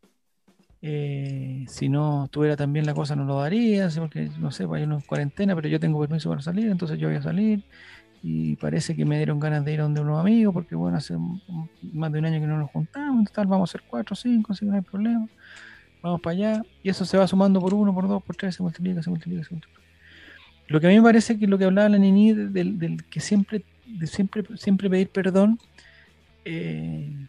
[0.81, 4.85] Eh, si no tuviera también la cosa no lo daría, porque no sé, pues hay
[4.85, 7.63] una cuarentena, pero yo tengo permiso para salir, entonces yo voy a salir.
[8.21, 11.15] Y parece que me dieron ganas de ir a donde unos amigos, porque bueno, hace
[11.93, 14.65] más de un año que no nos juntamos, tal, vamos a ser cuatro, cinco, si
[14.65, 15.27] no hay problema.
[16.01, 16.63] Vamos para allá.
[16.83, 19.43] Y eso se va sumando por uno, por dos, por tres, se multiplica, se multiplica,
[19.43, 19.79] se multiplica.
[20.67, 23.19] Lo que a mí me parece que lo que hablaba la Nini del, del que
[23.19, 25.59] siempre, de siempre, siempre pedir perdón,
[26.45, 27.27] eh,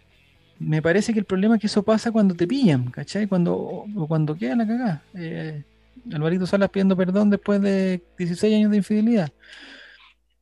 [0.61, 3.27] me parece que el problema es que eso pasa cuando te pillan, ¿cachai?
[3.27, 5.03] Cuando, o cuando queda la cagada.
[5.15, 5.65] Eh,
[6.13, 9.33] Alvarito Salas pidiendo perdón después de 16 años de infidelidad.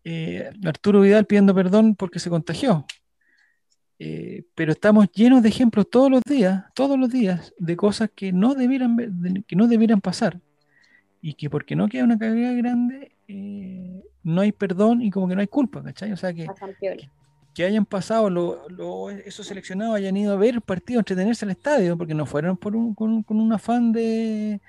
[0.03, 2.85] Eh, Arturo Vidal pidiendo perdón porque se contagió.
[4.01, 8.33] Eh, pero estamos llenos de ejemplos todos los días, todos los días, de cosas que
[8.33, 8.97] no debieran,
[9.47, 10.41] que no debieran pasar.
[11.23, 13.13] Y que porque no queda una cagada grande,
[14.25, 16.11] no hay perdón y como que no hay culpa, ¿cachai?
[16.13, 16.47] O sea que,
[17.59, 18.29] que hayan pasado
[19.27, 22.77] esos seleccionados hayan ido a ver el partido, entretenerse al estadio, porque no fueron por
[22.77, 24.61] un, con, un afán de,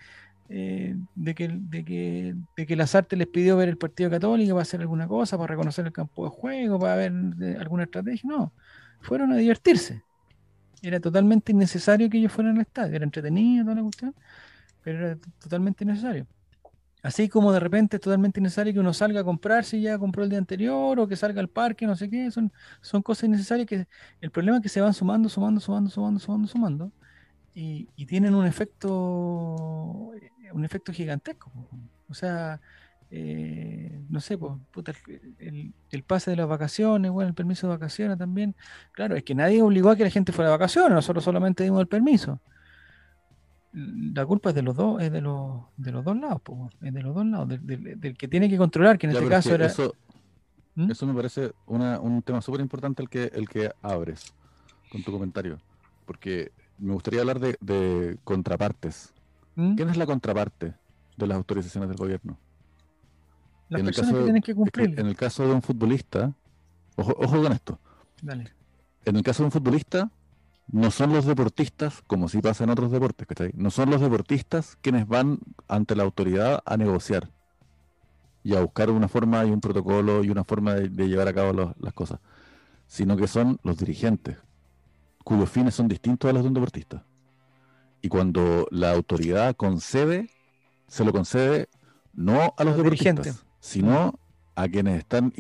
[0.50, 4.56] eh, de, que, de, que, de que las artes les pidió ver el partido católico
[4.56, 7.14] para hacer alguna cosa, para reconocer el campo de juego, para ver
[7.60, 8.28] alguna estrategia.
[8.28, 8.54] No,
[9.02, 10.02] fueron a divertirse.
[10.82, 12.96] Era totalmente innecesario que ellos fueran al estadio.
[12.96, 14.16] Era entretenido toda la cuestión,
[14.82, 16.26] pero era totalmente innecesario.
[17.02, 20.24] Así como de repente es totalmente innecesario que uno salga a comprar si ya compró
[20.24, 23.68] el día anterior o que salga al parque, no sé qué, son, son cosas innecesarias
[23.68, 23.88] que
[24.20, 26.92] el problema es que se van sumando, sumando, sumando, sumando, sumando, sumando
[27.54, 30.12] y, tienen un efecto
[30.52, 31.52] un efecto gigantesco.
[32.10, 32.60] O sea,
[33.12, 34.54] eh, no sé, pues,
[35.40, 38.56] el, el, pase de las vacaciones, bueno, el permiso de vacaciones también.
[38.92, 41.82] Claro, es que nadie obligó a que la gente fuera de vacaciones, nosotros solamente dimos
[41.82, 42.42] el permiso
[43.72, 46.42] la culpa es de los dos, es de los, de los dos lados,
[46.82, 49.68] es de los dos lados, del, que tiene que controlar, que en este caso era.
[49.68, 49.94] Eso,
[50.76, 50.92] ¿Mm?
[50.92, 54.34] eso me parece un tema súper importante el que, el que abres
[54.92, 55.60] con tu comentario,
[56.06, 59.14] porque me gustaría hablar de, contrapartes.
[59.56, 59.76] ¿Mm?
[59.76, 60.74] ¿Quién es la contraparte
[61.18, 62.38] de las autorizaciones del gobierno?
[63.68, 65.00] Las personas que tienen que cumplir.
[65.00, 66.34] En el caso de un futbolista,
[66.96, 67.80] ojo, ojo con esto.
[68.22, 68.52] Dale.
[69.06, 70.10] En el caso de un futbolista,
[70.72, 73.52] no son los deportistas, como si pasa en otros deportes, ¿cachai?
[73.56, 77.30] No son los deportistas quienes van ante la autoridad a negociar
[78.44, 81.74] y a buscar una forma y un protocolo y una forma de, llevar a cabo
[81.80, 82.20] las cosas,
[82.88, 84.38] sino que son los dirigentes,
[85.24, 87.04] cuyos fines son distintos a los de un deportista.
[88.02, 90.30] Y cuando la autoridad concede,
[90.88, 91.68] se lo concede
[92.14, 94.20] no a los, deportistas, sino
[94.56, 95.34] a quienes están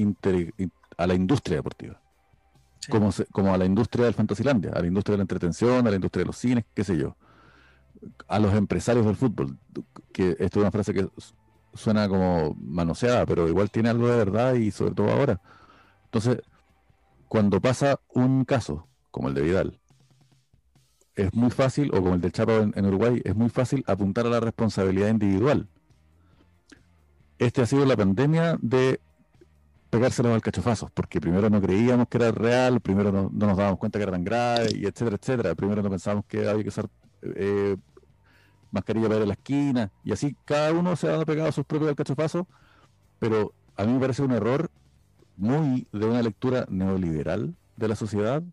[0.98, 2.02] a la industria deportiva
[2.88, 5.96] como, como a la industria del Fantasilandia, a la industria de la entretención, a la
[5.96, 7.18] industria de los cines, qué sé yo.
[8.28, 9.58] A los empresarios del fútbol,
[10.14, 11.10] que esto es una frase que
[11.74, 15.42] suena como manoseada, pero igual tiene algo de verdad y sobre todo ahora.
[16.06, 16.42] Entonces,
[17.28, 19.80] cuando pasa un caso como el de Vidal,
[21.16, 24.30] es muy fácil, o como el del Chapo en, Uruguay, es muy fácil apuntar a
[24.30, 25.68] la responsabilidad individual.
[27.38, 29.02] Este ha sido la pandemia de
[29.90, 33.98] pegárselos al cachofazo, porque primero no creíamos que era real, primero no, nos dábamos cuenta
[33.98, 35.56] que era tan grave, y etcétera, etcétera.
[35.56, 36.90] Primero no pensábamos que había que usar
[37.22, 37.76] eh,
[38.72, 41.66] mascarilla para ir a la esquina, y así cada uno se ha pegado a sus
[41.66, 42.46] propios alcachofazos,
[43.18, 44.70] pero a mí me parece un error
[45.38, 48.44] muy de una lectura neoliberal de la sociedad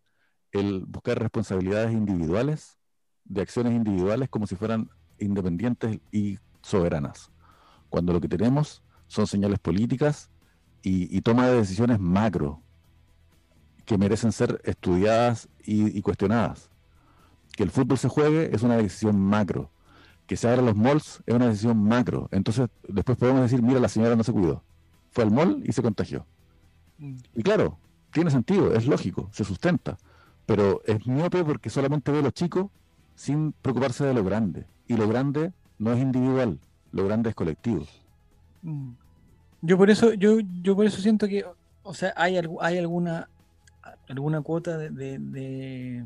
[0.53, 2.79] el buscar responsabilidades individuales,
[3.25, 7.31] de acciones individuales como si fueran independientes y soberanas,
[7.91, 10.31] cuando lo que tenemos son señales políticas
[10.89, 12.63] y, toma de decisiones macro
[13.85, 16.71] que merecen ser estudiadas y, cuestionadas.
[17.57, 19.73] Que el fútbol se juegue es una decisión macro.
[20.29, 22.29] Que se abran los malls es una decisión macro.
[22.31, 24.63] Entonces, después podemos decir, mira, la señora no se cuidó.
[25.11, 26.25] Fue al mall y se contagió.
[27.35, 27.79] Y claro,
[28.13, 29.99] tiene sentido, es lógico, se sustenta.
[30.47, 32.71] Pero es miope porque solamente ve a los chicos
[33.17, 34.67] sin preocuparse de lo grande.
[34.87, 36.61] Y lo grande no es individual,
[36.93, 37.85] lo grande es colectivo.
[38.63, 38.93] Mm.
[39.63, 41.45] Yo por eso, yo, yo por eso siento que,
[41.83, 43.29] o sea, hay, hay alguna,
[44.09, 46.05] alguna cuota de, de,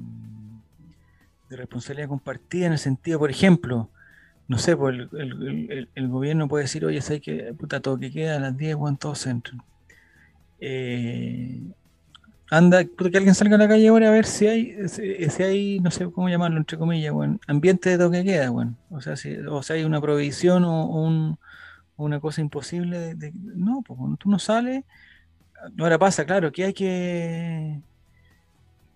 [1.50, 3.88] responsabilidad compartida en el sentido, por ejemplo,
[4.46, 8.40] no sé, pues el, gobierno puede decir, oye, sé que puta todo que queda a
[8.40, 9.54] las 10, en todo centro.
[10.60, 11.60] Eh,
[12.50, 15.90] anda, que alguien salga a la calle ahora a ver si hay, si, hay, no
[15.90, 18.76] sé cómo llamarlo, entre comillas, bueno, ambiente de toque queda, bueno.
[18.90, 21.38] O sea, si, o sea, hay una provisión o un
[22.04, 23.14] una cosa imposible.
[23.14, 24.84] De, no, pues cuando tú no sales,
[25.78, 27.80] ahora pasa, claro, que hay que,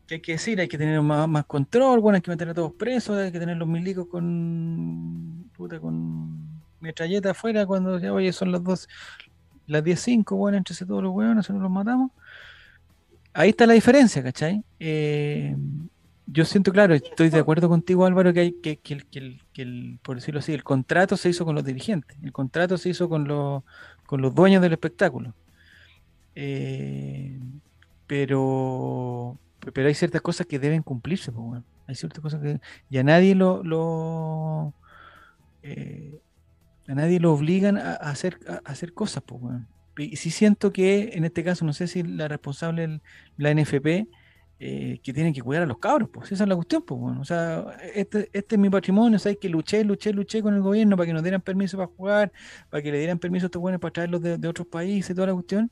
[0.07, 2.55] que hay que decir, hay que tener más, más control, bueno, hay que meter a
[2.55, 8.33] todos presos, hay que tener los milicos con puta, con metralleta afuera cuando ya, oye,
[8.33, 8.89] son las dos,
[9.67, 12.11] las 10.05, bueno, entre todos los huevones, no los matamos.
[13.33, 14.63] Ahí está la diferencia, ¿cachai?
[14.79, 15.57] Eh,
[16.27, 19.05] yo siento, claro, estoy de acuerdo contigo, Álvaro, que hay que, que, el,
[19.53, 22.91] que, el, por decirlo así, el contrato se hizo con los dirigentes, el contrato se
[22.91, 23.63] hizo con los,
[24.07, 25.35] con los dueños del espectáculo.
[26.35, 27.39] Eh,
[28.07, 29.39] pero,
[29.73, 33.63] pero hay ciertas cosas que deben cumplirse, pues, hay ciertas cosas que ya nadie lo,
[33.63, 34.73] lo
[35.63, 36.21] eh,
[36.89, 39.41] a nadie lo obligan a, hacer, hacer cosas, pues,
[39.97, 43.01] Y sí siento que en este caso, no sé si la responsable
[43.37, 44.09] la NFP,
[44.59, 47.21] eh, que tienen que cuidar a los cabros, pues esa es la cuestión, pues bueno,
[47.21, 50.97] o sea, este, este es mi patrimonio, sabes que luché, luché, luché con el gobierno
[50.97, 52.33] para que nos dieran permiso para jugar,
[52.71, 55.35] para que le dieran permiso a estos buenos para traerlos de, otros países, toda la
[55.35, 55.71] cuestión,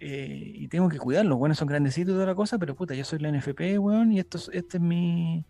[0.00, 3.04] eh, y tengo que cuidarlos, bueno, son grandecitos y toda la cosa, pero puta, yo
[3.04, 5.44] soy la NFP, weón, y esto, este es mi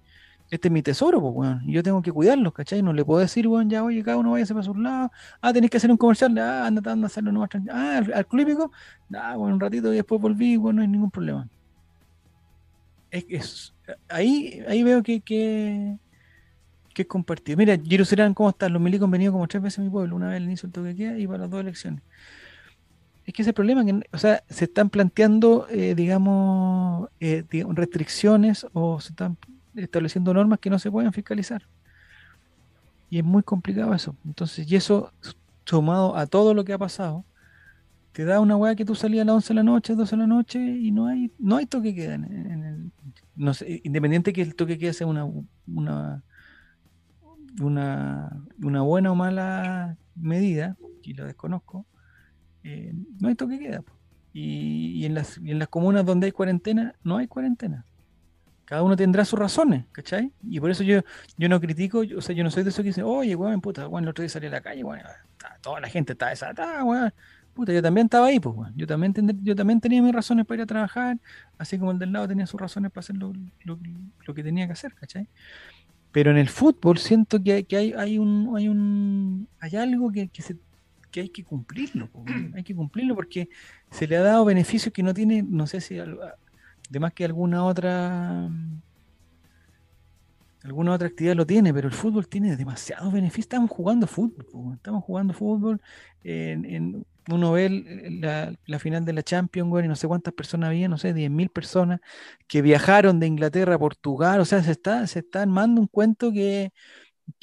[0.51, 1.63] este es mi tesoro, pues, weón.
[1.67, 2.83] Yo tengo que cuidarlos, ¿cachai?
[2.83, 5.11] No le puedo decir, weón, ya, oye, cada uno vaya a para su lado.
[5.43, 6.37] Ah, tenéis que hacer un comercial.
[6.39, 7.51] Ah, anda, anda a hacerlo nomás.
[7.71, 8.73] Ah, al, clínico.
[9.15, 11.49] Ah, bueno, un ratito y después volví, bueno, no hay ningún problema.
[13.11, 13.75] Es,
[14.09, 15.97] ahí, ahí veo que, que,
[16.95, 17.57] que es compartido.
[17.57, 18.71] Mira, Jerusalén, ¿cómo estás?
[18.71, 20.73] Los milicos han venido como tres veces a mi pueblo, una vez al inicio del
[20.73, 22.03] toque queda y para las dos elecciones.
[23.25, 29.01] Es que ese problema, que, o sea, se están planteando, eh, digamos, eh, restricciones o
[29.01, 29.37] se están
[29.75, 31.63] estableciendo normas que no se pueden fiscalizar.
[33.11, 34.17] Y es muy complicado eso.
[34.25, 35.13] Entonces, y eso
[35.65, 37.25] sumado a todo lo que ha pasado,
[38.19, 40.21] te da una weá que tú salías a las 11 de la noche, 12 de
[40.21, 42.91] la noche y no hay no hay toque queda en, el,
[43.37, 45.25] no sé, independiente que el toque queda sea una
[45.69, 46.25] una
[47.61, 51.87] una, buena o mala medida, y lo desconozco,
[52.65, 53.85] eh, no hay toque queda.
[54.33, 57.85] Y, en las, en las comunas donde hay cuarentena, no hay cuarentena
[58.69, 60.31] cada uno tendrá sus razones, ¿cachai?
[60.43, 61.01] Y por eso yo,
[61.39, 63.89] yo no critico, o sea, yo no soy de esos que dicen, oye, weón, puta,
[63.89, 65.01] weón, el otro día salí a la calle, weón,
[65.63, 67.11] toda la gente está desatada, weón.
[67.67, 68.71] Yo también estaba ahí, pues.
[68.77, 71.19] Yo también, yo también tenía mis razones para ir a trabajar,
[71.59, 73.33] así como el del lado tenía sus razones para hacer lo,
[74.35, 75.29] que tenía que hacer, ¿cachai?
[76.13, 78.17] Pero en el fútbol siento que, que hay, hay
[79.77, 80.57] algo que, que, se,
[81.11, 82.09] que hay que cumplirlo,
[82.55, 83.49] hay que cumplirlo porque
[83.91, 87.65] se le ha dado beneficios que no tiene, no sé si de más que alguna
[87.65, 88.49] otra
[90.65, 93.45] alguna otra actividad lo tiene, pero el fútbol tiene demasiados beneficios.
[93.45, 95.81] Estamos jugando fútbol, estamos jugando fútbol.
[96.25, 100.97] En, uno ve la, final de la Champions, y no sé cuántas personas había, no
[100.97, 102.01] sé, 10.000 personas
[102.47, 104.41] que viajaron de Inglaterra a Portugal.
[104.41, 106.73] O sea, se está, se está armando un cuento que,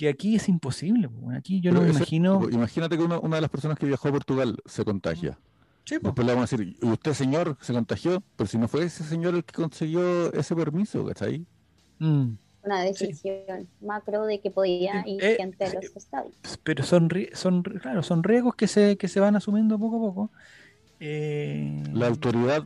[0.10, 1.10] aquí es imposible.
[1.38, 2.50] Aquí yo no me imagino.
[2.50, 5.38] Imagínate que una, de las personas que viajó a Portugal se contagia.
[5.88, 9.36] Después le vamos a decir, usted señor se contagió, pero si no fue ese señor
[9.36, 11.46] el que consiguió ese permiso, ¿cachai?
[12.00, 12.34] Mm.
[12.66, 16.34] Una decisión macro de que podía ir eh, gente los estadios.
[16.64, 20.32] Pero son, son, claro, son riesgos que se, que se van asumiendo poco a poco.
[21.00, 22.64] Eh, la autoridad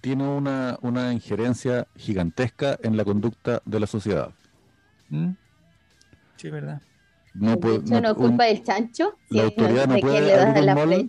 [0.00, 4.30] tiene una, una injerencia gigantesca en la conducta de la sociedad.
[5.08, 5.30] ¿Mm?
[6.36, 6.80] Sí, verdad.
[7.34, 9.16] No, puede, no, no culpa del chancho.
[9.28, 11.08] La autoridad no puede abrir un mall,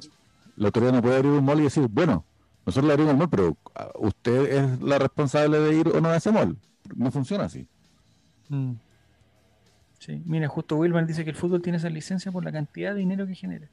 [0.56, 2.26] la autoridad no puede abrir un mall y decir, bueno,
[2.66, 6.10] nosotros le abrimos el mall, pero ah, usted es la responsable de ir o no
[6.10, 6.58] a ese mall.
[6.96, 7.68] No funciona así.
[8.52, 8.74] Mm.
[10.00, 13.00] Sí, mira, justo Wilman dice que el fútbol tiene esa licencia por la cantidad de
[13.00, 13.68] dinero que genera.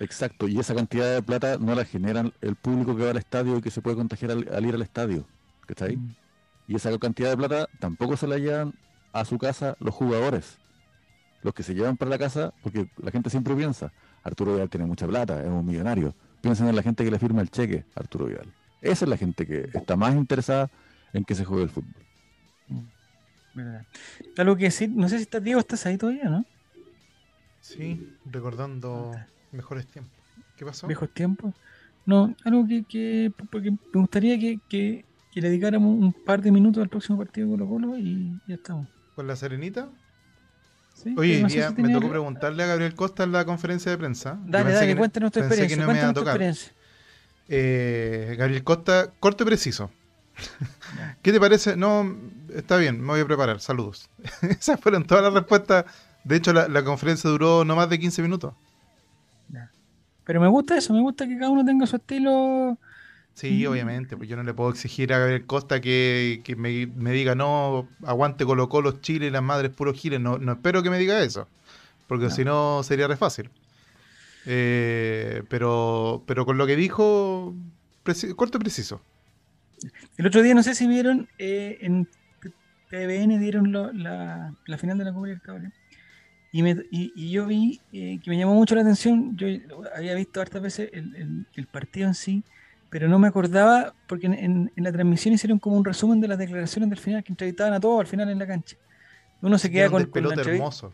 [0.00, 3.58] Exacto, y esa cantidad de plata no la generan el público que va al estadio
[3.58, 5.24] y que se puede contagiar al, ir al estadio.
[5.68, 5.96] ¿Está ahí?
[5.96, 6.14] Mm.
[6.66, 8.74] Y esa cantidad de plata tampoco se la llevan
[9.12, 10.58] a su casa los jugadores.
[11.42, 13.92] Los que se llevan para la casa, porque la gente siempre piensa,
[14.24, 16.14] Arturo Vidal tiene mucha plata, es un millonario.
[16.40, 18.52] Piensen en la gente que le firma el cheque Arturo Vidal.
[18.80, 20.70] Esa es la gente que está más interesada
[21.12, 21.94] en que se juegue el fútbol.
[23.54, 23.86] ¿Verdad?
[24.36, 26.44] Algo que decir, no sé si está Diego, estás ahí todavía, ¿no?
[27.60, 29.12] Sí, recordando
[29.52, 30.12] mejores tiempos.
[30.56, 30.86] ¿Qué pasó?
[30.86, 31.54] ¿Mejores tiempos?
[32.06, 35.04] No, algo que, porque me gustaría que,
[35.34, 38.88] le dedicáramos un par de minutos al próximo partido de Colo Colo y ya estamos.
[39.14, 39.88] ¿Con la Serenita?
[41.16, 44.38] Oye, hoy día me tocó preguntarle a Gabriel Costa en la conferencia de prensa.
[44.46, 45.76] Dale, dale, cuéntanos tu experiencia.
[45.76, 46.72] Que no me experiencia.
[47.48, 49.90] Eh, Gabriel Costa, corto y preciso.
[51.22, 51.76] ¿Qué te parece?
[51.76, 52.16] No,
[52.54, 53.60] está bien, me voy a preparar.
[53.60, 54.08] Saludos.
[54.42, 55.84] Esas fueron todas las respuestas.
[56.24, 58.54] De hecho, la, conferencia duró no más de 15 minutos.
[60.24, 62.78] Pero me gusta eso, me gusta que cada uno tenga su estilo
[63.34, 67.88] Sí, obviamente, pues yo no le puedo exigir a Gabriel Costa que, me, diga, no,
[68.04, 70.20] aguante Colo Colo, Chile y las madres puros giles.
[70.20, 71.48] No, no espero que me diga eso,
[72.06, 73.50] porque si no sería re fácil.
[74.46, 77.54] Eh, pero, pero con lo que dijo,
[78.36, 79.00] corto y preciso.
[80.16, 82.08] El otro día, no sé si vieron, eh, en
[82.90, 85.72] TVN dieron la, final de la Copa Libertadores.
[86.52, 89.48] Y, me, y, yo vi eh, que me llamó mucho la atención, yo
[89.96, 92.44] había visto hartas veces el partido en sí,
[92.94, 96.88] pero no me acordaba porque en, la transmisión hicieron como un resumen de las declaraciones
[96.88, 98.76] del final que entrevistaban a todos al final en la cancha.
[99.42, 100.90] Uno se queda con, la, entrevista,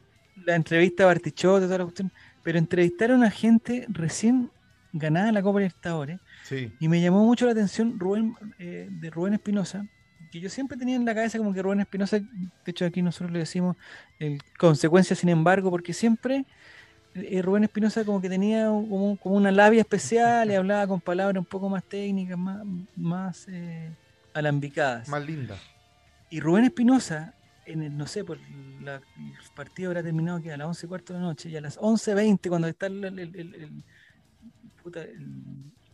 [0.47, 2.11] la entrevista a Bartichot, toda la cuestión,
[2.43, 4.51] pero entrevistaron a gente recién
[4.95, 6.73] ganada la Copa Libertadores sí.
[6.79, 9.87] y me llamó mucho la atención Rubén eh, de Rubén Espinosa,
[10.31, 12.27] que yo siempre tenía en la cabeza como que Rubén Espinosa, de
[12.67, 13.77] hecho aquí nosotros le decimos
[14.19, 16.45] el consecuencia sin embargo, porque siempre
[17.15, 21.45] eh, Rubén Espinosa como que tenía como, una labia especial y hablaba con palabras un
[21.45, 22.65] poco más técnicas, más,
[22.97, 23.91] más eh,
[24.35, 25.09] alambicadas.
[25.09, 25.57] Más linda.
[26.31, 27.35] Y Rubén Espinosa,
[27.67, 29.01] en el, no sé, por el
[29.55, 31.79] partido habrá terminado que a las 11 y cuarto de la noche y a las
[31.79, 32.89] 11.20 cuando está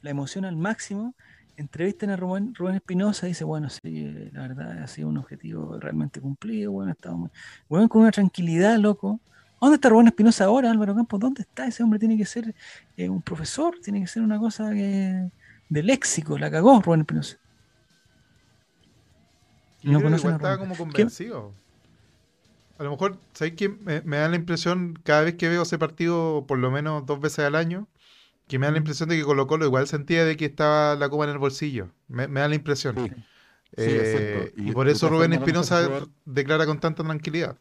[0.02, 1.14] la emoción al máximo,
[1.56, 5.78] entrevistan a Rubén, Rubén Espinosa y dice, bueno, sí, la verdad ha sido un objetivo
[5.80, 7.30] realmente cumplido, bueno, estaba muy...
[7.68, 9.20] Bueno, con una tranquilidad, loco
[9.60, 11.18] ¿Dónde está Rubén Espinosa ahora, Álvaro Campos?
[11.18, 11.98] ¿Dónde está ese hombre?
[11.98, 12.54] Tiene que ser
[12.96, 15.30] eh, un profesor, tiene que ser una cosa de
[15.70, 16.38] léxico.
[16.38, 17.38] La cagó Rubén Espinosa.
[19.82, 21.52] No conoce estaba como convencido.
[22.78, 23.68] A lo mejor, ¿sabes qué?
[23.68, 27.40] Me, da la impresión, cada vez que veo ese partido, por lo menos dos veces
[27.46, 27.86] al año,
[28.46, 31.08] que me da la impresión de que Colo Colo igual sentía de que estaba la
[31.08, 31.88] copa en el bolsillo.
[32.08, 32.96] Me, da la impresión.
[33.76, 35.88] Eh, y, por eso Rubén Espinosa
[36.24, 37.58] declara con tanta tranquilidad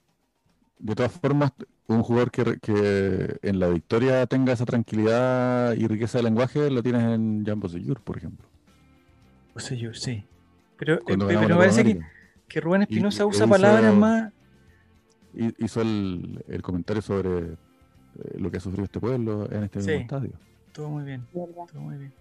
[0.79, 1.51] de todas formas,
[1.87, 6.83] un jugador que, que, en la victoria tenga esa tranquilidad y riqueza de lenguaje lo
[6.83, 8.47] tienes en Jan Bosellur, por ejemplo.
[9.53, 10.25] Bosellur, sí.
[10.77, 11.99] Pero, eh, me parece que,
[12.47, 14.33] que, Rubén Espinosa usa palabras más.
[15.33, 17.55] Hizo el, el comentario sobre eh,
[18.37, 20.31] lo que ha sufrido este pueblo en este mismo estadio.
[20.75, 21.25] Todo muy bien.
[21.31, 22.13] Todo muy bien.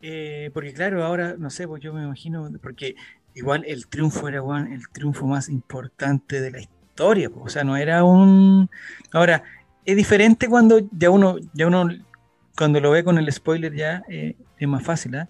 [0.00, 2.94] Eh, porque claro, ahora, no sé, pues yo me imagino, porque
[3.34, 6.80] igual el triunfo era Juan, el triunfo más importante de la historia
[7.34, 8.68] o sea, no era un...
[9.12, 9.42] Ahora,
[9.84, 11.88] es diferente cuando ya uno, ya uno
[12.56, 15.28] cuando lo ve con el spoiler ya eh, es más fácil, ¿ah?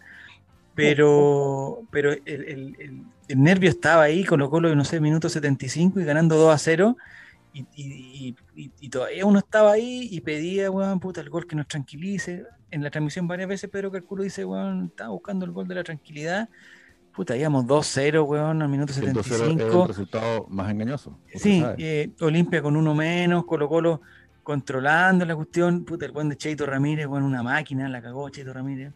[0.75, 6.55] Pero, pero el, nervio estaba ahí, colocó lo no sé, minuto 75 y ganando 2
[6.55, 6.97] a 0.
[7.53, 12.45] Y, todavía uno estaba ahí y pedía, weón, puta, el gol que nos tranquilice.
[12.71, 15.85] En la transmisión varias veces Pedro Calculo dice, weón, estaba buscando el gol de la
[15.85, 16.49] tranquilidad.
[17.15, 19.61] Puta, íbamos 2-0, weón, al minuto 75.
[19.61, 21.19] Es el resultado más engañoso.
[21.35, 24.01] Sí, eh, Olimpia con uno menos, Colo Colo
[24.43, 25.85] controlando la cuestión.
[25.85, 28.93] Puta, el buen de Cheito Ramírez, weón, una máquina, la cagó Cheito Ramírez.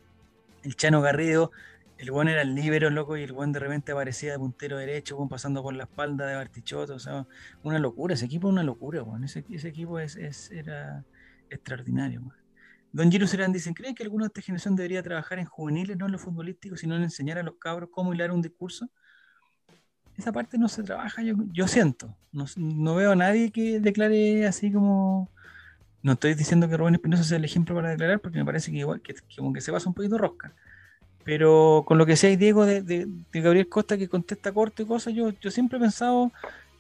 [0.63, 1.51] El Chano Garrido,
[1.99, 5.17] el buen era el líbero, loco, y el buen de repente aparecía de puntero derecho,
[5.17, 6.95] weón, pasando por la espalda de Bartichotto.
[6.95, 7.27] O sea,
[7.63, 9.25] una locura, ese equipo es una locura, weón.
[9.25, 10.17] Ese, equipo es,
[10.51, 11.05] era
[11.51, 12.45] extraordinario, weón.
[12.93, 16.07] Don Giro Serán dicen, ¿creen que alguna de esta generación debería trabajar en juveniles, no
[16.07, 18.89] en lo futbolístico, sino en enseñar a los cabros cómo hilar un discurso?
[20.17, 22.17] Esa parte no se trabaja, yo, siento.
[22.31, 25.29] No, veo a nadie que declare así como...
[26.03, 28.79] No estoy diciendo que Rubén Espinosa sea el ejemplo para declarar, porque me parece que
[28.79, 30.55] igual que, que se pasa un poquito rosca.
[31.25, 35.31] Pero con lo que sea Diego de, Gabriel Costa que contesta corto y cosas, yo,
[35.41, 36.31] yo siempre he pensado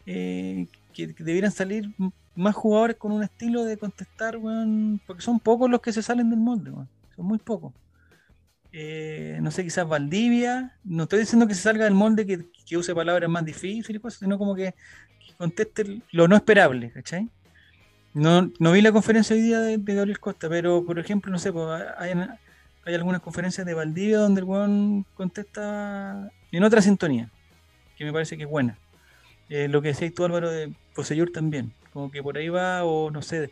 [0.07, 1.91] eh, que, que, debieran salir
[2.35, 6.31] más jugadores con un estilo de contestar, weón, porque son pocos los que se salen
[6.31, 7.73] del molde, weón, son muy pocos.
[8.73, 12.77] Eh, no sé, quizás Valdivia, no estoy diciendo que se salga del molde, que, que
[12.77, 14.75] use palabras más difíciles, cosas, sino como que,
[15.39, 17.29] conteste lo no esperable, ¿cachai?
[18.15, 21.53] No, no vi la conferencia hoy día de, Gabriel Costa, pero por ejemplo, no sé,
[21.53, 21.67] pues,
[21.99, 22.15] hay,
[22.85, 27.31] hay algunas conferencias de Valdivia donde el weón contesta en otra sintonía,
[27.97, 28.79] que me parece que es buena.
[29.49, 31.73] Eh, lo que decías tú, Álvaro, de Poseyur también.
[31.93, 33.51] Como que por ahí va, o no sé,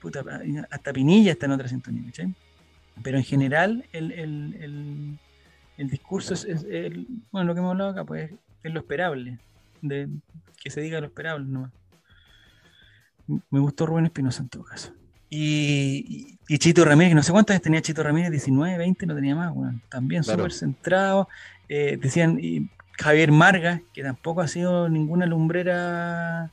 [0.00, 0.24] puta,
[0.70, 2.04] hasta Pinilla está en otra sintonía.
[3.02, 5.18] Pero en general, el, el,
[5.76, 6.64] el, discurso es,
[7.30, 8.32] bueno, lo que hemos hablado acá, pues
[8.62, 9.38] es lo esperable,
[9.82, 10.08] de
[10.56, 11.72] que se diga lo esperable nomás.
[13.26, 14.92] Me gustó Rubén Espinosa en todo caso.
[15.30, 19.34] Y, y, Chito Ramírez, no sé cuántas veces tenía Chito Ramírez, 19, 20, no tenía
[19.34, 21.28] más, bueno, también súper centrado.
[21.68, 26.50] Eh, decían y Javier Marga, que tampoco ha sido ninguna lumbrera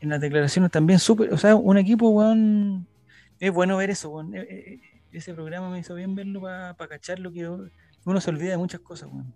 [0.00, 2.86] en las declaraciones también súper, o sea, un equipo, weón,
[3.40, 4.34] es bueno ver eso, weón.
[4.34, 4.80] Eh, eh,
[5.12, 7.48] ese programa me hizo bien verlo para cachar lo que
[8.04, 9.32] uno se olvida de muchas cosas, weón.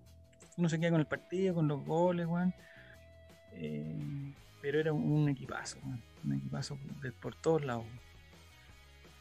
[0.57, 2.55] Uno se queda con el partido, con los goles, weón.
[3.55, 6.03] Eh, pero era un, equipazo, weón.
[6.25, 6.79] Un equipazo
[7.21, 7.85] por, todos lados.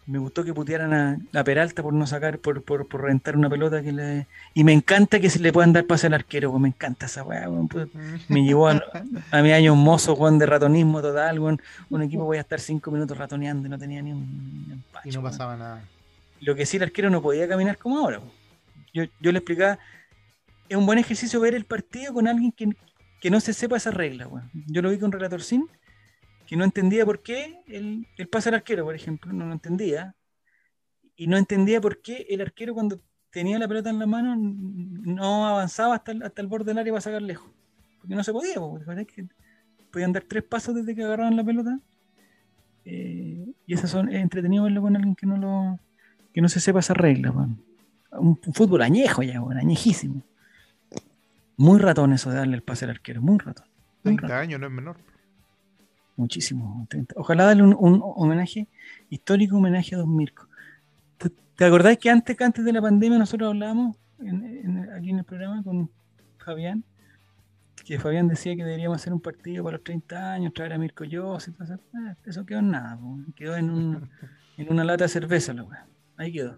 [0.07, 3.49] Me gustó que putearan a, la Peralta por no sacar, por, por, por, rentar una
[3.49, 4.28] pelota que le.
[4.53, 7.48] Y me encanta que se le puedan dar pase al arquero, me encanta esa weá,
[7.69, 7.88] pues,
[8.28, 8.82] Me llevó a,
[9.41, 11.61] mi año mozo, weón, de ratonismo total, weón.
[11.90, 15.22] Un equipo voy a estar cinco minutos ratoneando y no tenía ni un, Y no
[15.22, 15.84] pasaba nada.
[16.40, 18.19] Lo que sí el arquero no podía caminar como ahora.
[18.94, 19.78] Yo, yo le explicaba,
[20.68, 22.69] es un buen ejercicio ver el partido con alguien que,
[23.22, 24.49] que no se sepa esa regla, weón.
[24.68, 25.69] Yo lo vi con Relator Sin
[26.52, 30.18] que no entendía por qué el, el pase al arquero, por ejemplo, no lo entendía.
[31.15, 32.99] Y no entendía por qué el arquero cuando
[33.30, 36.91] tenía la pelota en la mano, no avanzaba hasta el, hasta el borde del área
[36.91, 37.49] para sacar lejos.
[37.99, 39.30] Porque no se podía, porque
[39.94, 41.80] podían dar tres pasos desde que agarraban la pelota.
[42.84, 45.80] Eh, y esas son es entretenido verlo con alguien que no lo
[46.34, 47.32] que no se sepa esa regla.
[48.11, 50.22] Un, fútbol añejo ya, añejísimo.
[51.56, 53.68] Muy ratón eso de darle el pase al arquero, muy ratón.
[54.03, 55.10] 30 años, no es menor.
[56.15, 56.88] Muchísimo.
[57.15, 58.67] Ojalá darle un, homenaje
[59.09, 60.47] histórico, homenaje a Don Mirko.
[61.17, 65.89] ¿Te, acordáis que antes, antes de la pandemia nosotros hablábamos aquí en el programa con
[66.38, 66.83] Fabián?
[67.85, 71.03] Que Fabián decía que deberíamos hacer un partido para los 30 años, traer a Mirko
[71.03, 71.73] Yos y todo eso.
[71.73, 72.99] Eh, eso quedó en nada,
[73.35, 74.09] quedó en, un,
[74.57, 76.57] en una lata de cerveza la Ahí quedó.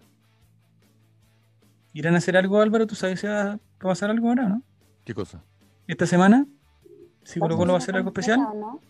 [1.94, 2.86] ¿Irán a hacer algo, Álvaro?
[2.86, 4.62] ¿Tú sabes si va a pasar algo ahora, no?
[5.04, 5.42] ¿Qué cosa?
[5.86, 6.46] ¿Esta semana?
[7.22, 8.40] ¿Si Colo Colo va a hacer algo especial?
[8.40, 8.80] ¿no?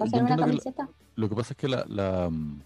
[0.00, 0.88] ¿Va a ser una camiseta?
[1.16, 2.60] Lo, que pasa es que la, la mm,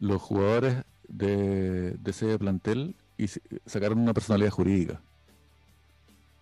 [0.00, 2.96] los jugadores de, de, ese plantel
[3.66, 5.00] sacaron una personalidad jurídica.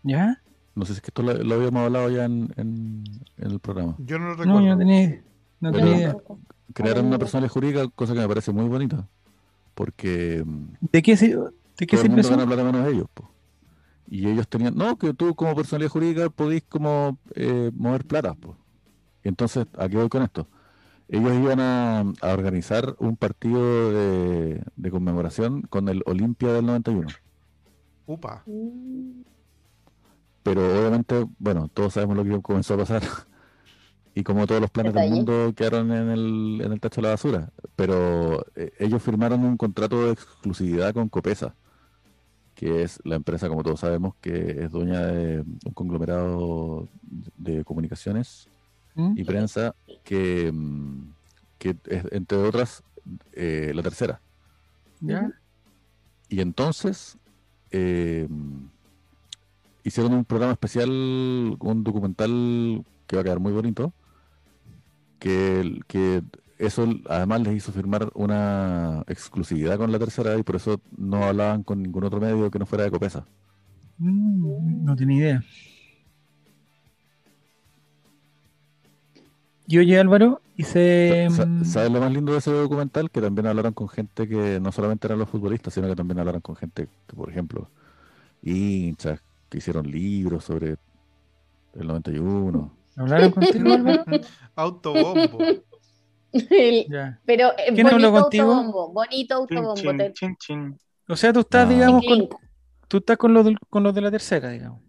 [0.02, 0.40] ¿Ya?
[0.74, 3.04] No sé si es que esto lo, habíamos hablado ya en, en,
[3.38, 3.96] el programa.
[3.98, 4.60] Yo no lo recuerdo.
[4.60, 5.22] No, yo no tenía,
[5.60, 6.16] no tenía idea.
[6.72, 9.08] Crearon una personalidad jurídica, cosa que me parece muy bonita.
[9.74, 10.42] Porque.
[10.44, 13.06] Mm, ¿De qué se, de qué todo el mundo gana plata menos ellos.
[13.12, 13.28] Po.
[14.10, 18.34] Y ellos tenían, no, que tú como personalidad jurídica podís como eh, mover plata.
[18.34, 18.56] Pues.
[19.22, 20.48] Y entonces, ¿a qué voy con esto?
[21.08, 27.08] Ellos iban a, organizar un partido de, conmemoración con el Olimpia del 91.
[28.06, 28.44] Upa.
[30.42, 33.02] Pero obviamente, bueno, todos sabemos lo que comenzó a pasar.
[34.14, 37.10] y como todos los planes del mundo quedaron en el, en el tacho de la
[37.10, 37.52] basura.
[37.76, 41.54] Pero eh, ellos firmaron un contrato de exclusividad con Copesa
[42.58, 46.88] que es la empresa, como todos sabemos, que es dueña de un conglomerado
[47.36, 48.48] de comunicaciones
[48.96, 49.12] ¿Mm?
[49.16, 51.12] y prensa, que, mm,
[51.56, 52.82] que es, entre otras,
[53.32, 54.20] eh, la tercera.
[56.28, 57.16] Y entonces
[57.70, 58.26] eh,
[59.84, 63.92] hicieron un programa especial, un documental que va a quedar muy bonito,
[65.20, 66.24] que, que
[66.58, 71.62] eso además les hizo firmar una exclusividad con la tercera y por eso no hablaban
[71.62, 73.26] con ningún otro medio que no fuera de Copesa.
[73.98, 75.44] Mm, no tenía idea.
[79.66, 81.28] Y oye Álvaro, hice...
[81.30, 83.10] Mm, ¿Sabes lo más lindo de ese documental?
[83.10, 86.40] Que también hablaron con gente que no solamente eran los futbolistas, sino que también hablaron
[86.40, 87.70] con gente que, por ejemplo,
[88.42, 90.76] hinchas, que hicieron libros sobre
[91.74, 92.72] el 91.
[92.96, 94.04] ¿Hablaron contigo, Álvaro?
[94.56, 95.38] Autobombo.
[97.24, 99.90] Pero eh, bonito autobombo, bonito autobombo.
[101.08, 102.28] O sea, tú estás, digamos, con,
[102.86, 104.82] tú estás con los de, con los de la tercera, digamos.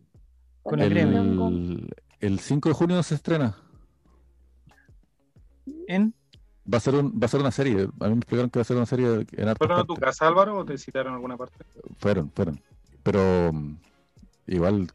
[0.64, 1.90] Con el, el,
[2.20, 3.56] el 5 de junio se estrena.
[5.88, 6.14] ¿En?
[6.72, 7.88] Va a, ser un, va a ser una serie.
[8.00, 10.28] A mí me explicaron que va a ser una serie en ¿Fueron a tu casa,
[10.28, 11.58] Álvaro, o te citaron en alguna parte?
[11.98, 12.62] Fueron, fueron.
[13.02, 13.76] Pero mm,
[14.48, 14.92] igual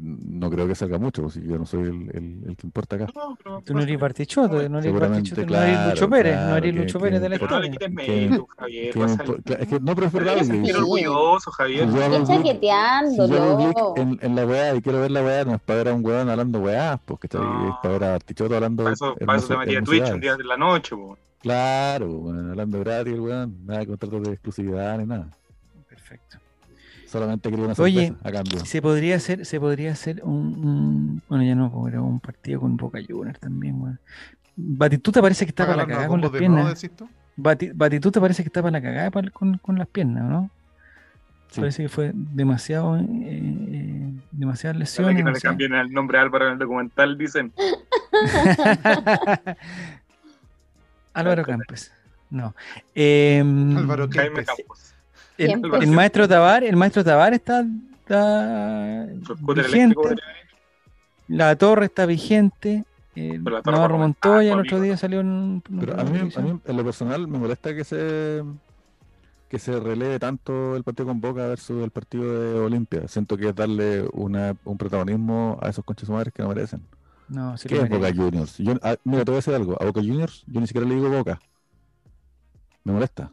[0.00, 3.06] no creo que salga mucho, porque yo no soy el, el, el que importa acá.
[3.14, 6.48] No, pero, Tú no eres partichoto, no eres partichoto, claro, no eres Lucho Pérez, claro,
[6.50, 7.70] no eres Lucho Pérez de la historia.
[7.70, 8.94] No mérito, Javier.
[9.60, 10.38] es que no, pero es verdad.
[10.38, 11.88] Estoy orgulloso, Javier.
[11.88, 15.78] Estoy chaqueteando, si en, en la weá y quiero ver la weá, no es para
[15.78, 18.84] ver a un weón hablando weá, porque está es para ver a Artichoto hablando.
[18.84, 21.16] Para eso, para eso te metía Twitch un día de la noche, weón.
[21.40, 25.28] Claro, bueno, hablando gratis, el weón, nada de contratos de exclusividad ni nada.
[25.88, 26.38] Perfecto.
[27.08, 28.64] Solamente quería una sorpresa a cambio.
[28.66, 32.98] Se podría hacer, se podría hacer un, bueno ya no, pero un partido con Boca
[33.06, 33.98] Juniors también, bueno.
[34.56, 36.86] Batituta parece que está para la cagada con las piernas.
[37.36, 40.50] Batituta parece que está para la cagada con, con las piernas, ¿no?
[41.56, 45.16] Parece que fue demasiado, eh, eh, demasiadas lesiones.
[45.16, 47.52] que no le cambien el nombre a Álvaro en el documental, dicen.
[51.14, 51.90] Álvaro Campos.
[52.28, 52.54] No.
[52.94, 54.94] Eh, Álvaro Campos.
[55.38, 57.64] El, maestro Tabar, el maestro Tabar está,
[59.54, 59.96] vigente.
[61.28, 62.84] La torre está vigente.
[63.14, 65.62] Eh, Navarro Montoya el otro día salió en.
[65.80, 68.42] Pero a mí, a mí, en lo personal, me molesta que se
[69.48, 73.08] que se releve tanto el partido con Boca versus el partido de Olimpia.
[73.08, 76.82] Siento que es darle una, un protagonismo a esos conches madres que no merecen.
[77.28, 78.58] No, ¿Qué es Boca Juniors?
[78.58, 79.80] Yo, ah, mira, te voy a decir algo.
[79.80, 81.40] A Boca Juniors yo ni siquiera le digo Boca.
[82.84, 83.30] Me molesta.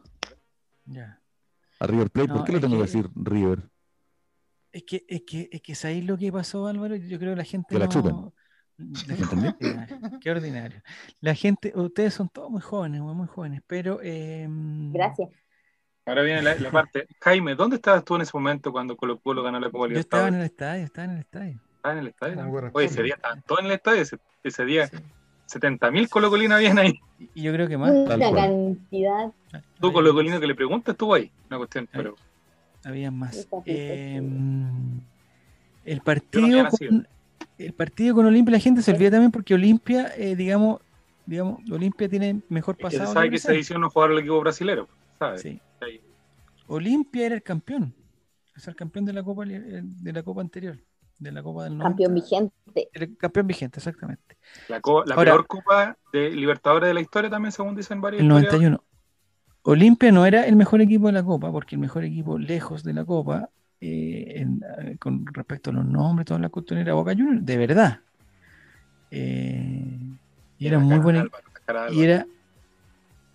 [0.86, 1.20] Ya.
[1.78, 3.68] A River Plate, ¿por qué le tengo que, decir River?
[4.72, 6.96] Es que, es que, es que ¿sabéis lo que pasó, Álvaro?
[6.96, 7.68] Yo creo que la gente.
[7.70, 8.32] Que la chupen.
[10.20, 10.82] Qué ordinario.
[11.20, 14.00] La gente, ustedes son todos muy jóvenes, muy jóvenes, pero.
[14.02, 14.46] Eh...
[14.92, 15.30] Gracias.
[16.04, 17.08] Ahora viene la, parte.
[17.20, 20.28] Jaime, ¿dónde estabas tú en ese momento cuando Colo Colo ganó la Copa Yo estaba
[20.28, 21.60] en el estadio, estaba en el estadio.
[21.74, 22.70] Estaba en el estadio.
[22.74, 24.02] Oye, ese día estaban todos en el estadio
[24.44, 24.88] ese, día.
[25.48, 27.00] 70.000 colocolinos habían ahí.
[27.34, 27.90] Y yo creo que más.
[27.92, 29.32] Una cantidad.
[29.80, 32.16] Tú colocolino que le preguntas, estuvo ahí, una cuestión, pero...
[32.84, 33.48] Había más.
[33.64, 34.22] Eh,
[35.84, 37.08] el partido con,
[37.58, 40.80] el partido con Olimpia, la gente se olvida también porque Olimpia, eh, digamos,
[41.24, 43.06] digamos, Olimpia tiene mejor pasado.
[43.06, 44.86] Se sabe que esa edición no jugaron el equipo brasileño,
[45.18, 45.42] ¿sabes?
[45.42, 45.60] Sí.
[46.68, 47.94] Olimpia era el campeón,
[48.56, 50.78] es el campeón de la Copa de la Copa anterior,
[51.18, 52.88] de la Copa del Campeón vigente.
[52.92, 54.36] El campeón vigente, exactamente.
[54.68, 58.22] La, la peor Copa de Libertadores de la historia también, según dicen varios.
[58.22, 58.82] El 91.
[59.62, 62.92] Olimpia no era el mejor equipo de la Copa, porque el mejor equipo lejos de
[62.92, 67.44] la Copa, eh, eh, con respecto a los nombres, toda la cuestión era Boca Juniors,
[67.44, 68.00] de verdad.
[69.10, 69.98] Eh,
[70.58, 71.24] y era muy bueno.
[71.90, 72.26] Y era.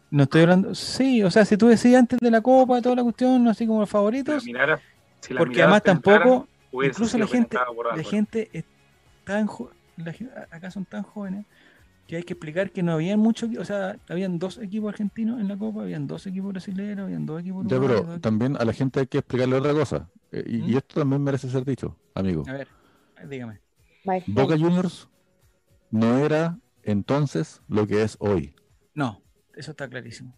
[0.09, 0.75] No estoy hablando.
[0.75, 3.81] Sí, o sea, si tú decías antes de la Copa, toda la cuestión, así como
[3.81, 4.45] los favoritos.
[5.37, 6.47] porque además tampoco.
[6.71, 7.57] Incluso la gente,
[7.95, 8.65] la gente es
[9.23, 9.49] tan.
[10.51, 11.45] acá son tan jóvenes
[12.07, 15.47] que hay que explicar que no había muchos, o sea, habían dos equipos argentinos en
[15.47, 18.99] la Copa, habían dos equipos brasileños, habían dos equipos Ya, pero también a la gente
[18.99, 20.77] hay que explicarle otra cosa, eh, y, ¿Mm?
[20.77, 22.43] esto también merece ser dicho, amigo.
[22.49, 22.67] A ver,
[23.29, 23.61] dígame.
[24.27, 25.07] Boca Juniors
[25.89, 28.55] no era entonces lo que es hoy.
[28.93, 29.21] No,
[29.55, 30.35] eso está clarísimo.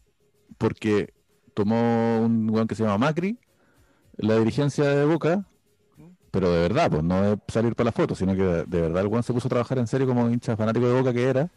[0.60, 1.14] Porque
[1.56, 3.40] tomó un weón que se llama Macri,
[4.18, 5.48] la dirigencia de Boca,
[6.34, 9.08] pero de verdad, pues no es salir para la foto, sino que de, verdad el
[9.08, 11.52] weón se puso a trabajar en serio como hincha fanático de Boca que era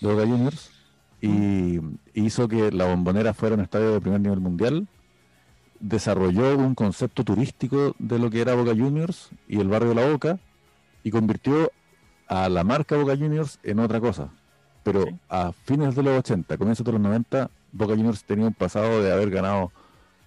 [0.00, 0.72] de Boca Juniors
[1.20, 1.78] y
[2.12, 4.88] hizo que la bombonera fuera un estadio de primer nivel mundial.
[5.78, 10.10] Desarrolló un concepto turístico de lo que era Boca Juniors y el barrio de la
[10.10, 10.40] Boca
[11.04, 11.70] y convirtió
[12.26, 14.30] a la marca Boca Juniors en otra cosa.
[14.82, 19.00] Pero a fines de los 80, comienzos de los 90, Boca Juniors tenía un pasado
[19.00, 19.70] de haber ganado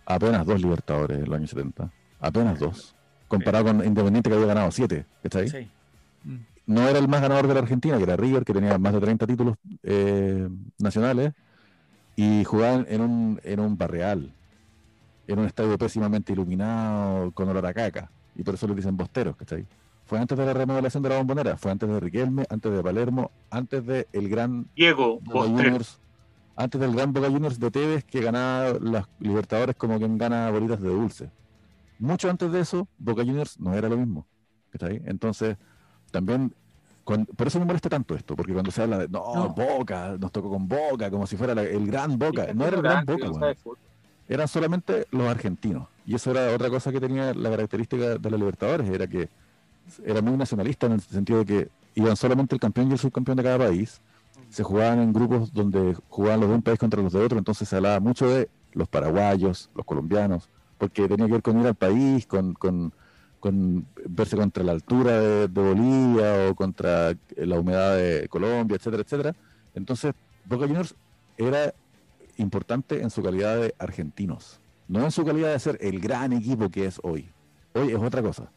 [0.05, 1.91] apenas dos Libertadores en los años 70.
[2.21, 2.95] Apenas dos.
[3.29, 5.05] Comparado con Independiente que había ganado siete.
[5.23, 5.47] ¿Está ahí?
[5.47, 5.69] Sí
[6.69, 8.99] no era el más ganador de la Argentina, que era River, que tenía más de
[8.99, 10.47] 30 títulos eh,
[10.77, 11.33] nacionales,
[12.15, 14.31] y jugaban en un, en un barreal,
[15.27, 19.35] en un estadio pésimamente iluminado, con olor a caca, y por eso le dicen bosteros,
[19.35, 19.65] ¿cachai?
[20.05, 23.31] Fue antes de la remodelación de la bombonera, fue antes de Riquelme, antes de Palermo,
[23.49, 25.99] antes de el gran Diego Juniors,
[26.55, 30.81] antes del gran Boca Juniors de Tevez que ganaba las Libertadores como quien gana bolitas
[30.81, 31.31] de dulce.
[31.99, 34.25] Mucho antes de eso, Boca Juniors no era lo mismo.
[34.71, 35.01] ¿cachai?
[35.05, 35.57] Entonces,
[36.11, 36.53] también,
[37.03, 40.49] por eso me molesta tanto esto, porque cuando se habla de, no, Boca, nos tocó
[40.49, 43.55] con Boca, como si fuera el gran Boca, no era el gran Boca,
[44.27, 45.87] eran solamente los argentinos.
[46.05, 49.29] Y eso era otra cosa que tenía la característica de los Libertadores, era que
[50.05, 53.37] era muy nacionalista en el sentido de que iban solamente el campeón y el subcampeón
[53.37, 54.01] de cada país,
[54.49, 57.67] se jugaban en grupos donde jugaban los de un país contra los de otro, entonces
[57.67, 61.75] se hablaba mucho de los paraguayos, los colombianos, porque tenía que ver con ir al
[61.75, 62.93] país, con, con
[64.05, 69.35] verse contra la altura de, Bolivia o contra la humedad de Colombia, etcétera, etcétera.
[69.75, 70.13] Entonces,
[70.45, 70.95] Boca Juniors
[71.37, 71.73] era
[72.37, 76.69] importante en su calidad de argentinos, no en su calidad de ser el gran equipo
[76.69, 77.29] que es hoy.
[77.73, 78.51] Hoy es otra cosa.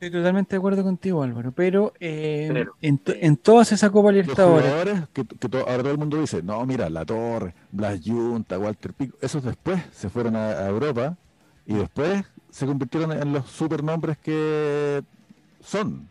[0.00, 5.06] Estoy totalmente de acuerdo contigo, Álvaro, pero, eh, en, todas esas Copa Libertadores...
[5.12, 9.18] que, que ahora todo el mundo dice, no, mira, La Torre, Blas Junta, Walter Pico,
[9.20, 11.18] esos después se fueron a Europa
[11.66, 15.02] y después se convirtieron en los supernombres que
[15.62, 16.08] son.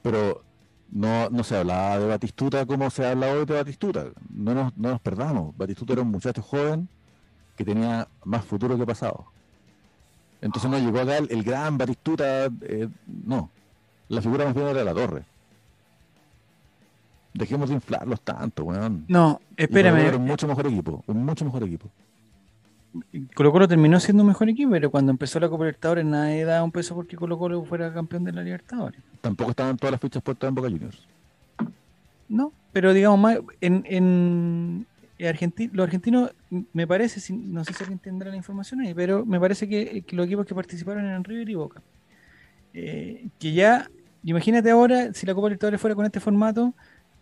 [0.00, 0.42] Pero
[0.90, 4.06] no, no se hablaba de Batistuta como se habla hoy de Batistuta.
[4.30, 5.54] No nos, no nos perdamos.
[5.58, 6.88] Batistuta era un muchacho joven
[7.54, 9.26] que tenía más futuro que pasado.
[10.40, 12.46] Entonces no llegó acá el, gran Batistuta.
[12.62, 12.88] Eh,
[13.24, 13.50] no.
[14.08, 15.24] La figura más bien era la torre.
[17.34, 19.04] Dejemos de inflarlos tanto, weón.
[19.08, 19.98] No, espérame.
[19.98, 21.02] Era un mucho mejor equipo.
[21.06, 21.88] Un mucho mejor equipo.
[23.34, 26.62] Colo Colo terminó siendo un mejor equipo, pero cuando empezó la Copa Libertadores nadie daba
[26.62, 29.00] un peso porque Colo Colo fuera campeón de la Libertadores.
[29.20, 31.06] Tampoco estaban todas las fichas puestas en Boca Juniors.
[32.28, 34.86] No, pero digamos más, en, en
[35.24, 36.30] Argentina, los argentinos,
[36.72, 40.26] me parece, no sé si alguien tendrá la información ahí, pero me parece que, los
[40.26, 41.82] equipos que participaron eran River y Boca.
[42.74, 43.90] Eh, que ya,
[44.22, 46.74] imagínate ahora, si la Copa Libertadores fuera con este formato,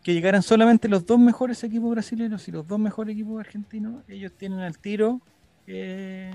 [0.03, 4.33] que llegaran solamente los dos mejores equipos brasileños y los dos mejores equipos argentinos, ellos
[4.37, 5.21] tienen al tiro
[5.67, 6.33] eh,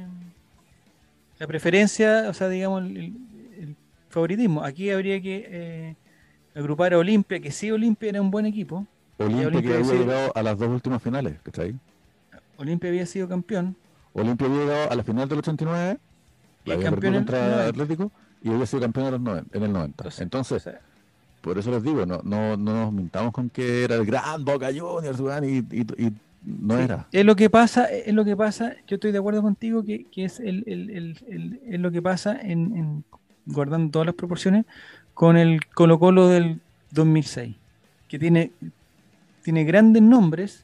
[1.38, 3.14] la preferencia, o sea, digamos, el,
[4.10, 4.64] favoritismo.
[4.64, 5.95] Aquí habría que eh,
[6.56, 8.88] agrupar a Olimpia, que sí, Olimpia era un buen equipo.
[9.20, 11.76] Olimpia, que había llegado a las dos últimas finales, está ahí?
[12.58, 13.76] Olimpia había sido campeón.
[14.14, 15.98] Olimpia había llegado a la final del 89,
[16.66, 18.12] la había campeón contra Atlético,
[18.44, 20.10] y había sido campeón en, los en el 90.
[20.20, 20.70] Entonces,
[21.41, 24.70] por eso les digo, no, no, no nos mintamos con que era el gran Boca
[24.74, 25.58] Juniors, y,
[26.04, 26.14] y
[26.44, 27.08] no era.
[27.12, 30.40] Es lo que pasa, es lo que pasa, yo estoy de acuerdo contigo que, es,
[30.40, 33.04] el, el, lo que pasa en,
[33.46, 34.66] guardando todas las proporciones
[35.14, 37.56] con el Colo Colo del 2006,
[38.08, 38.52] que tiene,
[39.50, 40.64] tiene grandes nombres,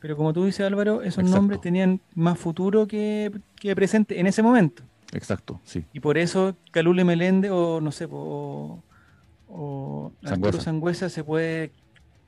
[0.00, 3.30] pero como tú dices Álvaro, esos nombres tenían más futuro que,
[3.76, 4.82] presente en ese momento.
[5.12, 5.84] Exacto, sí.
[5.92, 8.82] Y por eso Calule Melende o no sé, o,
[9.48, 11.70] o Arturo Sangüesa se puede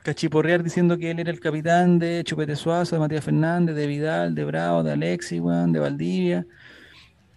[0.03, 4.35] cachiporrear diciendo que él era el capitán de Chupete Suazo, de Matías Fernández, de Vidal,
[4.35, 6.45] de Bravo, de Alexi, de Valdivia,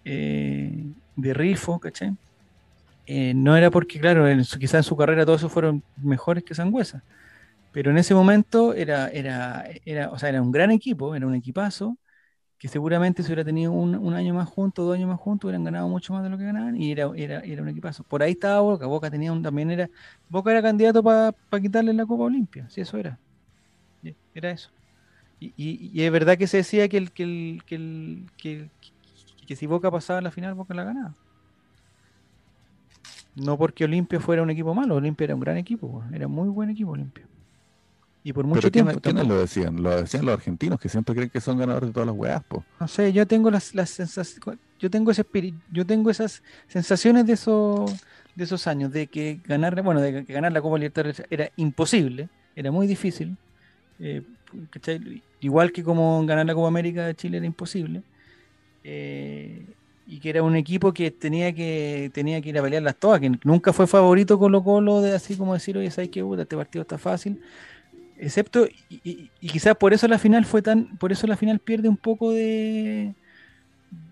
[0.04, 0.84] eh,
[1.16, 2.14] de Rifo, ¿cachai?
[3.06, 4.26] Eh, no era porque, claro,
[4.58, 7.02] quizás en su carrera todos esos fueron mejores que Sangüesa,
[7.72, 11.34] pero en ese momento era, era, era, o sea, era un gran equipo, era un
[11.34, 11.96] equipazo,
[12.58, 15.88] que seguramente si hubiera tenido un, año más juntos, dos años más juntos, hubieran ganado
[15.88, 18.04] mucho más de lo que ganaban y era, era, era un equipazo.
[18.04, 19.88] Por ahí estaba Boca, Boca tenía un, también era,
[20.28, 23.18] Boca era candidato para quitarle la Copa Olimpia, sí, eso era.
[24.34, 24.70] Era eso.
[25.40, 28.68] Y, y, es verdad que se decía que el, que, el, que, el, que,
[29.46, 31.14] que, si Boca pasaba a la final, Boca la ganaba.
[33.36, 36.68] No porque Olimpia fuera un equipo malo, Olimpia era un gran equipo, era muy buen
[36.68, 37.29] equipo Olimpia.
[38.22, 39.00] Y por mucho tiempo.
[39.00, 39.82] ¿quiénes lo decían?
[39.82, 42.42] Lo decían los argentinos que siempre creen que son ganadores de todas las weas,
[42.78, 47.26] No sé, yo tengo las, las sensaciones, yo tengo ese espíritu, yo tengo esas sensaciones
[47.26, 47.90] de esos,
[48.34, 52.28] de esos años, de que ganar, bueno, de que ganar la Copa Libertadores era imposible,
[52.54, 53.36] era muy difícil.
[53.98, 54.22] Eh,
[55.40, 58.02] Igual que como ganar la Copa América de Chile era imposible.
[58.84, 59.64] Eh,
[60.06, 63.30] y que era un equipo que tenía que tenía que ir a pelearlas todas, que
[63.44, 66.24] nunca fue favorito Colo Colo de así como decir, oye, ¿sabes qué?
[66.38, 67.40] Este partido está fácil
[68.20, 71.96] excepto y, quizás por eso la final fue tan por eso la final pierde un
[71.96, 73.14] poco de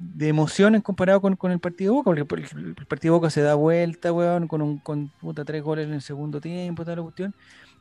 [0.00, 4.12] de emoción en comparado con, el partido Boca porque el, partido Boca se da vuelta
[4.12, 7.34] weón, con un con puta, tres goles en el segundo tiempo toda la cuestión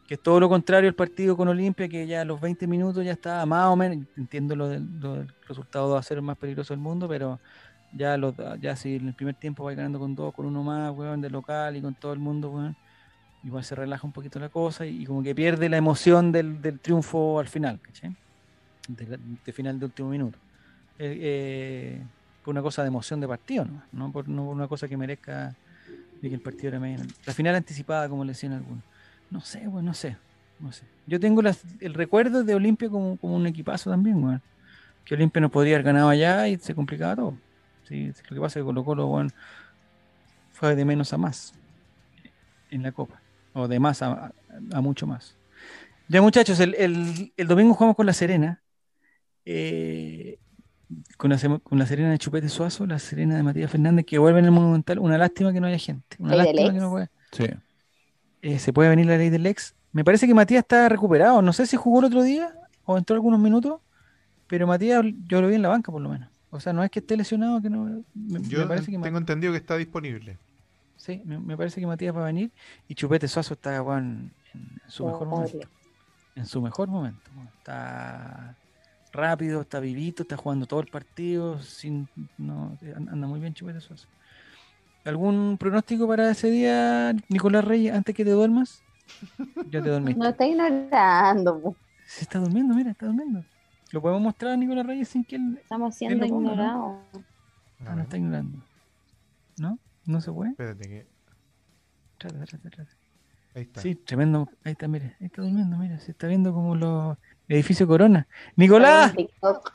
[0.08, 3.04] que es todo lo contrario al partido con Olimpia que ya a los 20 minutos
[3.04, 4.88] ya estaba más o menos entiendo lo del,
[5.48, 7.40] resultado de hacer el más peligroso del mundo pero
[7.94, 10.92] ya los ya si en el primer tiempo va ganando con dos con uno más
[10.96, 12.76] weón, de local y con todo el mundo weón,
[13.48, 17.40] igual se relaja un poquito la cosa y, como que pierde la emoción del, triunfo
[17.40, 18.14] al final, ¿cachai?
[18.90, 20.38] De, final de último minuto.
[21.00, 22.04] Eh, eh,
[22.44, 23.84] por una cosa de emoción de partido, ¿no?
[23.94, 25.56] No por, una cosa que merezca
[26.22, 27.06] de que el partido era medio.
[27.26, 28.84] La final anticipada, como le decían algunos.
[29.32, 30.18] No sé, bueno, no sé.
[30.60, 30.84] No sé.
[31.06, 31.42] Yo tengo
[31.80, 34.42] el recuerdo de Olimpia como, un equipazo también, bueno.
[35.06, 37.38] Que Olimpia no podría haber ganado allá y se complicaba todo.
[37.88, 39.30] Sí, lo que pasa es que Colo Colo, bueno,
[40.52, 41.54] fue de menos a más
[42.70, 43.22] en la Copa
[43.58, 44.34] o de más a,
[44.82, 45.36] mucho más.
[46.08, 48.62] Ya muchachos, el, domingo jugamos con La Serena.
[49.46, 50.38] Eh,
[51.18, 54.40] con, la, con la Serena de Chupete Suazo, la Serena de Matías Fernández, que vuelve
[54.40, 55.00] en el Monumental.
[55.00, 56.16] Una lástima que no haya gente.
[56.20, 57.10] Una lástima que no puede.
[57.32, 57.46] Sí.
[58.42, 59.76] Eh, se puede venir la ley del ex.
[59.92, 61.42] Me parece que Matías está recuperado.
[61.42, 62.54] No sé si jugó el otro día
[62.86, 63.82] o entró algunos minutos,
[64.48, 66.30] pero Matías yo lo vi en la banca por lo menos.
[66.52, 68.04] O sea, no es que esté lesionado, que no.
[68.14, 70.38] yo tengo entendido que está disponible.
[71.08, 72.52] Sí, me, parece que Matías va a venir
[72.90, 74.30] y Chupete Suazo está en,
[74.88, 75.70] su mejor momento.
[76.36, 77.32] En su mejor momento.
[77.60, 78.58] Está
[79.14, 84.10] rápido, está vivito, está jugando todo el partido, sin, no, anda muy bien Chupete Suazo.
[85.06, 88.84] ¿Algún pronóstico para ese día, Nicolás Reyes, antes que te duermas?
[89.72, 90.20] Ya te dormiste.
[90.22, 91.74] No está ignorando.
[92.06, 93.46] Se está durmiendo, mira, está durmiendo.
[93.94, 95.58] ¿Lo podemos mostrar a Nicolás Reyes sin que él...
[95.62, 96.98] Estamos siendo ignorados.
[97.14, 97.24] ¿no?
[97.86, 98.67] Ah, no está ignorando.
[100.08, 100.14] ¿No?
[100.14, 100.52] ¿No se puede?
[100.52, 101.08] Espérate que.
[102.18, 102.92] Trata, trata, trata.
[103.54, 103.82] Ahí está.
[103.82, 104.50] Sí, tremendo.
[104.64, 105.16] Ahí está, mire.
[105.20, 106.00] Ahí está durmiendo, mira.
[106.00, 107.18] Se está viendo como los
[107.48, 108.28] edificios Corona.
[108.56, 109.10] ¡Nicolás!
[109.10, 109.74] Está viendo TikTok.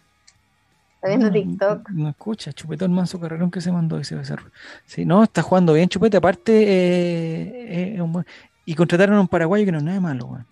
[0.95, 1.91] Está viendo TikTok.
[1.91, 4.51] No, escucha, chupetón manso carrerón que se mandó ese becerro.
[4.87, 6.17] Sí, no, está jugando bien Chupete.
[6.17, 8.25] Aparte, eh, eh,
[8.65, 10.47] y contrataron a un paraguayo que no es nada malo, weón.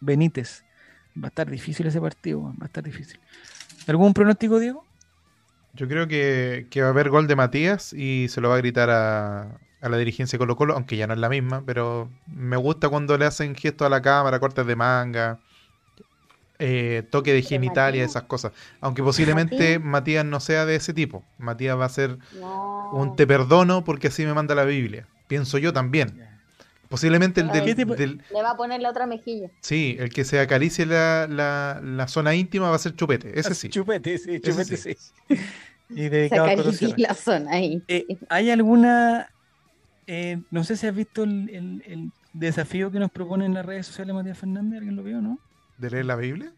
[0.00, 0.64] Benítez.
[1.16, 2.56] Va a estar difícil ese partido, weón.
[2.60, 3.18] Va a estar difícil.
[3.86, 4.84] ¿Algún pronóstico, Diego?
[5.74, 8.90] Yo creo que, va a haber gol de Matías y se lo va a gritar
[8.90, 12.88] a, la dirigencia de Colo Colo, aunque ya no es la misma, pero me gusta
[12.88, 15.40] cuando le hacen gestos a la cámara, cortes de manga,
[16.58, 18.52] eh, toque de genitalia, esas cosas.
[18.80, 20.24] Aunque posiblemente Matías?
[20.24, 21.24] no sea de ese tipo.
[21.38, 22.18] Matías va a ser
[22.92, 25.08] un te perdono porque así me manda la Biblia.
[25.26, 26.34] Pienso yo también.
[26.88, 29.50] Posiblemente el del, Le va a poner la otra mejilla.
[29.60, 33.68] Sí, el que se acaricie la, la, zona íntima va a ser chupete, ese sí.
[33.68, 34.96] Chupete, sí, chupete, sí.
[35.88, 36.56] Y dedicado a
[36.96, 37.82] la zona ahí.
[37.88, 39.28] Eh, ¿Hay alguna,
[40.06, 44.12] eh, no sé si has visto el, desafío que nos propone en las redes sociales
[44.14, 45.38] Matías Fernández, ¿alguien lo vio, no?
[45.78, 46.52] ¿De leer la Biblia?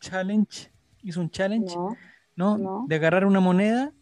[0.00, 0.70] Challenge,
[1.02, 1.74] hizo un challenge,
[2.36, 2.86] ¿no?
[2.86, 3.92] De agarrar una moneda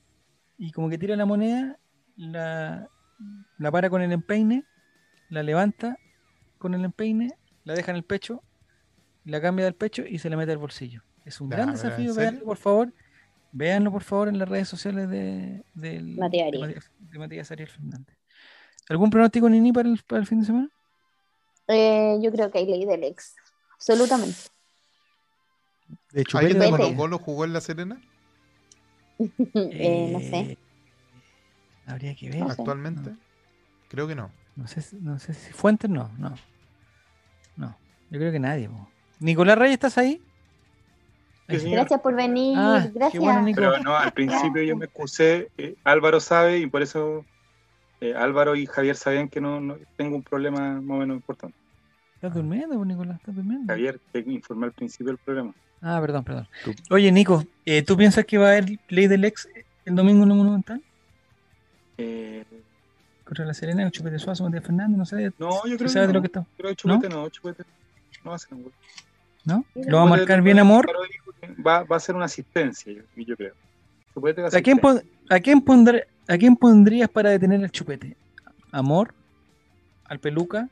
[0.59, 1.79] y como que tira la moneda,
[2.17, 2.89] la,
[3.59, 4.65] la para con el empeine
[5.29, 5.99] la levanta
[6.59, 7.31] con el empeine,
[7.65, 8.43] la deja en el pecho,
[9.25, 11.03] la cambia del pecho y se le mete al bolsillo.
[11.25, 12.93] Es un gran desafío, véanlo por favor.
[13.57, 18.17] Véanlo por favor en las redes sociales de, Matías, Ariel Fernández.
[18.89, 20.69] ¿Algún pronóstico, Nini, para el, para el fin de semana?
[21.69, 23.37] Eh, yo creo que hay ley del ex.
[23.75, 24.39] Absolutamente.
[26.11, 28.03] De hecho, ¿Alguien de Colo Colo jugó en La Serena?
[29.21, 30.37] eh, no sé.
[30.41, 30.59] Eh,
[31.87, 32.43] habría que ver.
[32.43, 33.15] ¿Actualmente?
[33.89, 34.33] Creo que no.
[34.57, 36.35] No sé, no sé si Fuentes no, no.
[37.57, 37.79] No,
[38.11, 38.69] yo creo que nadie.
[39.21, 40.21] Nicolás Reyes, ¿estás ahí?
[41.47, 42.57] Gracias por venir.
[42.59, 43.23] Ah, gracias.
[43.55, 45.51] Pero no, al principio yo me excusé.
[45.59, 47.25] Eh, Álvaro sabe y por eso
[48.01, 51.57] eh, Álvaro y Javier sabían que no, no, tengo un problema más o menos importante.
[52.17, 53.17] ¿Estás durmiendo, pues, Nicolás?
[53.17, 53.73] ¿Estás durmiendo?
[53.73, 55.55] Javier, te informé al principio del programa.
[55.81, 56.49] Ah, perdón, perdón.
[56.91, 59.49] Oye, Nico, eh, ¿tú piensas que va a haber ley del ex
[59.85, 60.83] el domingo en el Monumental?
[61.99, 62.45] Eh,
[63.25, 65.33] Contra la Serena, Chupete Suazo, Matías Fernández, no sé.
[65.39, 66.07] No, yo creo que no.
[66.07, 66.47] de lo que está?
[66.57, 67.65] Creo que Chupete no, no Chupete
[68.23, 68.73] no va a ser un gol.
[69.45, 69.65] ¿No?
[69.75, 70.91] ¿Lo va a marcar bien Amor?
[71.65, 73.55] Va, va a ser una asistencia, yo, yo creo.
[74.13, 74.81] Chupete ¿A, quién
[75.29, 78.17] ¿A, quién pondré, ¿A quién pondrías para detener al Chupete?
[78.71, 79.15] ¿Amor?
[80.05, 80.69] ¿Al Peluca?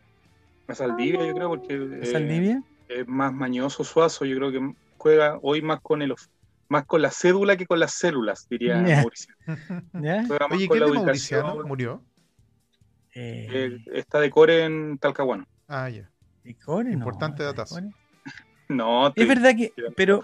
[0.69, 1.75] A Saldivia, yo creo, porque.
[1.75, 6.15] Eh, es más mañoso Suazo, yo creo que juega hoy más con el
[6.69, 9.35] más con la cédula que con las células, diría Mauricio.
[10.51, 12.03] Oye, ¿quién de Mauriciano murió?
[13.15, 13.47] Eh...
[13.51, 15.47] eh está de core en Talcahuano.
[15.69, 16.11] Ah, ya.
[16.45, 16.91] ¿De core?
[16.91, 17.81] Importante no, datazo.
[18.69, 20.23] No, es verdad que, pero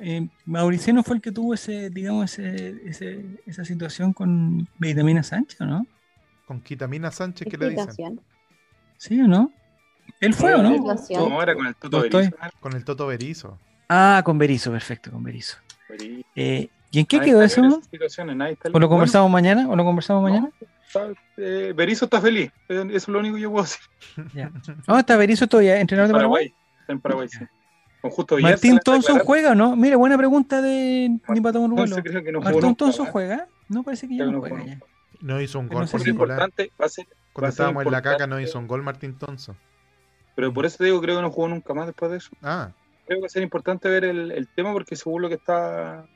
[0.00, 5.60] eh, Mauriciano fue el que tuvo ese, digamos, ese, ese, esa situación con Vitamina Sánchez,
[5.60, 5.86] ¿no?
[6.46, 8.20] Con Quitamina Sánchez, ¿qué le dicen?
[8.96, 9.52] ¿Sí o no?
[10.20, 10.96] ¿Él fue o no?
[11.10, 12.36] No, era con el Toto Berizo.
[12.60, 13.58] Con el Toto Berizo.
[13.88, 15.58] Ah, con Berizo, perfecto, con Berizo.
[16.34, 17.62] Eh, ¿Y en qué quedó eso?
[18.72, 19.68] ¿O lo conversamos mañana?
[19.68, 20.50] ¿O lo conversamos mañana?
[21.36, 23.80] Eh, Berizo está feliz, eso es lo único que yo puedo decir.
[24.34, 24.50] Ya.
[24.86, 26.54] No, está Berizo todavía, entrenador de Paraguay.
[26.80, 27.44] Está en Paraguay, sí.
[28.00, 29.74] Con justo Martín Thompson juega, ¿no?
[29.74, 31.74] Mira, buena pregunta de Nipato no
[32.40, 33.48] Martín Thompson juega.
[33.68, 34.64] No parece que ya no juega.
[34.64, 34.78] Ya.
[35.20, 38.40] No hizo un gol por importante va a ser, Cuando estábamos en la caca no
[38.40, 39.56] hizo un gol Martín Thompson.
[40.36, 42.30] Pero por eso te digo, creo que no jugó nunca más después de eso.
[42.42, 42.70] Ah.
[43.06, 46.06] Creo que va a ser importante ver el, tema porque según lo que está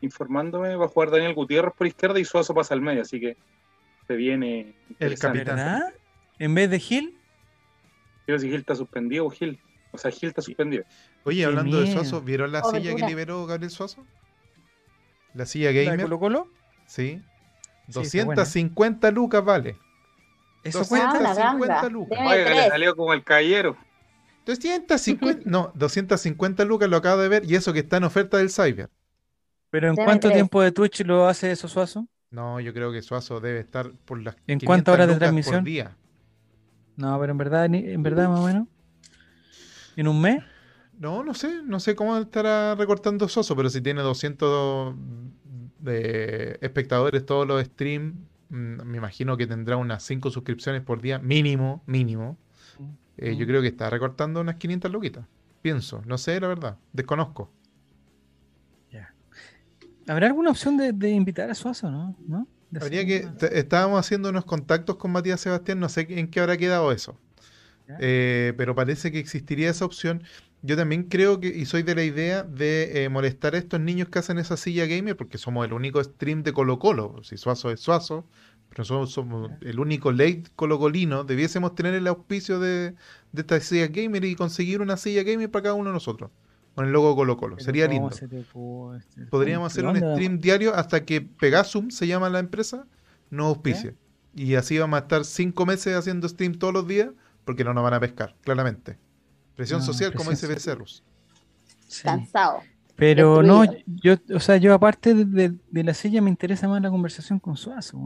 [0.00, 3.36] informándome, va a jugar Daniel Gutiérrez por izquierda y Suazo pasa al medio, así que
[4.06, 4.74] se viene.
[4.98, 5.82] El capitán.
[6.38, 7.18] ¿En vez de Gil?
[8.24, 9.60] Quiero si Gil está suspendido o Gil.
[9.96, 10.84] O sea, Gil está suspendido.
[11.24, 14.04] Oye, hablando de Suazo, ¿vieron la silla que liberó Gabriel Suazo?
[15.34, 15.98] La silla gamer.
[15.98, 16.48] ¿La Colo Colo?
[16.86, 17.20] Sí.
[17.88, 19.76] 250 lucas vale.
[20.62, 22.18] Eso cuesta 50 lucas.
[22.20, 23.76] Oye, le salió como el caballero.
[24.46, 28.50] 250, no, 250 lucas lo acabo de ver y eso que está en oferta del
[28.50, 28.90] Cyber.
[29.70, 32.06] ¿Pero en cuánto tiempo de Twitch lo hace eso Suazo?
[32.30, 35.64] No, yo creo que Suazo debe estar por las ¿En cuántas horas de transmisión?
[35.64, 35.96] día.
[36.96, 38.68] No, pero en verdad, en verdad más o menos.
[39.96, 40.42] ¿En un mes?
[40.98, 44.94] No, no sé, no sé cómo estará recortando Suazo, pero si tiene 200
[45.80, 48.14] de espectadores todos los streams,
[48.48, 52.38] mm, me imagino que tendrá unas 5 suscripciones por día, mínimo, mínimo.
[53.18, 55.26] Eh, yo creo que está recortando unas 500 luquitas.
[55.62, 57.50] Pienso, no sé la verdad, desconozco.
[60.08, 62.16] ¿Habrá alguna opción de, invitar a Suazo, no?
[62.26, 62.46] ¿No?
[62.80, 66.92] Habría que, estábamos haciendo unos contactos con Matías Sebastián, no sé en qué habrá quedado
[66.92, 67.18] eso.
[68.00, 70.22] Eh, pero parece que existiría esa opción.
[70.62, 74.08] Yo también creo que, y soy de la idea de eh, molestar a estos niños
[74.08, 77.22] que hacen esa silla gamer, porque somos el único stream de Colo Colo.
[77.22, 78.26] Si Suazo es Suazo,
[78.68, 81.24] pero somos el único late colocolino.
[81.24, 82.94] Debiésemos tener el auspicio de,
[83.32, 86.30] de esta silla gamer y conseguir una silla gamer para cada uno de nosotros.
[86.74, 87.58] Con el logo Colo Colo.
[87.58, 88.10] Sería lindo.
[89.30, 92.86] Podríamos hacer un stream diario hasta que Pegasum, se llama la empresa,
[93.30, 93.94] no auspicie.
[94.34, 97.10] Y así vamos a estar cinco meses haciendo stream todos los días
[97.46, 98.98] porque no nos van a pescar, claramente.
[99.54, 101.02] Presión social, como dice Becerrus.
[102.02, 102.60] Cansado.
[102.96, 107.38] Pero no, yo, o sea, yo aparte de, la silla me interesa más la conversación
[107.38, 107.98] con Suazo,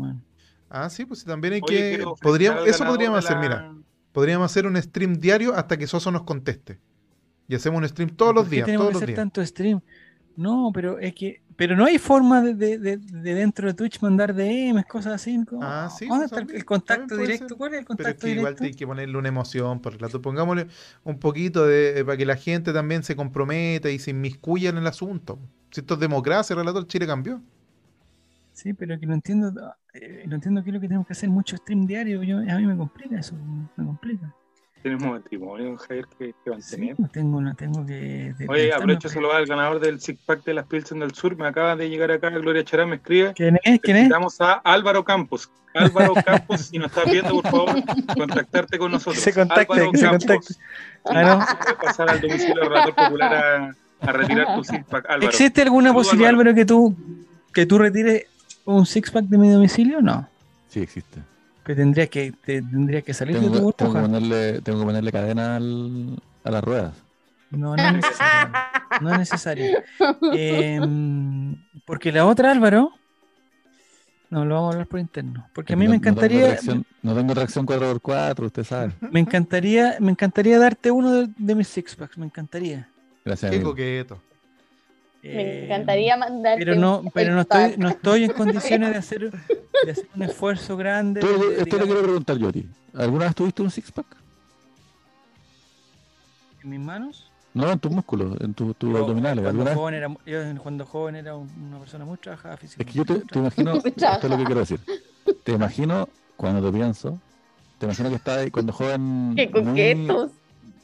[0.68, 2.04] Ah, sí, pues también hay que.
[2.20, 3.74] Podríamos, eso podríamos hacer, mira.
[4.12, 6.78] Podríamos hacer un stream diario hasta que Suazo nos conteste.
[7.48, 8.66] Y hacemos un stream todos los días.
[8.66, 9.80] Tenemos todos que hacer tanto stream.
[10.36, 14.34] No, pero es que pero no hay forma de, de, de, dentro de Twitch mandar
[14.34, 15.38] DMs, cosas así.
[15.60, 16.06] ah, sí.
[16.06, 17.54] ¿Dónde está el, contacto directo?
[17.54, 20.22] ¿Cuál es el contacto Pero es que igual hay que ponerle una emoción por relato.
[20.22, 20.68] Pongámosle
[21.04, 24.86] un poquito de, para que la gente también se comprometa y se inmiscuya en el
[24.86, 25.38] asunto.
[25.70, 27.42] Si esto es democracia, el relator Chile cambió.
[28.54, 29.52] Sí, pero que no entiendo,
[29.92, 32.22] eh, no entiendo qué es lo que tenemos que hacer mucho stream diario.
[32.22, 33.34] Yo, a mí me complica eso,
[33.76, 34.34] me complica.
[34.82, 36.96] Tenemos matrimonio, Javier, que, que mantener.
[36.96, 38.34] Sí, no tengo, no tengo que.
[38.48, 41.36] Oye, aprovecho solo al ganador del Six Pack de las Pilsen del Sur.
[41.36, 43.34] Me acaba de llegar acá, Gloria Chará me escribe.
[43.34, 43.80] ¿Quién es?
[43.80, 44.40] ¿Quién es?
[44.40, 45.50] A Álvaro Campos.
[45.74, 47.84] Álvaro Campos, si nos estás viendo, por favor,
[48.16, 49.22] contactarte con nosotros.
[49.22, 50.54] Se contacte, que se contacte.
[51.04, 51.76] Ah, no.
[51.82, 55.04] pasar al domicilio del Relator Popular a, a, retirar tu Six Pack.
[55.10, 55.28] Álvaro.
[55.28, 56.96] ¿Existe alguna posibilidad, Álvaro, que tú,
[57.52, 58.24] que tú retires
[58.64, 60.00] un Six Pack de mi domicilio?
[60.00, 60.26] No.
[60.68, 61.20] Sí, existe.
[61.70, 65.12] Que tendría que, tendría que salir tengo, de tu tengo que, ponerle, tengo que ponerle
[65.12, 66.94] cadena al, a las ruedas.
[67.52, 68.52] No, no es necesario.
[69.00, 69.82] No es necesario.
[70.32, 72.90] Em, porque la otra, Álvaro,
[74.30, 75.48] no, lo vamos a hablar por interno.
[75.54, 76.58] Porque a mí me encantaría.
[77.02, 78.92] No tengo, tracción, 4x4, usted sabe.
[79.12, 82.88] Me encantaría, me encantaría darte uno de, mis six packs, me encantaría.
[83.24, 83.52] Gracias.
[83.52, 84.20] Qué coqueto.
[85.22, 86.64] Me eh, encantaría mandarte.
[86.64, 90.76] Pero no, pero no estoy, no estoy en condiciones de hacer, de hacer un esfuerzo
[90.76, 91.20] grande.
[91.20, 92.68] esto le quiero preguntar yo a ti.
[92.94, 94.06] ¿Alguna vez tuviste un six pack?
[96.62, 97.30] ¿En mis manos?
[97.52, 99.42] No, en tus músculos, en tus tu abdominales.
[99.42, 103.02] Cuando joven, era, yo cuando joven era una persona muy trabajada físicamente.
[103.02, 104.80] Es que yo te, imagino, esto es lo que quiero decir.
[105.42, 107.18] Te imagino, cuando te pienso,
[107.78, 109.34] te imagino que estás ahí cuando joven.
[109.36, 110.30] ¡Qué coquetos!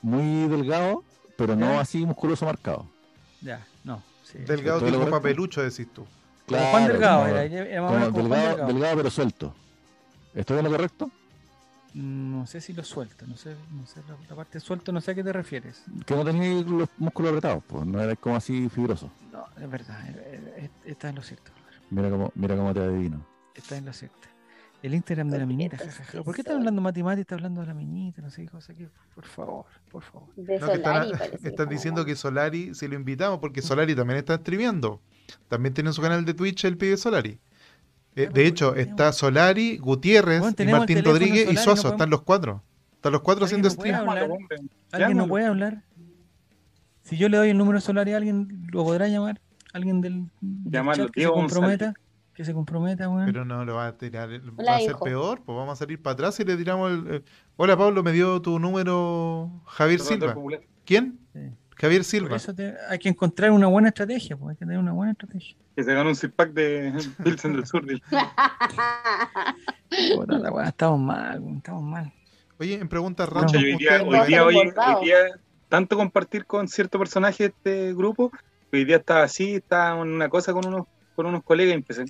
[0.03, 1.05] Muy, muy delgado,
[1.37, 2.87] pero no así musculoso marcado.
[3.41, 3.65] Ya.
[4.27, 4.39] Sí.
[4.39, 6.05] Delgado tipo papelucho, decís tú.
[6.47, 9.55] Claro, Juan Delgado, era, era, delgado, delgado, delgado, pero suelto.
[10.35, 11.11] ¿Estoy en lo correcto?
[11.95, 15.15] No sé si lo suelto, no sé, no sé la, parte suelto, no sé a
[15.15, 15.83] qué te refieres.
[16.05, 19.11] Que no tenías los músculos apretados, pues no eres como así fibroso.
[19.33, 19.99] No, es verdad,
[20.85, 21.53] está en lo cierto.
[21.91, 23.25] Mira cómo, mira cómo te adivino.
[23.55, 24.29] Está en lo cierto.
[24.83, 25.79] El Instagram de la minita,
[26.25, 27.23] ¿Por qué estás hablando Mati Mati?
[27.23, 28.89] Está hablando de la minita, no sé qué cosa que.
[29.15, 30.29] Por favor, por favor.
[30.37, 31.13] De Solari,
[31.43, 35.01] están, diciendo que Solari, si lo invitamos, porque Solari también está streameando.
[35.49, 37.39] También tiene su canal de Twitch el pibe Solari.
[38.15, 41.89] Eh, de hecho, está Solari, Gutiérrez, Martín Rodríguez y Suazo.
[41.89, 42.63] Están los cuatro.
[42.95, 44.09] Están los cuatro haciendo stream.
[44.93, 45.83] ¿Alguien no puede hablar?
[47.03, 49.41] Si yo le doy el número de Solari a alguien, ¿lo podrá llamar?
[49.73, 50.31] ¿Alguien del,
[50.73, 51.95] chat que se comprometa?
[52.37, 54.29] Que se comprometa, Pero no lo va a tirar.
[54.29, 55.41] va a ser peor.
[55.43, 57.25] Pues vamos a salir para atrás y le tiramos el.
[57.57, 60.37] Hola, Pablo, me dio tu número Javier Silva.
[60.85, 61.19] ¿Quién?
[61.77, 62.37] Javier Silva.
[62.91, 65.57] hay que encontrar una buena estrategia, pues hay que tener una buena estrategia.
[65.75, 66.93] Que se gane un zip pack de
[67.25, 67.85] Pilsen del Sur.
[70.67, 72.13] estamos mal, estamos mal.
[72.59, 73.57] Oye, en preguntas random.
[73.57, 74.03] hoy, día,
[74.45, 74.73] hoy,
[75.03, 75.17] día,
[75.71, 78.31] tanto compartir con cierto personaje de este grupo,
[78.73, 82.05] hoy día estaba así, estaba en una cosa con unos, con unos colegas y empecé,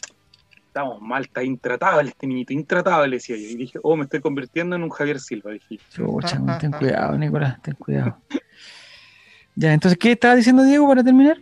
[0.76, 3.48] estamos mal, está intratable este niñito, intratable, decía yo.
[3.48, 5.78] Y dije, oh, me estoy convirtiendo en un Javier Silva, dije.
[6.60, 8.18] ten cuidado, Nicolás, ten cuidado.
[9.54, 11.38] Ya, entonces, ¿qué estaba diciendo Diego para terminar?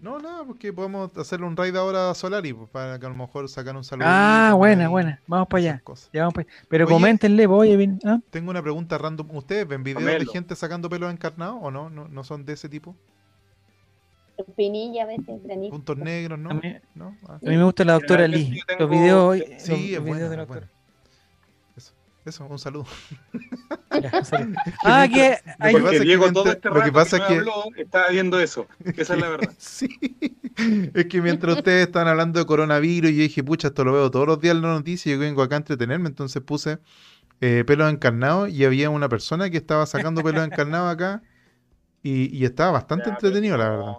[0.00, 3.14] No, no, porque podemos hacerle un raid ahora a Solari, pues, para que a lo
[3.14, 4.08] mejor sacan un saludo.
[4.10, 5.20] Ah, buena, buena.
[5.28, 5.82] Vamos para allá.
[6.12, 8.00] Ya vamos Pero coméntenle, voy, bien.
[8.04, 8.18] ¿ah?
[8.30, 9.28] Tengo una pregunta random.
[9.36, 11.88] ¿Ustedes ven videos de gente sacando pelos encarnados o no?
[11.88, 12.08] no?
[12.08, 12.96] ¿No son de ese tipo?
[14.56, 15.40] Pinilla, veces,
[15.70, 16.50] Puntos negros, ¿no?
[16.50, 17.16] A mí, ¿No?
[17.28, 17.38] Ah.
[17.42, 18.60] a mí me gusta la doctora Lee.
[18.78, 19.44] Los videos hoy.
[19.58, 20.68] Sí, es buena, de la doctora.
[22.24, 22.86] Eso, un saludo.
[24.84, 25.72] ah, que hay...
[25.72, 28.68] Porque Diego todo este rato que pasa es que habló, estaba viendo eso.
[28.96, 29.52] Esa es la verdad.
[29.58, 29.88] sí.
[30.94, 34.26] Es que mientras ustedes están hablando de coronavirus, yo dije, pucha, esto lo veo todos
[34.26, 36.78] los días en la noticia y yo vengo acá a entretenerme, entonces puse
[37.40, 41.22] eh, pelos encarnados y había una persona que estaba sacando pelos encarnados acá
[42.04, 43.94] y, y estaba bastante entretenido, la verdad.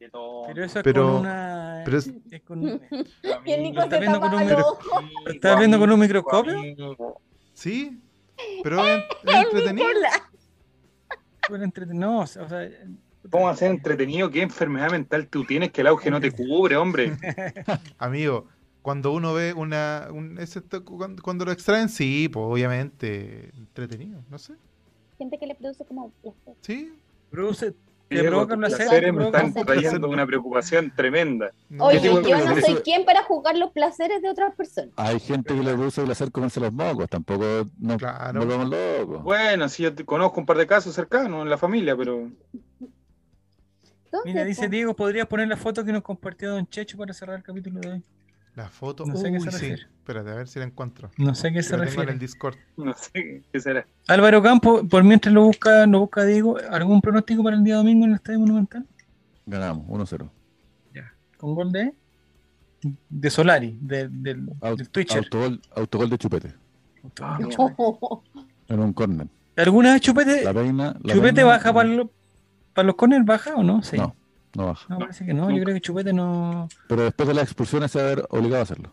[0.00, 1.82] Pero eso es con una.
[1.84, 2.12] Pero es...
[2.44, 2.80] con un...
[3.44, 6.54] ¿Y el Nico ¿Lo viendo con un, ¿Lo estás viendo con un microscopio?
[7.52, 8.00] Sí,
[8.62, 9.04] pero es,
[11.62, 11.94] entretenido.
[11.94, 12.68] No, o sea,
[13.28, 14.30] ¿Cómo va a ser entretenido?
[14.30, 17.16] ¿Qué enfermedad mental tú tienes que el auge no te cubre, hombre?
[17.98, 18.46] Amigo,
[18.80, 20.08] cuando uno ve una.
[20.10, 20.38] Un,
[20.84, 24.54] cuando, cuando, lo extraen, sí, pues obviamente entretenido, no sé.
[25.18, 26.12] Gente que le produce como
[26.62, 26.92] Sí.
[27.30, 27.74] Produce,
[28.18, 29.12] provoca una serie.
[29.12, 31.52] me están trayendo una preocupación tremenda.
[31.78, 34.92] Oye, yo no soy quien para juzgar los placeres de otras personas.
[34.96, 37.44] Hay gente que le produce placer comerse los mocos, tampoco
[37.78, 38.44] no claro.
[38.44, 39.22] locos.
[39.22, 42.30] Bueno, sí, yo conozco un par de casos cercanos en la familia, pero...
[44.24, 47.44] Mira, dice Diego, ¿podrías poner la foto que nos compartió Don Checho para cerrar el
[47.44, 48.02] capítulo de hoy?
[48.60, 49.06] La foto.
[49.06, 49.72] No sé qué se sí.
[49.72, 51.10] Espérate, a ver si la encuentro.
[51.16, 52.02] No sé qué se refiere.
[52.02, 52.56] en el Discord.
[52.76, 53.86] No sé qué será.
[54.06, 58.04] Álvaro Campo, por mientras lo busca, lo busca Diego, ¿algún pronóstico para el día domingo
[58.04, 58.86] en el Estadio Monumental?
[59.46, 60.28] Ganamos, 1-0.
[60.94, 61.10] Ya.
[61.38, 61.94] ¿Con gol de?
[63.08, 64.44] De Solari, de, del,
[64.76, 65.24] del Twitcher.
[65.24, 66.54] Autogol, autogol de Chupete.
[67.02, 68.24] Autogol de Chupete.
[68.68, 69.26] En un corner.
[69.56, 70.44] ¿Alguna vez Chupete?
[70.44, 71.88] La peina, la ¿Chupete baja para,
[72.74, 73.24] para los corners?
[73.24, 73.82] ¿Baja o no?
[73.82, 73.96] Sí.
[73.96, 74.14] No.
[74.54, 74.86] No baja.
[74.88, 75.50] No, parece que no.
[75.50, 76.68] Yo creo que Chupete no.
[76.88, 78.90] Pero después de las expulsiones se va a ver obligado a hacerlo.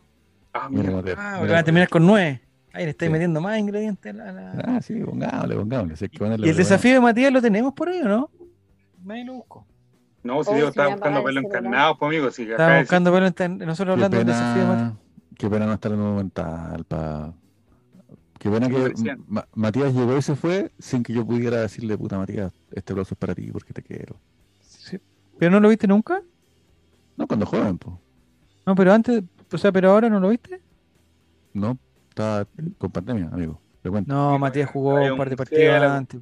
[0.54, 0.92] Ah, mira.
[1.18, 2.42] Ah, va a terminar con nueve.
[2.74, 4.52] Ahí le estáis metiendo más ingredientes a la.
[4.66, 6.10] Ah, sí, pongámosle, pongámosle.
[6.46, 8.30] ¿Y el desafío de Matías lo tenemos por ahí o no?
[9.04, 9.66] Me lo busco.
[10.24, 12.32] No, si Diego estaba buscando pelo encarnado, pues amigo.
[12.32, 13.66] Si estaba buscando pelo encarnado.
[13.66, 14.94] Nosotros hablando del desafío de Matías.
[15.38, 17.34] Qué pena no estar en un mental para.
[18.38, 18.94] Qué pena que
[19.56, 23.18] Matías llegó y se fue sin que yo pudiera decirle, puta Matías, este aplauso es
[23.18, 24.18] para ti porque te quiero.
[25.38, 26.22] ¿Pero no lo viste nunca?
[27.16, 27.96] No, cuando joven, pues.
[28.66, 30.62] No, pero antes, o sea, pero ahora no lo viste.
[31.54, 31.78] No,
[32.10, 32.46] estaba
[32.78, 33.60] con pandemia, amigo.
[34.06, 36.22] No, Matías jugó un par de partidos antes.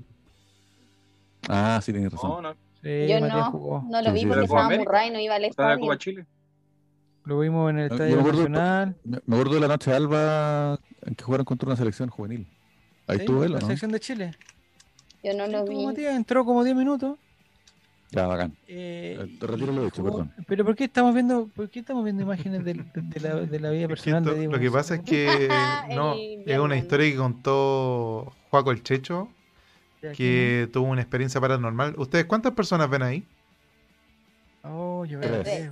[1.48, 2.44] Ah, sí, tienes razón.
[2.44, 2.56] No,
[2.86, 3.84] Sí, Yo no, jugó.
[3.90, 5.80] no lo vi porque estaba Murray, no iba al estadio.
[5.80, 6.28] Copa Chile?
[7.24, 8.96] Lo vimos en el Estadio Nacional.
[9.04, 12.48] Me acuerdo de la noche de Alba en que jugaron contra una selección juvenil.
[13.08, 13.56] Ahí estuvo él, ¿no?
[13.56, 14.32] La selección de Chile.
[15.24, 15.84] Yo no lo vi.
[15.84, 17.18] Matías entró como 10 minutos.
[18.16, 18.56] Ya, bacán.
[18.66, 20.32] Eh, eh, Te retiro lo dicho, perdón.
[20.48, 23.70] Pero ¿por qué estamos viendo, por qué estamos viendo imágenes de, de, la, de la,
[23.72, 24.54] vida personal de Diego?
[24.54, 25.50] Lo que pasa es que
[25.94, 29.28] no, es una historia que contó Juaco el Checho,
[30.16, 31.96] que tuvo una experiencia paranormal.
[31.98, 33.28] ¿Ustedes cuántas personas ven ahí?
[34.64, 35.70] Oh, yo veo tres,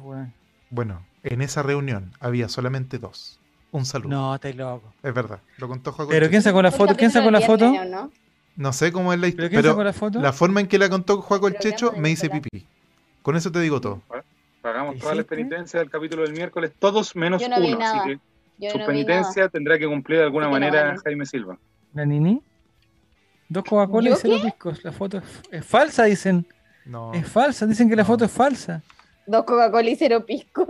[0.70, 3.40] Bueno, en esa reunión había solamente dos.
[3.72, 4.10] Un saludo.
[4.10, 4.94] No, estáis loco.
[5.02, 6.11] Es verdad, lo contó Juaco.
[6.11, 6.95] ¿Pero quién sacó la foto?
[6.98, 7.72] ¿Quién sacó la foto?
[7.86, 8.11] ¿no?
[8.55, 9.49] No sé cómo es la historia.
[9.49, 10.19] ¿Pero, la, foto?
[10.19, 12.67] la forma en que la contó Juaco el Checho me dice pipí.
[13.21, 14.01] Con eso te digo todo.
[14.61, 17.80] Pagamos toda la penitencia del capítulo del miércoles, todos menos uno.
[17.81, 18.19] Así
[18.59, 21.57] que su penitencia tendrá que cumplir de alguna manera Jaime Silva.
[21.93, 22.41] ¿La Nini?
[23.49, 24.84] Dos Coca-Cola y cero discos.
[24.84, 25.21] La foto
[25.51, 26.45] es, falsa, dicen.
[26.85, 27.13] No.
[27.13, 28.81] Es falsa, dicen que la foto es falsa.
[29.25, 30.67] Dos Coca-Cola y cero piscos.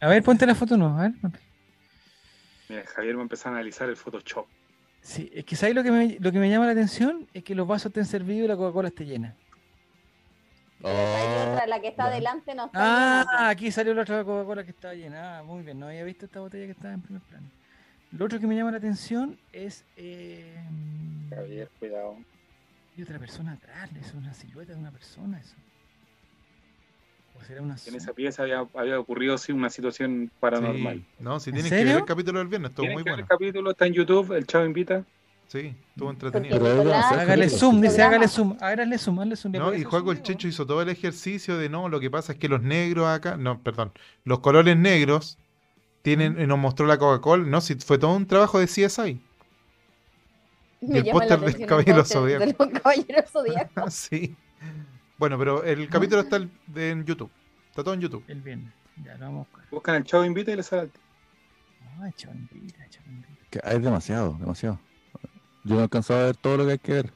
[0.00, 0.98] a ver, ponte la foto no.
[0.98, 1.12] A ver,
[2.68, 4.46] Mira, Javier va a empezar a analizar el Photoshop.
[5.00, 7.26] Sí, es que ¿sabes lo que me, lo que me llama la atención?
[7.32, 9.34] Es que los vasos estén servidos y la Coca-Cola esté llena.
[10.82, 14.94] Oh, la que está adelante no está Ah, aquí salió la otra Coca-Cola que estaba
[14.94, 15.38] llena.
[15.38, 17.48] Ah, muy bien, no había visto esta botella que estaba en primer plano.
[18.12, 19.84] Lo otro que me llama la atención es.
[19.96, 20.56] Eh,
[21.30, 22.16] Javier, cuidado.
[22.96, 25.54] Y otra persona atrás, es una silueta de una persona eso.
[27.60, 31.02] Una en esa pieza había, había ocurrido sí, una situación paranormal.
[31.18, 33.18] No, si tienes que ver el capítulo del viernes, estuvo muy bueno.
[33.18, 35.04] El capítulo está en YouTube, el chavo invita.
[35.48, 36.56] Sí, estuvo entretenido.
[36.94, 39.52] hágale zoom, dice hágale zoom, hágale zoom, hágale zoom.
[39.52, 42.38] No, y Juaco el Checho hizo todo el ejercicio de no, lo que pasa es
[42.38, 43.92] que los negros acá, no, perdón,
[44.24, 45.38] los colores negros
[46.02, 49.20] tienen, nos mostró la Coca-Cola, no, si fue todo un trabajo de CSI.
[50.82, 52.70] Me el póster del Caballero Zodíaco.
[53.90, 54.36] sí.
[55.18, 57.30] Bueno, pero el capítulo está en YouTube.
[57.70, 58.24] Está todo en YouTube.
[58.28, 58.72] El viernes.
[59.04, 59.70] Ya lo vamos a buscar.
[59.70, 60.90] Buscan el Chavo Invita y le sale.
[61.98, 63.28] No, el Chavo Invita, el Chavo Invita.
[63.50, 64.78] Que es demasiado, demasiado.
[65.64, 67.12] Yo no he alcanzado a ver todo lo que hay que ver.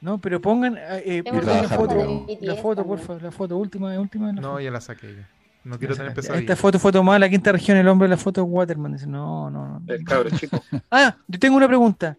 [0.00, 4.32] No, pero pongan, eh, la foto, la foto, por favor, la foto última, última.
[4.32, 5.16] no, ya la saqué.
[5.16, 5.28] Ya.
[5.64, 6.40] No quiero tener pesadilla.
[6.40, 8.92] Esta foto fue tomada en la quinta región, el hombre de la foto Waterman.
[8.92, 9.92] Dice, no, no, no.
[9.92, 10.62] El cabro chico.
[10.90, 12.16] Ah, yo tengo una pregunta.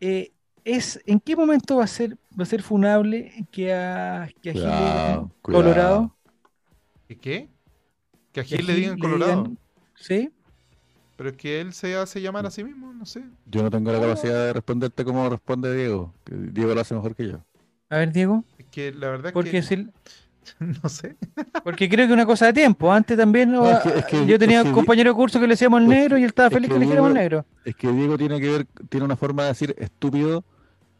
[0.00, 0.32] Eh,
[0.64, 4.52] es, ¿En qué momento va a ser, va a ser funable que a, que a
[4.52, 6.14] Gil Colorado?
[7.08, 7.48] ¿Y qué?
[8.32, 9.52] ¿Que a Gil le digan Colorado?
[9.96, 10.30] ¿Sí?
[11.16, 13.22] Pero es que él se hace llamar a sí mismo, no sé.
[13.46, 16.12] Yo no tengo la capacidad de responderte como responde Diego.
[16.26, 17.44] Diego lo hace mejor que yo.
[17.90, 18.44] A ver, Diego.
[18.58, 19.86] Es que la verdad es Porque que...
[20.82, 21.16] no sé.
[21.62, 22.92] Porque creo que una cosa de tiempo.
[22.92, 23.52] Antes también
[24.26, 26.68] yo tenía un compañero de curso que le decíamos el negro y él estaba feliz
[26.68, 27.46] que, le dijéramos el negro.
[27.64, 30.44] Es que Diego tiene que ver, tiene una forma de decir estúpido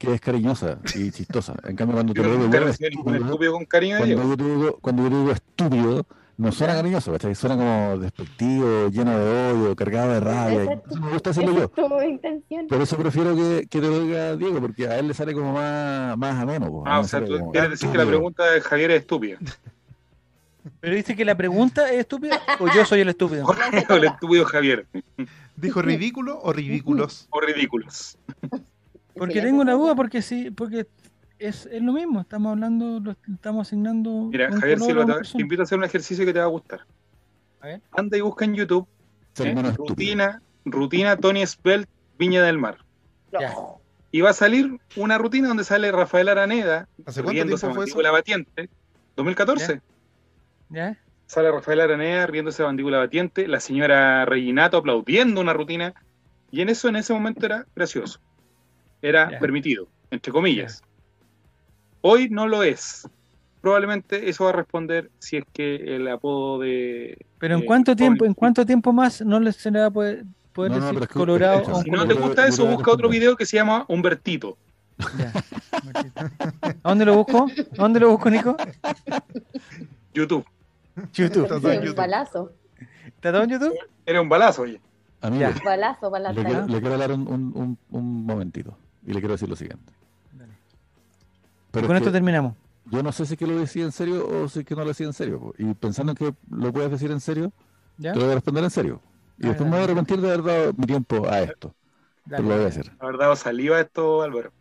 [0.03, 1.55] que es cariñosa y chistosa.
[1.63, 5.09] En cambio, cuando te lo digo, estúpido, con cariño cuando, yo te digo, cuando yo
[5.11, 6.07] te digo estúpido,
[6.39, 7.37] no suena cariñoso, ¿cachai?
[7.37, 10.83] Suena como despectivo, lleno de odio, cargado de rabia.
[11.01, 11.71] me gusta hacerlo yo.
[11.71, 15.53] Por eso prefiero que, que, te lo diga Diego, porque a él le sale como
[15.53, 16.83] más, más ameno.
[16.85, 19.39] Ah, o sea, tú quieres decir que la pregunta de Javier es estúpida.
[20.81, 23.47] Pero dice que la pregunta es estúpida o yo soy el estúpido.
[23.89, 24.87] o el estúpido Javier.
[25.55, 27.29] ¿Dijo ridículo o ridículos?
[27.31, 28.19] O ridículos.
[29.23, 30.89] Porque tengo una duda, porque sí, porque
[31.39, 34.11] es, es lo mismo, estamos hablando, lo estamos asignando.
[34.33, 36.81] Mira, Javier Silva, te invito a hacer un ejercicio que te va a gustar.
[37.61, 37.81] A ver.
[37.93, 38.89] Anda y busca en YouTube
[39.39, 39.55] ¿eh?
[39.77, 41.89] rutina, rutina Tony Spelt
[42.19, 42.79] Viña del Mar.
[44.11, 48.03] Y va a salir una rutina donde sale Rafael Araneda ¿Hace cuánto tiempo fue eso?
[48.13, 48.69] batiente.
[49.15, 49.81] 2014.
[50.71, 50.99] ¿Ya?
[51.27, 55.95] Sale Rafael Araneda riéndose bandícula batiente, la señora Reginato aplaudiendo una rutina.
[56.51, 58.21] Y en eso, en ese momento era gracioso.
[59.03, 60.81] Era permitido, entre comillas.
[62.03, 63.09] Hoy no lo es.
[63.61, 67.19] Probablemente eso va a responder si es que el apodo de.
[67.39, 70.25] Pero en eh, cuánto tiempo, en cuánto tiempo más no se le va a poder,
[70.55, 71.83] decir colorado.
[71.83, 74.57] si no te gusta eso, busca otro video que se llama Humbertito.
[76.83, 77.47] ¿A dónde lo busco?
[77.47, 78.57] ¿A dónde lo busco, Nico?
[80.15, 80.45] YouTube.
[81.13, 81.51] YouTube.
[81.51, 82.53] un balazo.
[83.07, 83.75] ¿Está en YouTube?
[84.07, 84.81] Era un balazo, oye.
[85.21, 86.41] Amigo, balazo, balazo.
[86.41, 89.93] Le, quiero, le quiero hablar un, un, un momentito y le quiero decir lo siguiente.
[91.71, 92.55] Pero con esto terminamos.
[92.91, 94.83] Yo no sé si es que lo decía en serio o si es que no
[94.83, 95.55] lo decía en serio.
[95.57, 97.53] Y pensando en que lo puedes decir en serio,
[98.01, 99.01] te lo voy a responder en serio.
[99.39, 101.75] Y después me voy a arrepentir de haber dado mi tiempo a esto.
[102.29, 102.93] pero lo voy a hacer.
[102.99, 104.53] Haber dado saliva a esto, Álvaro.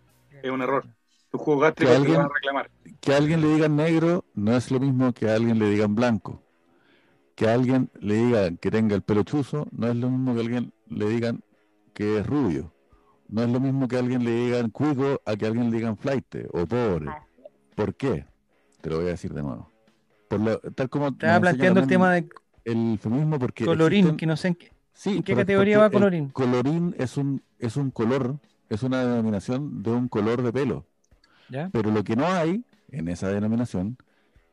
[0.41, 0.85] Es un error.
[1.31, 2.69] Tu jugaste que alguien, a reclamar.
[2.99, 5.95] Que a alguien le digan negro no es lo mismo que a alguien le digan
[5.95, 6.41] blanco.
[7.35, 10.39] Que a alguien le digan que tenga el pelo chuzo no es lo mismo que
[10.39, 11.43] a alguien le digan
[11.93, 12.73] que es rubio.
[13.31, 16.35] No es lo mismo que alguien le digan cuico a que alguien le digan flight
[16.51, 17.09] o pobre.
[17.75, 18.25] ¿Por qué?
[18.81, 19.71] Te lo voy a decir de nuevo.
[20.27, 22.27] Por tal como Estaba planteando el tema de
[22.65, 26.29] el feminismo porque colorín, que no sé en qué, sí, qué categoría va colorín.
[26.29, 28.37] Colorín es un es un color,
[28.69, 30.85] es una denominación de un color de pelo.
[31.49, 31.69] ¿Ya?
[31.71, 33.97] Pero lo que no hay en esa denominación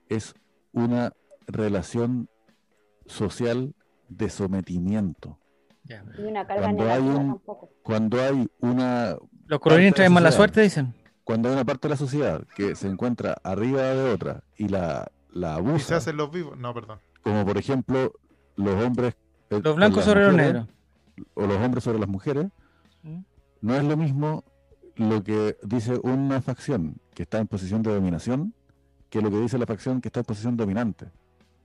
[0.09, 0.35] es
[0.73, 1.13] una
[1.49, 2.29] relación
[3.07, 3.75] social
[4.09, 5.39] de sometimiento.
[6.19, 7.71] Y una carga cuando hay tampoco.
[7.83, 9.17] Cuando hay una...
[9.47, 10.95] Los colorines traen mala suerte, dicen.
[11.25, 15.11] Cuando hay una parte de la sociedad que se encuentra arriba de otra y la,
[15.31, 15.77] la abusa...
[15.77, 16.59] Y se hacen los vivos.
[16.59, 16.99] No, perdón.
[17.23, 18.13] Como por ejemplo
[18.57, 19.15] los hombres...
[19.51, 20.67] Eh, los blancos sobre los negros.
[21.35, 22.47] O los hombres sobre las mujeres.
[23.03, 23.21] ¿Mm?
[23.61, 24.45] No es lo mismo
[24.97, 28.55] lo que dice una facción que está en posición de dominación
[29.11, 31.07] que lo que dice la facción que está en posición dominante.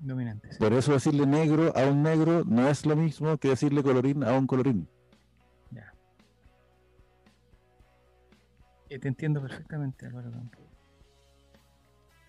[0.03, 0.49] Dominante.
[0.59, 4.34] Por eso decirle negro a un negro no es lo mismo que decirle colorín a
[4.34, 4.89] un colorín.
[5.71, 5.93] Ya.
[8.89, 10.30] Eh, te entiendo perfectamente, Álvaro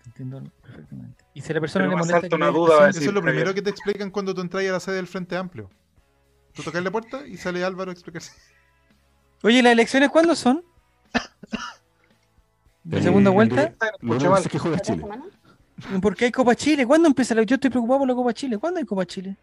[0.03, 1.25] Te entiendo perfectamente.
[1.33, 2.33] Y si la persona le molesta.
[2.33, 4.95] Una duda, eso es lo primero que te explican cuando tú entras a la sede
[4.95, 5.69] del Frente Amplio.
[6.53, 8.31] Tú tocas la puerta y sale Álvaro a explicarse.
[9.43, 10.63] Oye, ¿las elecciones cuándo son?
[12.85, 13.73] ¿De segunda vuelta?
[14.49, 15.03] que juega Chile.
[16.01, 16.85] ¿Por qué hay Copa Chile?
[16.85, 17.43] ¿Cuándo empieza la.?
[17.43, 18.57] Yo estoy preocupado por la Copa Chile.
[18.57, 19.37] ¿Cuándo hay Copa Chile?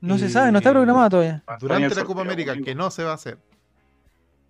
[0.00, 1.42] No se sabe, no está programada todavía.
[1.58, 3.38] Durante la Copa América, que no se va a hacer.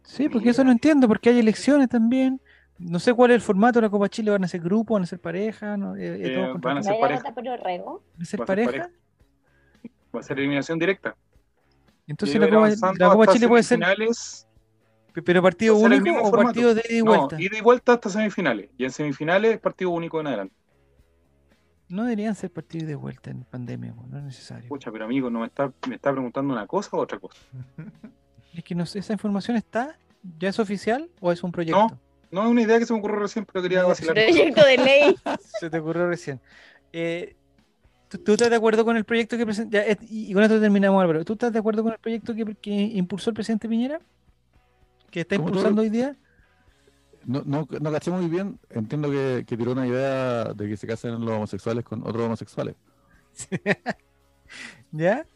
[0.03, 2.41] Sí, porque eso no entiendo, porque hay elecciones también.
[2.79, 4.31] No sé cuál es el formato de la Copa Chile.
[4.31, 4.95] ¿Van a ser grupos?
[4.95, 5.77] ¿Van a ser pareja?
[5.77, 5.97] ¿No?
[5.97, 7.23] Eh, eh, eh, van a ser pareja.
[7.35, 8.91] ¿Van a ser pareja?
[10.15, 11.17] Va a ser eliminación directa.
[12.07, 13.81] Entonces la Copa, la Copa Chile puede ser.
[15.25, 17.37] ¿Pero partido único o partido de ida y vuelta?
[17.37, 18.69] No, ida y vuelta hasta semifinales.
[18.77, 20.55] Y en semifinales, partido único en adelante.
[21.89, 24.65] No deberían ser partidos de vuelta en pandemia, no es necesario.
[24.65, 27.41] Escucha, pero amigo, ¿no me está, me está preguntando una cosa o otra cosa?
[28.55, 29.97] es que no sé, ¿esa información está?
[30.39, 31.79] ¿Ya es oficial o es un proyecto?
[31.79, 32.01] No,
[32.33, 34.15] no es una idea que se me ocurrió recién, pero quería vacilar.
[34.15, 35.17] Proyecto de ley.
[35.61, 36.41] se te ocurrió recién.
[36.93, 37.37] Eh,
[38.09, 39.79] ¿tú, estás de acuerdo con el proyecto que presentó?
[40.09, 41.25] Y, con esto terminamos, Álvaro.
[41.25, 44.01] ¿Tú estás de acuerdo con el proyecto que, que impulsó el presidente Piñera?
[45.11, 46.17] ¿Que está impulsando hoy día?
[47.27, 48.59] No, no, no caché muy bien.
[48.71, 52.77] Entiendo que, que, tiró una idea de que se casen los homosexuales con otros homosexuales.
[54.93, 55.27] ¿Ya?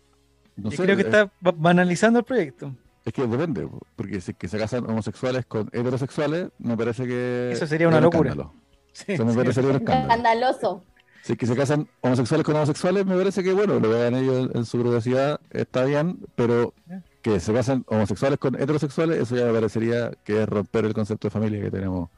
[0.57, 2.75] No sé, creo que está banalizando el proyecto.
[3.05, 7.51] Es que depende, porque si que se casan homosexuales con heterosexuales, me parece que.
[7.53, 8.35] Eso sería una locura.
[8.93, 10.09] Sí, Eso me parecería un escándalo.
[10.09, 10.85] Escandaloso.
[11.23, 14.65] Si que se casan homosexuales con homosexuales, me parece que, bueno, lo vean ellos en
[14.65, 16.75] su privacidad, está bien, pero
[17.23, 21.29] que se casen homosexuales con heterosexuales, eso ya me parecería que es romper el concepto
[21.29, 22.09] de familia que tenemos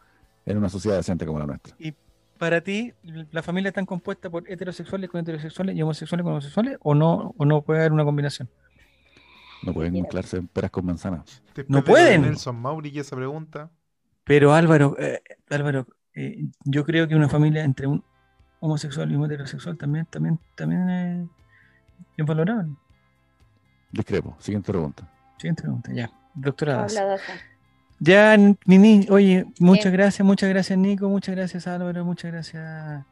[0.47, 1.75] en una sociedad decente como la nuestra.
[1.79, 1.95] ¿Y
[2.39, 2.93] para ti,
[3.31, 7.45] la familia está compuesta por heterosexuales con heterosexuales y homosexuales con homosexuales o no, o
[7.45, 8.49] no puede haber una combinación?
[9.63, 11.43] No pueden mezclarse peras con manzanas.
[11.69, 12.23] No pueden.
[12.23, 13.71] Nelson Mauri y esa pregunta.
[14.25, 18.05] Pero Álvaro, eh, Álvaro, eh, yo creo que una familia entre un
[18.61, 21.29] homosexual y un heterosexual también, también, también es,
[22.17, 22.73] es valorable.
[23.93, 24.37] Discrepo.
[24.41, 25.09] Siguiente pregunta.
[25.37, 26.11] Siguiente pregunta, ya.
[26.35, 26.87] Doctora
[28.01, 33.05] Ya, Nini, oye, muchas gracias, muchas gracias Nico, muchas gracias Álvaro, muchas gracias,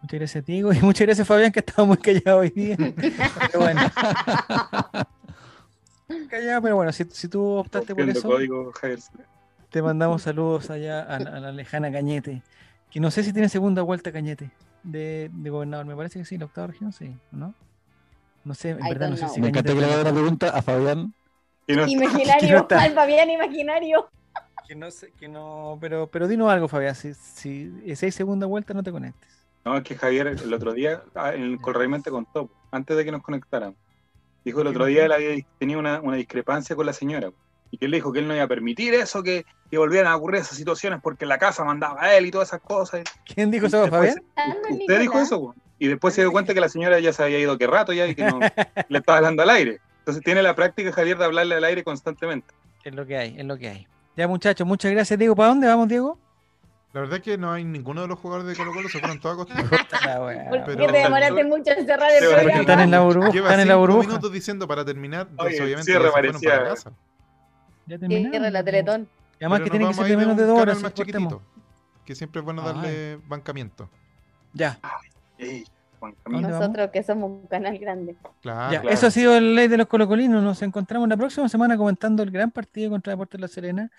[0.00, 2.76] muchas gracias Diego y muchas gracias Fabián que estaba muy callado hoy día.
[3.52, 3.80] pero bueno.
[6.28, 8.30] callado, pero bueno, si, si tú optaste por eso,
[9.70, 12.42] te mandamos saludos allá a, la lejana Cañete,
[12.90, 14.50] que no sé si tiene segunda vuelta Cañete
[14.82, 17.54] de, de gobernador, me parece que sí, la octava región, sí, ¿no?
[18.44, 19.40] No sé, en verdad no sé si.
[19.40, 21.14] Me encanta que le haga la pregunta a Fabián.
[21.66, 24.08] imaginario, al Fabián imaginario.
[24.66, 28.74] Que no sé, que no, pero, pero dinos algo, Fabián, si, si es segunda vuelta
[28.74, 29.42] no te conectes.
[29.64, 33.22] No, es que Javier el otro día ah, en el contó, antes de que nos
[33.22, 33.76] conectaran,
[34.44, 37.30] dijo el otro día él había, tenía una, una discrepancia con la señora
[37.70, 40.12] y que él le dijo que él no iba a permitir eso, que, que, volvieran
[40.12, 43.02] a ocurrir esas situaciones porque la casa mandaba a él y todas esas cosas.
[43.24, 44.22] ¿Quién dijo eso, Fabián?
[44.70, 47.58] Usted dijo eso, y después se dio cuenta que la señora ya se había ido
[47.58, 48.38] que rato ya y que no
[48.88, 49.80] le estaba hablando al aire.
[49.98, 52.54] Entonces tiene la práctica, Javier, de hablarle al aire constantemente.
[52.84, 53.88] Es lo que hay, es lo que hay.
[54.16, 55.34] Ya, muchachos, muchas gracias, Diego.
[55.34, 56.16] ¿Para dónde vamos, Diego?
[56.92, 59.18] La verdad es que no hay ninguno de los jugadores de Colo Colo, se fueron
[59.18, 59.54] todos a Costa
[60.50, 62.60] ¿Por qué te demoraste mucho en cerrar el programa?
[62.60, 63.30] Están en la burbuja.
[63.30, 64.06] Lleva están en la burbuja.
[64.06, 66.92] minutos diciendo para terminar, pues, obviamente ya se fueron para casa.
[67.86, 68.52] Ya terminaron.
[68.52, 69.08] la Teletón.
[69.40, 70.80] Y además que tiene que ser de menos de dos horas.
[70.80, 71.42] Más chiquitito,
[72.04, 73.90] que siempre es bueno darle bancamiento.
[74.52, 74.78] Ya.
[76.28, 78.16] Nosotros que somos un canal grande.
[78.40, 80.42] Claro, Eso ha sido el ley de los colocolinos.
[80.42, 83.90] Nos encontramos la próxima semana comentando el gran partido contra Deportes La Serena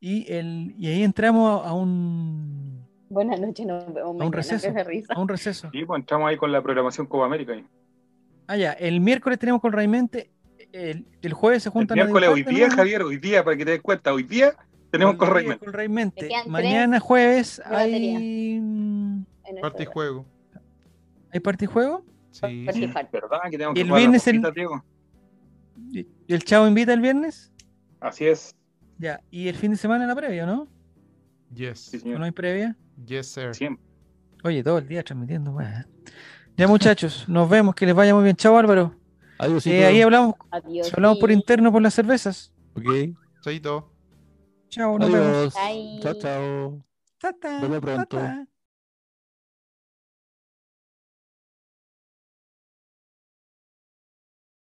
[0.00, 2.86] y, el, y ahí entramos a un...
[3.08, 4.68] Buenas noches, nos vemos a un receso.
[5.10, 5.68] A un receso.
[5.70, 7.54] Sí, pues entramos ahí con la programación Copa América.
[8.46, 8.72] Ah, ya.
[8.72, 10.30] El miércoles tenemos con Raimente
[10.72, 13.70] El, el jueves se juntan el miércoles hoy día, Javier, hoy día, para que te
[13.72, 14.54] des cuenta, hoy día
[14.90, 15.28] tenemos con
[15.72, 16.28] Raymente.
[16.46, 18.60] Mañana jueves hay.
[19.60, 20.24] Parte y juego.
[21.32, 22.04] ¿Hay parte y juego?
[22.30, 22.64] Sí.
[22.64, 23.42] ¿Verdad?
[23.50, 24.42] Que tenemos ¿Y el viernes el...
[25.92, 27.52] ¿Y el chavo invita el viernes?
[28.00, 28.54] Así es.
[28.98, 30.68] Ya, ¿y el fin de semana la previa, no?
[31.54, 32.04] Yes.
[32.04, 32.76] ¿No hay previa?
[33.04, 33.54] Yes, sir.
[33.54, 33.84] Siempre.
[34.44, 35.56] Oye, todo el día transmitiendo.
[36.56, 37.74] Ya, muchachos, nos vemos.
[37.74, 38.36] Que les vaya muy bien.
[38.36, 38.94] Chao, Álvaro.
[39.38, 39.66] Adiós.
[39.66, 42.52] Eh, ahí hablamos, Adiós, hablamos por interno por las cervezas.
[42.74, 43.16] Ok.
[43.42, 43.92] Chaito.
[44.68, 45.54] Chao, nos vemos.
[46.00, 46.84] Chao, chao.
[47.18, 48.46] Tata, pronto.